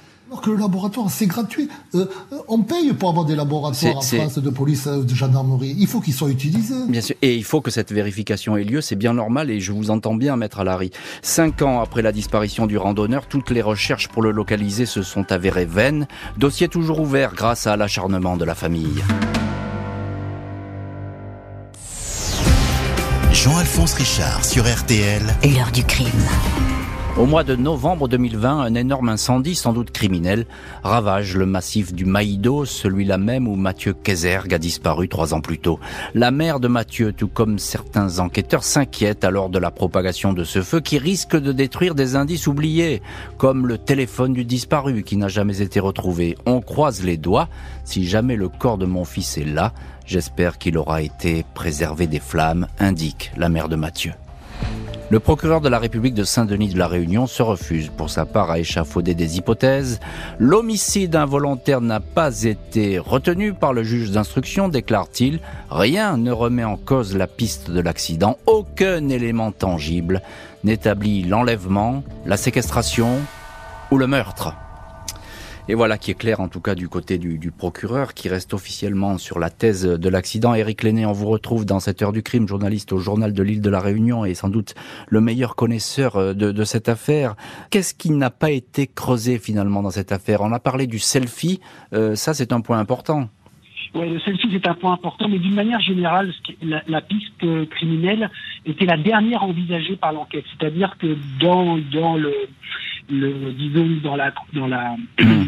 que 0.41 0.49
le 0.49 0.57
laboratoire, 0.57 1.09
c'est 1.09 1.25
gratuit. 1.25 1.69
Euh, 1.95 2.05
on 2.47 2.61
paye 2.61 2.93
pour 2.93 3.09
avoir 3.09 3.25
des 3.25 3.35
laboratoires 3.35 3.97
en 3.97 4.01
France 4.01 4.37
de 4.37 4.49
police, 4.49 4.87
euh, 4.87 5.03
de 5.03 5.15
gendarmerie. 5.15 5.75
Il 5.77 5.87
faut 5.87 5.99
qu'ils 5.99 6.13
soient 6.13 6.29
utilisés. 6.29 6.75
Bien 6.87 7.01
sûr. 7.01 7.15
Et 7.21 7.35
il 7.35 7.43
faut 7.43 7.61
que 7.61 7.71
cette 7.71 7.91
vérification 7.91 8.57
ait 8.57 8.63
lieu. 8.63 8.81
C'est 8.81 8.95
bien 8.95 9.13
normal 9.13 9.49
et 9.49 9.59
je 9.59 9.71
vous 9.71 9.89
entends 9.89 10.15
bien, 10.15 10.35
Maître 10.35 10.59
Alary. 10.59 10.91
Cinq 11.21 11.61
ans 11.61 11.81
après 11.81 12.01
la 12.01 12.11
disparition 12.11 12.67
du 12.67 12.77
randonneur, 12.77 13.27
toutes 13.27 13.51
les 13.51 13.61
recherches 13.61 14.07
pour 14.07 14.21
le 14.21 14.31
localiser 14.31 14.85
se 14.85 15.01
sont 15.01 15.31
avérées 15.31 15.65
vaines. 15.65 16.07
Dossier 16.37 16.67
toujours 16.67 16.99
ouvert 16.99 17.33
grâce 17.33 17.67
à 17.67 17.77
l'acharnement 17.77 18.37
de 18.37 18.45
la 18.45 18.55
famille. 18.55 19.03
Jean-Alphonse 23.33 23.93
Richard 23.93 24.43
sur 24.43 24.63
RTL. 24.63 25.21
L'heure 25.43 25.71
du 25.71 25.83
crime. 25.83 26.07
Au 27.19 27.25
mois 27.25 27.43
de 27.43 27.55
novembre 27.55 28.07
2020, 28.07 28.59
un 28.59 28.75
énorme 28.75 29.09
incendie, 29.09 29.55
sans 29.55 29.73
doute 29.73 29.89
criminel, 29.89 30.45
ravage 30.83 31.35
le 31.35 31.47
massif 31.47 31.91
du 31.91 32.05
Maïdo, 32.05 32.63
celui-là 32.63 33.17
même 33.17 33.47
où 33.47 33.55
Mathieu 33.55 33.93
Kézergue 33.93 34.53
a 34.53 34.59
disparu 34.59 35.09
trois 35.09 35.33
ans 35.33 35.41
plus 35.41 35.57
tôt. 35.57 35.79
La 36.13 36.29
mère 36.29 36.59
de 36.59 36.67
Mathieu, 36.67 37.13
tout 37.13 37.27
comme 37.27 37.57
certains 37.57 38.19
enquêteurs, 38.19 38.63
s'inquiète 38.63 39.23
alors 39.23 39.49
de 39.49 39.57
la 39.57 39.71
propagation 39.71 40.31
de 40.31 40.43
ce 40.43 40.61
feu 40.61 40.79
qui 40.79 40.99
risque 40.99 41.35
de 41.35 41.51
détruire 41.51 41.95
des 41.95 42.15
indices 42.15 42.45
oubliés, 42.45 43.01
comme 43.39 43.65
le 43.65 43.79
téléphone 43.79 44.33
du 44.33 44.45
disparu 44.45 45.01
qui 45.01 45.17
n'a 45.17 45.27
jamais 45.27 45.63
été 45.63 45.79
retrouvé. 45.79 46.37
On 46.45 46.61
croise 46.61 47.03
les 47.03 47.17
doigts. 47.17 47.49
Si 47.83 48.05
jamais 48.05 48.35
le 48.35 48.47
corps 48.47 48.77
de 48.77 48.85
mon 48.85 49.05
fils 49.05 49.39
est 49.39 49.43
là, 49.43 49.73
j'espère 50.05 50.59
qu'il 50.59 50.77
aura 50.77 51.01
été 51.01 51.43
préservé 51.55 52.05
des 52.05 52.19
flammes, 52.19 52.67
indique 52.77 53.31
la 53.37 53.49
mère 53.49 53.69
de 53.69 53.75
Mathieu. 53.75 54.11
Le 55.09 55.21
procureur 55.21 55.61
de 55.61 55.69
la 55.69 55.79
République 55.79 56.13
de 56.13 56.25
Saint-Denis 56.25 56.73
de 56.73 56.77
la 56.77 56.89
Réunion 56.89 57.27
se 57.27 57.41
refuse 57.41 57.89
pour 57.95 58.09
sa 58.09 58.25
part 58.25 58.51
à 58.51 58.59
échafauder 58.59 59.15
des 59.15 59.37
hypothèses. 59.37 60.01
L'homicide 60.37 61.15
involontaire 61.15 61.79
n'a 61.79 62.01
pas 62.01 62.43
été 62.43 62.99
retenu 62.99 63.53
par 63.53 63.71
le 63.71 63.83
juge 63.83 64.11
d'instruction, 64.11 64.67
déclare-t-il. 64.67 65.39
Rien 65.71 66.17
ne 66.17 66.31
remet 66.31 66.65
en 66.65 66.75
cause 66.75 67.15
la 67.15 67.27
piste 67.27 67.71
de 67.71 67.79
l'accident. 67.79 68.37
Aucun 68.47 69.07
élément 69.07 69.53
tangible 69.53 70.21
n'établit 70.65 71.23
l'enlèvement, 71.23 72.03
la 72.25 72.35
séquestration 72.35 73.21
ou 73.91 73.97
le 73.97 74.07
meurtre. 74.07 74.53
Et 75.69 75.75
voilà 75.75 75.97
qui 75.97 76.11
est 76.11 76.17
clair 76.17 76.39
en 76.39 76.47
tout 76.47 76.61
cas 76.61 76.75
du 76.75 76.87
côté 76.87 77.17
du, 77.17 77.51
procureur 77.51 78.13
qui 78.13 78.29
reste 78.29 78.53
officiellement 78.53 79.17
sur 79.17 79.37
la 79.37 79.49
thèse 79.49 79.83
de 79.85 80.09
l'accident. 80.09 80.53
Éric 80.53 80.83
Lenné, 80.83 81.05
on 81.05 81.11
vous 81.11 81.27
retrouve 81.27 81.65
dans 81.65 81.81
cette 81.81 82.01
heure 82.01 82.13
du 82.13 82.23
crime, 82.23 82.47
journaliste 82.47 82.93
au 82.93 82.99
journal 82.99 83.33
de 83.33 83.43
l'île 83.43 83.61
de 83.61 83.69
la 83.69 83.81
Réunion 83.81 84.23
et 84.23 84.33
sans 84.33 84.47
doute 84.47 84.75
le 85.09 85.19
meilleur 85.19 85.55
connaisseur 85.55 86.15
euh, 86.15 86.33
de, 86.33 86.63
cette 86.63 86.87
affaire. 86.87 87.35
Qu'est-ce 87.69 87.93
qui 87.93 88.11
n'a 88.11 88.29
pas 88.29 88.51
été 88.51 88.87
creusé 88.87 89.39
finalement 89.39 89.81
dans 89.81 89.91
cette 89.91 90.13
affaire? 90.13 90.39
On 90.41 90.53
a 90.53 90.59
parlé 90.59 90.87
du 90.87 90.99
selfie, 90.99 91.59
euh, 91.91 92.15
ça 92.15 92.33
c'est 92.33 92.53
un 92.53 92.61
point 92.61 92.79
important. 92.79 93.27
Oui, 93.93 94.09
le 94.09 94.19
selfie 94.21 94.47
c'est 94.51 94.67
un 94.67 94.73
point 94.73 94.93
important, 94.93 95.27
mais 95.27 95.39
d'une 95.39 95.55
manière 95.55 95.81
générale, 95.81 96.33
la, 96.61 96.81
la, 96.87 97.01
piste 97.01 97.67
criminelle 97.71 98.29
était 98.65 98.85
la 98.85 98.97
dernière 98.97 99.43
envisagée 99.43 99.95
par 99.97 100.13
l'enquête. 100.13 100.45
C'est-à-dire 100.57 100.97
que 100.97 101.17
dans, 101.39 101.77
dans 101.91 102.15
le, 102.15 102.33
le 103.09 103.51
disons 103.53 103.87
dans 104.03 104.15
la 104.15 104.33
dans 104.53 104.67
la 104.67 104.95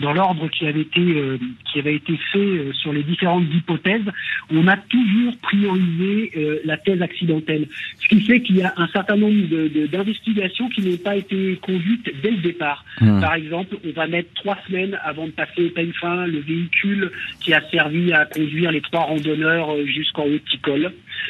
dans 0.02 0.14
l'ordre 0.14 0.48
qui 0.50 0.66
avait 0.66 0.82
été 0.82 1.02
euh, 1.02 1.38
qui 1.72 1.80
avait 1.80 1.96
été 1.96 2.18
fait 2.32 2.40
euh, 2.40 2.74
sur 2.74 2.94
les 2.94 3.04
différentes 3.04 3.46
hypothèses, 3.54 4.06
on 4.52 4.68
a 4.68 4.78
toujours 4.78 5.36
priorisé 5.42 6.32
euh, 6.38 6.60
la 6.66 6.78
thèse 6.78 7.02
accidentelle, 7.02 7.68
ce 8.00 8.08
qui 8.08 8.22
fait 8.22 8.42
qu'il 8.42 8.58
y 8.58 8.64
a 8.64 8.74
un 8.78 8.88
certain 8.88 9.18
nombre 9.18 9.48
de 9.50 9.88
d'investigations 9.88 10.70
qui 10.70 10.82
n'ont 10.82 10.98
pas 10.98 11.16
été 11.16 11.58
conduites 11.62 12.10
dès 12.22 12.32
le 12.32 12.38
départ. 12.38 12.86
Hmm. 13.02 13.20
Par 13.20 13.34
exemple, 13.34 13.78
on 13.86 13.92
va 13.92 14.08
mettre 14.08 14.34
trois 14.36 14.58
semaines 14.68 14.98
avant 15.04 15.26
de 15.26 15.32
passer 15.32 15.66
au 15.66 15.70
peine 15.70 15.94
fin 15.94 16.28
le 16.28 16.40
véhicule 16.40 17.12
qui 17.42 17.54
a 17.54 17.62
servi 17.70 18.14
à 18.14 18.26
conduire 18.26 18.72
les 18.72 18.82
trois 18.82 19.02
randonneurs 19.02 19.76
jusqu'en 19.86 20.24
haut 20.24 20.30
de 20.30 20.42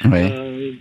Euh, 0.06 0.72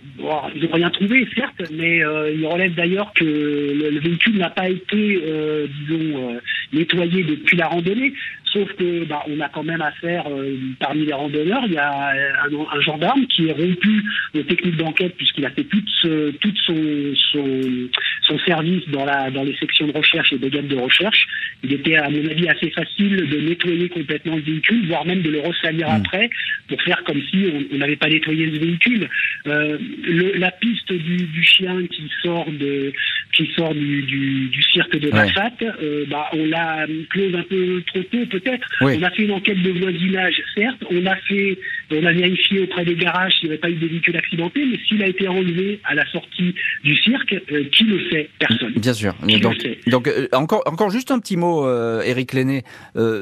ils 0.55 0.63
n'ont 0.63 0.73
rien 0.73 0.91
trouvé, 0.91 1.27
certes, 1.35 1.63
mais 1.73 2.05
euh, 2.05 2.33
il 2.33 2.47
relève 2.47 2.75
d'ailleurs 2.75 3.13
que 3.15 3.25
le, 3.25 3.91
le 3.91 4.01
véhicule 4.01 4.39
n'a 4.39 4.51
pas 4.51 4.69
été 4.69 5.23
euh, 5.25 5.67
disons, 5.81 6.31
euh, 6.33 6.41
nettoyé 6.73 7.25
depuis 7.25 7.57
la 7.57 7.69
randonnée. 7.69 8.13
Sauf 8.53 8.73
que 8.75 9.05
bah, 9.05 9.23
on 9.29 9.41
a 9.41 9.49
quand 9.49 9.63
même 9.63 9.83
affaire 9.83 10.25
euh, 10.31 10.57
parmi 10.81 11.05
les 11.05 11.13
randonneurs, 11.13 11.63
il 11.67 11.73
y 11.73 11.79
a 11.79 12.13
un, 12.13 12.81
gendarme 12.81 13.27
qui 13.27 13.49
est 13.49 13.53
rompu 13.53 14.03
aux 14.35 14.43
techniques 14.43 14.77
d'enquête 14.77 15.15
puisqu'il 15.17 15.45
a 15.45 15.51
fait 15.51 15.65
tout, 15.65 15.83
ce, 16.01 16.31
tout 16.31 16.55
son, 16.65 17.15
son, 17.33 17.89
son, 18.23 18.39
service 18.41 18.89
dans, 18.89 19.05
la, 19.05 19.31
dans 19.31 19.45
les 19.45 19.55
sections 19.57 19.87
de 19.87 19.93
recherche 19.93 20.33
et 20.33 20.39
de 20.39 20.49
gamme 20.49 20.69
de 20.69 20.77
recherche. 20.77 21.27
Il 21.63 21.73
était 21.73 21.97
à 21.97 22.09
mon 22.09 22.25
avis 22.27 22.49
assez 22.49 22.71
facile 22.71 23.29
de 23.29 23.41
nettoyer 23.41 23.89
complètement 23.89 24.37
le 24.37 24.43
véhicule, 24.43 24.87
voire 24.87 25.05
même 25.05 25.23
de 25.23 25.31
le 25.31 25.41
ressalir 25.41 25.89
mmh. 25.89 26.03
après 26.05 26.31
pour 26.69 26.81
faire 26.83 27.03
comme 27.05 27.21
si 27.31 27.47
on 27.73 27.77
n'avait 27.77 27.97
pas 27.97 28.09
nettoyé 28.09 28.51
ce 28.53 28.59
véhicule. 28.61 29.09
Euh, 29.47 29.79
le, 30.05 30.39
la 30.39 30.51
piste 30.53 30.93
du, 30.93 31.17
du, 31.17 31.43
chien 31.43 31.87
qui 31.87 32.11
sort 32.23 32.51
de 32.51 32.93
qui 33.33 33.51
sort 33.57 33.75
du, 33.75 34.03
du, 34.03 34.49
du 34.49 34.63
cirque 34.63 34.99
de 34.99 35.11
Massat, 35.11 35.53
euh, 35.63 36.05
bah, 36.09 36.29
on 36.33 36.47
l'a 36.47 36.87
close 37.11 37.35
un 37.35 37.43
peu 37.43 37.83
trop 37.87 38.03
tôt 38.03 38.27
peut-être. 38.41 38.67
On 38.81 39.03
a 39.03 39.11
fait 39.11 39.23
une 39.25 39.33
enquête 39.33 39.63
de 39.63 39.71
voisinage, 39.71 40.43
certes. 40.55 40.83
On 40.91 41.05
a 41.07 41.17
fait, 41.17 41.59
on 41.91 42.05
a 42.05 42.13
vérifié 42.13 42.61
auprès 42.61 42.85
des 42.85 42.95
garages 42.95 43.33
s'il 43.35 43.49
n'y 43.49 43.55
avait 43.55 43.61
pas 43.61 43.71
eu 43.71 43.75
de 43.75 43.87
véhicules 43.87 44.17
accidentés, 44.17 44.65
mais 44.65 44.79
s'il 44.87 45.03
a 45.03 45.07
été 45.07 45.29
enlevé 45.29 45.81
à 45.85 45.95
la 45.95 46.07
sortie 46.11 46.55
du 46.85 46.97
cirque, 46.97 47.35
euh, 47.53 47.65
qui 47.73 47.85
le 47.85 48.11
sait? 48.11 48.29
Personne. 48.39 48.73
Bien 48.77 48.95
sûr. 48.95 49.15
donc, 49.41 49.57
donc 49.87 50.09
euh, 50.09 50.29
encore, 50.33 50.63
encore 50.67 50.91
juste 50.91 51.11
un 51.11 51.19
petit 51.19 51.37
mot, 51.37 51.69
Eric 52.03 52.33
Lenné. 52.33 52.63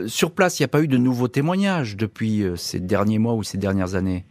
sur 0.07 0.35
place, 0.35 0.59
il 0.59 0.62
n'y 0.62 0.67
a 0.67 0.69
pas 0.69 0.83
eu 0.83 0.89
de 0.89 0.99
nouveaux 0.99 1.29
témoignages 1.29 1.97
depuis 1.97 2.43
ces 2.57 2.81
derniers 2.81 3.19
mois 3.19 3.35
ou 3.35 3.43
ces 3.43 3.59
dernières 3.59 3.95
années? 3.95 4.25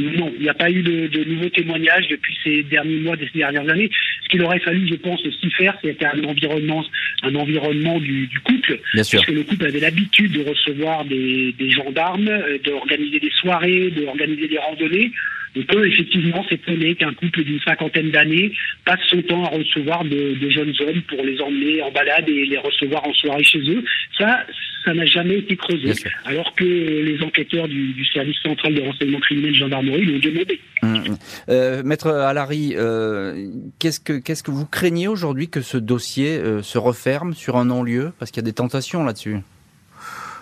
Non, 0.00 0.32
il 0.36 0.42
n'y 0.42 0.48
a 0.48 0.54
pas 0.54 0.70
eu 0.70 0.82
de, 0.82 1.08
de, 1.08 1.24
nouveaux 1.24 1.48
témoignages 1.48 2.06
depuis 2.08 2.38
ces 2.44 2.62
derniers 2.62 3.00
mois, 3.00 3.16
ces 3.16 3.38
dernières 3.38 3.68
années. 3.68 3.90
Ce 4.22 4.28
qu'il 4.28 4.40
aurait 4.42 4.60
fallu, 4.60 4.86
je 4.88 4.94
pense, 4.94 5.24
aussi 5.26 5.50
faire, 5.50 5.76
c'était 5.82 6.06
un 6.06 6.22
environnement, 6.22 6.84
un 7.22 7.34
environnement 7.34 7.98
du, 7.98 8.28
du 8.28 8.38
couple, 8.40 8.78
Bien 8.94 9.02
sûr. 9.02 9.18
parce 9.18 9.26
que 9.26 9.34
le 9.34 9.42
couple 9.42 9.66
avait 9.66 9.80
l'habitude 9.80 10.32
de 10.32 10.48
recevoir 10.48 11.04
des, 11.04 11.52
des 11.58 11.70
gendarmes, 11.70 12.28
euh, 12.28 12.58
d'organiser 12.64 13.18
des 13.18 13.32
soirées, 13.40 13.90
d'organiser 13.90 14.46
des 14.46 14.58
randonnées. 14.58 15.10
On 15.56 15.62
peut 15.62 15.86
effectivement 15.86 16.44
s'étonner 16.48 16.94
qu'un 16.94 17.12
couple 17.14 17.44
d'une 17.44 17.60
cinquantaine 17.60 18.10
d'années 18.10 18.52
passe 18.84 19.00
son 19.08 19.22
temps 19.22 19.44
à 19.44 19.48
recevoir 19.48 20.04
de, 20.04 20.34
de, 20.34 20.50
jeunes 20.50 20.74
hommes 20.80 21.02
pour 21.02 21.24
les 21.24 21.40
emmener 21.40 21.82
en 21.82 21.90
balade 21.90 22.28
et 22.28 22.46
les 22.46 22.58
recevoir 22.58 23.06
en 23.06 23.12
soirée 23.14 23.44
chez 23.44 23.60
eux. 23.60 23.84
Ça, 24.16 24.44
ça 24.84 24.94
n'a 24.94 25.06
jamais 25.06 25.38
été 25.38 25.56
creusé. 25.56 25.92
Alors 26.24 26.54
que 26.54 26.64
les 26.64 27.22
enquêteurs 27.22 27.68
du, 27.68 27.92
du, 27.92 28.04
service 28.06 28.36
central 28.42 28.74
de 28.74 28.80
renseignement 28.80 29.20
criminel 29.20 29.54
gendarmerie 29.54 30.04
l'ont 30.04 30.18
demandé. 30.18 30.60
Hum, 30.82 30.96
hum. 30.96 31.18
Euh, 31.48 31.82
Maître 31.82 32.10
Alary, 32.10 32.74
euh, 32.76 33.48
qu'est-ce 33.78 34.00
que 34.00 34.18
qu'est-ce 34.18 34.42
que 34.42 34.50
vous 34.50 34.66
craignez 34.66 35.08
aujourd'hui 35.08 35.48
que 35.48 35.60
ce 35.60 35.76
dossier 35.76 36.38
euh, 36.38 36.62
se 36.62 36.78
referme 36.78 37.34
sur 37.34 37.56
un 37.56 37.66
non-lieu? 37.66 38.12
Parce 38.18 38.30
qu'il 38.30 38.42
y 38.42 38.44
a 38.44 38.48
des 38.48 38.54
tentations 38.54 39.04
là-dessus. 39.04 39.38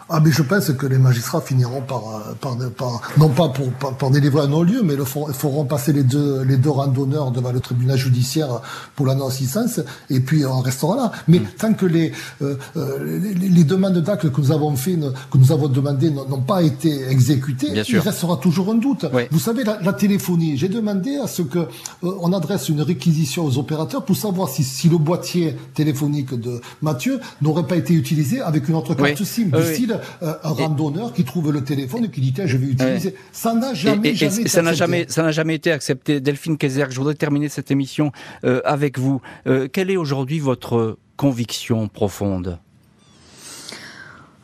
Ah, 0.09 0.21
mais 0.25 0.31
je 0.31 0.43
pense 0.43 0.73
que 0.73 0.87
les 0.87 0.99
magistrats 0.99 1.41
finiront 1.41 1.81
par, 1.81 2.03
euh, 2.07 2.35
par, 2.41 2.57
par 2.77 3.01
non 3.19 3.29
pas 3.29 3.49
pour, 3.49 3.73
par, 3.73 4.11
délivrer 4.11 4.43
un 4.43 4.47
non-lieu, 4.47 4.83
mais 4.85 4.95
le 4.95 5.05
feront, 5.05 5.33
feront 5.33 5.65
passer 5.65 5.93
les 5.93 6.05
deux, 6.05 6.43
les 6.43 6.57
deux 6.57 6.71
randonneurs 6.71 7.33
devant 7.33 7.51
le 7.51 7.59
tribunal 7.59 7.97
judiciaire 7.97 8.61
pour 8.95 9.07
la 9.07 9.17
non-assistance, 9.17 9.81
et 10.09 10.21
puis 10.21 10.47
on 10.47 10.61
restera 10.61 10.95
là. 10.97 11.13
Mais 11.27 11.41
mm. 11.41 11.47
tant 11.59 11.75
que 11.75 11.87
les, 11.87 12.13
euh, 12.41 12.57
euh, 12.77 13.19
les, 13.21 13.35
les, 13.35 13.65
demandes 13.65 13.99
d'actes 13.99 14.31
que 14.31 14.41
nous 14.41 14.53
avons 14.53 14.77
fait, 14.77 14.97
que 15.31 15.39
nous 15.39 15.51
avons 15.51 15.67
demandé 15.67 16.11
n'ont 16.11 16.41
pas 16.41 16.63
été 16.63 17.09
exécutées, 17.09 17.73
il 17.89 17.99
restera 17.99 18.37
toujours 18.37 18.71
un 18.71 18.77
doute. 18.77 19.07
Vous 19.33 19.41
savez, 19.41 19.65
la, 19.65 19.81
la 19.83 19.93
téléphonie, 19.93 20.57
j'ai 20.57 20.69
demandé 20.69 21.17
à 21.17 21.27
ce 21.27 21.43
que 21.43 21.59
euh, 21.59 21.65
on 22.03 22.33
adresse 22.33 22.69
une 22.69 22.83
réquisition 22.83 23.45
aux 23.45 23.59
opérateurs 23.59 24.05
pour 24.05 24.17
savoir 24.17 24.49
si, 24.49 24.63
si 24.63 24.89
le 24.89 24.99
boîtier 24.99 25.57
téléphonique 25.75 26.35
de 26.35 26.61
Mathieu 26.81 27.19
n'aurait 27.43 27.67
pas 27.67 27.77
été 27.77 27.93
utilisé 27.93 28.41
avec 28.41 28.69
une 28.69 28.77
autre 28.77 28.95
carte 28.95 29.25
SIM, 29.25 29.47
du 29.47 29.75
style 29.75 29.96
euh, 30.23 30.35
un 30.43 30.51
randonneur 30.51 31.13
qui 31.13 31.25
trouve 31.25 31.53
le 31.53 31.63
téléphone 31.65 32.05
et 32.05 32.11
qui 32.11 32.21
dit 32.21 32.33
tiens 32.33 32.47
je 32.47 32.57
vais 32.57 32.67
utiliser. 32.67 33.15
Ça 33.33 33.55
n'a 33.55 33.75
jamais, 33.75 34.15
jamais 34.15 34.41
été 34.41 34.49
ça 34.49 34.63
n'a 34.63 34.73
jamais 34.73 35.07
ça 35.09 35.23
n'a 35.23 35.33
jamais 35.33 35.55
été 35.55 35.71
accepté. 35.73 36.21
Delphine 36.21 36.57
Kayser, 36.57 36.87
je 36.91 36.97
voudrais 36.97 37.15
terminer 37.15 37.49
cette 37.49 37.71
émission 37.71 38.13
euh, 38.45 38.61
avec 38.65 38.99
vous. 38.99 39.21
Euh, 39.47 39.69
quelle 39.73 39.91
est 39.91 39.97
aujourd'hui 39.97 40.39
votre 40.39 40.99
conviction 41.17 41.89
profonde? 41.89 42.59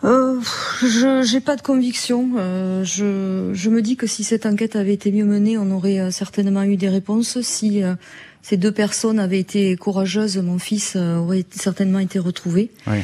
Euh, 0.05 0.41
je 0.83 1.33
n'ai 1.33 1.41
pas 1.41 1.57
de 1.57 1.63
conviction. 1.63 2.31
Euh, 2.37 2.83
je, 2.85 3.51
je, 3.53 3.71
me 3.71 3.83
dis 3.83 3.97
que 3.97 4.07
si 4.07 4.25
cette 4.25 4.47
enquête 4.47 4.75
avait 4.75 4.95
été 4.95 5.13
mieux 5.13 5.25
menée, 5.25 5.57
on 5.59 5.71
aurait 5.71 6.11
certainement 6.11 6.65
eu 6.65 6.77
des 6.77 6.89
réponses. 6.89 7.41
Si 7.43 7.83
euh, 7.83 7.95
ces 8.43 8.57
deux 8.57 8.73
personnes 8.73 9.21
avaient 9.21 9.39
été 9.39 9.77
courageuses, 9.77 10.39
mon 10.39 10.59
fils 10.59 10.97
aurait 10.97 11.45
certainement 11.53 12.01
été 12.01 12.19
retrouvé. 12.19 12.71
Oui 12.87 12.99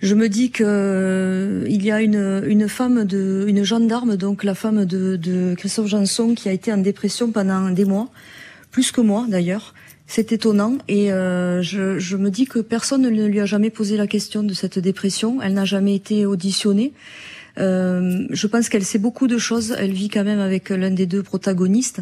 je 0.00 0.14
me 0.14 0.28
dis 0.28 0.50
que 0.50 0.64
euh, 0.64 1.66
il 1.68 1.84
y 1.84 1.90
a 1.90 2.00
une, 2.00 2.44
une 2.46 2.68
femme 2.68 3.04
de 3.04 3.44
une 3.48 3.64
gendarme 3.64 4.16
donc 4.16 4.44
la 4.44 4.54
femme 4.54 4.84
de, 4.84 5.16
de 5.16 5.54
Christophe 5.56 5.88
Janson 5.88 6.34
qui 6.34 6.48
a 6.48 6.52
été 6.52 6.72
en 6.72 6.78
dépression 6.78 7.32
pendant 7.32 7.70
des 7.70 7.84
mois 7.84 8.08
plus 8.70 8.92
que 8.92 9.00
moi 9.00 9.26
d'ailleurs. 9.28 9.74
C'est 10.06 10.32
étonnant 10.32 10.78
et 10.88 11.12
euh, 11.12 11.60
je, 11.60 11.98
je, 11.98 12.16
me 12.16 12.30
dis 12.30 12.46
que 12.46 12.60
personne 12.60 13.02
ne 13.02 13.26
lui 13.26 13.40
a 13.40 13.44
jamais 13.44 13.68
posé 13.68 13.98
la 13.98 14.06
question 14.06 14.42
de 14.42 14.54
cette 14.54 14.78
dépression. 14.78 15.42
Elle 15.42 15.52
n'a 15.52 15.66
jamais 15.66 15.94
été 15.94 16.24
auditionnée 16.24 16.94
euh, 17.58 18.26
je 18.30 18.46
pense 18.46 18.68
qu'elle 18.68 18.84
sait 18.84 18.98
beaucoup 18.98 19.26
de 19.26 19.38
choses. 19.38 19.74
Elle 19.78 19.92
vit 19.92 20.08
quand 20.08 20.24
même 20.24 20.38
avec 20.38 20.70
l'un 20.70 20.90
des 20.90 21.06
deux 21.06 21.22
protagonistes, 21.22 22.00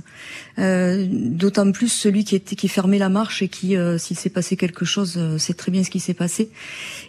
euh, 0.59 1.07
d'autant 1.11 1.71
plus 1.73 1.89
celui 1.89 2.25
qui, 2.25 2.37
était, 2.37 2.57
qui 2.57 2.69
fermait 2.69 2.99
la 2.99 3.09
marche 3.09 3.43
et 3.43 3.49
qui, 3.49 3.77
euh, 3.77 3.99
s'il 3.99 4.17
s'est 4.17 4.31
passé 4.31 4.57
quelque 4.57 4.85
chose, 4.85 5.15
euh, 5.17 5.39
sait 5.39 5.55
très 5.55 5.73
bien 5.73 5.83
ce 5.83 5.91
qui 5.91 6.01
s'est 6.01 6.15
passé. 6.15 6.51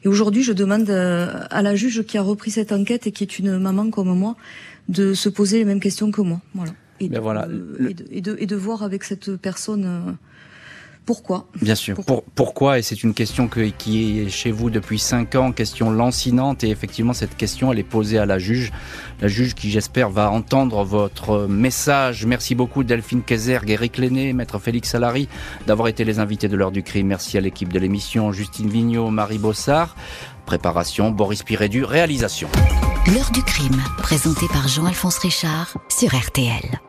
Et 0.03 0.07
aujourd'hui, 0.07 0.43
je 0.43 0.53
demande 0.53 0.89
euh, 0.89 1.31
à 1.49 1.61
la 1.61 1.75
juge 1.75 2.03
qui 2.03 2.17
a 2.17 2.21
repris 2.21 2.51
cette 2.51 2.71
enquête 2.71 3.07
et 3.07 3.11
qui 3.11 3.23
est 3.23 3.39
une 3.39 3.57
maman 3.57 3.89
comme 3.89 4.17
moi, 4.17 4.35
de 4.87 5.13
se 5.13 5.29
poser 5.29 5.59
les 5.59 5.65
mêmes 5.65 5.81
questions 5.81 6.11
que 6.11 6.21
moi. 6.21 6.41
Voilà. 6.53 6.73
Et, 6.99 7.09
ben 7.09 7.19
voilà. 7.19 7.47
et, 7.79 7.93
de, 7.93 8.05
et, 8.09 8.21
de, 8.21 8.37
et 8.39 8.45
de 8.47 8.55
voir 8.55 8.81
avec 8.81 9.03
cette 9.03 9.35
personne 9.35 10.17
pourquoi? 11.07 11.45
Bien 11.61 11.73
sûr. 11.73 11.95
Pourquoi, 11.95 12.23
pourquoi? 12.35 12.79
Et 12.79 12.81
c'est 12.81 13.01
une 13.01 13.13
question 13.13 13.47
que, 13.47 13.61
qui 13.61 14.19
est 14.19 14.29
chez 14.29 14.51
vous 14.51 14.69
depuis 14.69 14.99
cinq 14.99 15.35
ans, 15.35 15.53
question 15.53 15.89
lancinante. 15.89 16.65
Et 16.65 16.69
effectivement, 16.69 17.13
cette 17.13 17.37
question, 17.37 17.71
elle 17.71 17.79
est 17.79 17.83
posée 17.83 18.17
à 18.17 18.25
la 18.25 18.39
juge. 18.39 18.73
La 19.21 19.29
juge 19.29 19.55
qui, 19.55 19.71
j'espère, 19.71 20.09
va 20.09 20.29
entendre 20.29 20.83
votre 20.83 21.47
message. 21.47 22.25
Merci 22.25 22.55
beaucoup 22.55 22.83
Delphine 22.83 23.23
Kézergue, 23.23 23.69
Eric 23.69 23.97
Lenné, 23.97 24.33
Maître 24.33 24.59
Félix 24.59 24.89
Salary, 24.89 25.29
d'avoir 25.65 25.87
été 25.87 26.03
les 26.03 26.19
invités 26.19 26.49
de 26.49 26.57
l'heure 26.57 26.71
du 26.71 26.83
crime. 26.83 27.07
Merci 27.07 27.37
à 27.37 27.41
l'équipe 27.41 27.71
de 27.71 27.79
l'émission, 27.79 28.33
Justine 28.33 28.69
Vignot, 28.69 29.09
Marie 29.09 29.39
Bossard. 29.39 29.95
Préparation, 30.45 31.11
Boris 31.11 31.41
Pirédu, 31.41 31.85
réalisation. 31.85 32.49
L'heure 33.13 33.31
du 33.31 33.43
crime, 33.43 33.81
présenté 33.99 34.45
par 34.49 34.67
Jean-Alphonse 34.67 35.19
Richard 35.19 35.77
sur 35.87 36.13
RTL. 36.13 36.81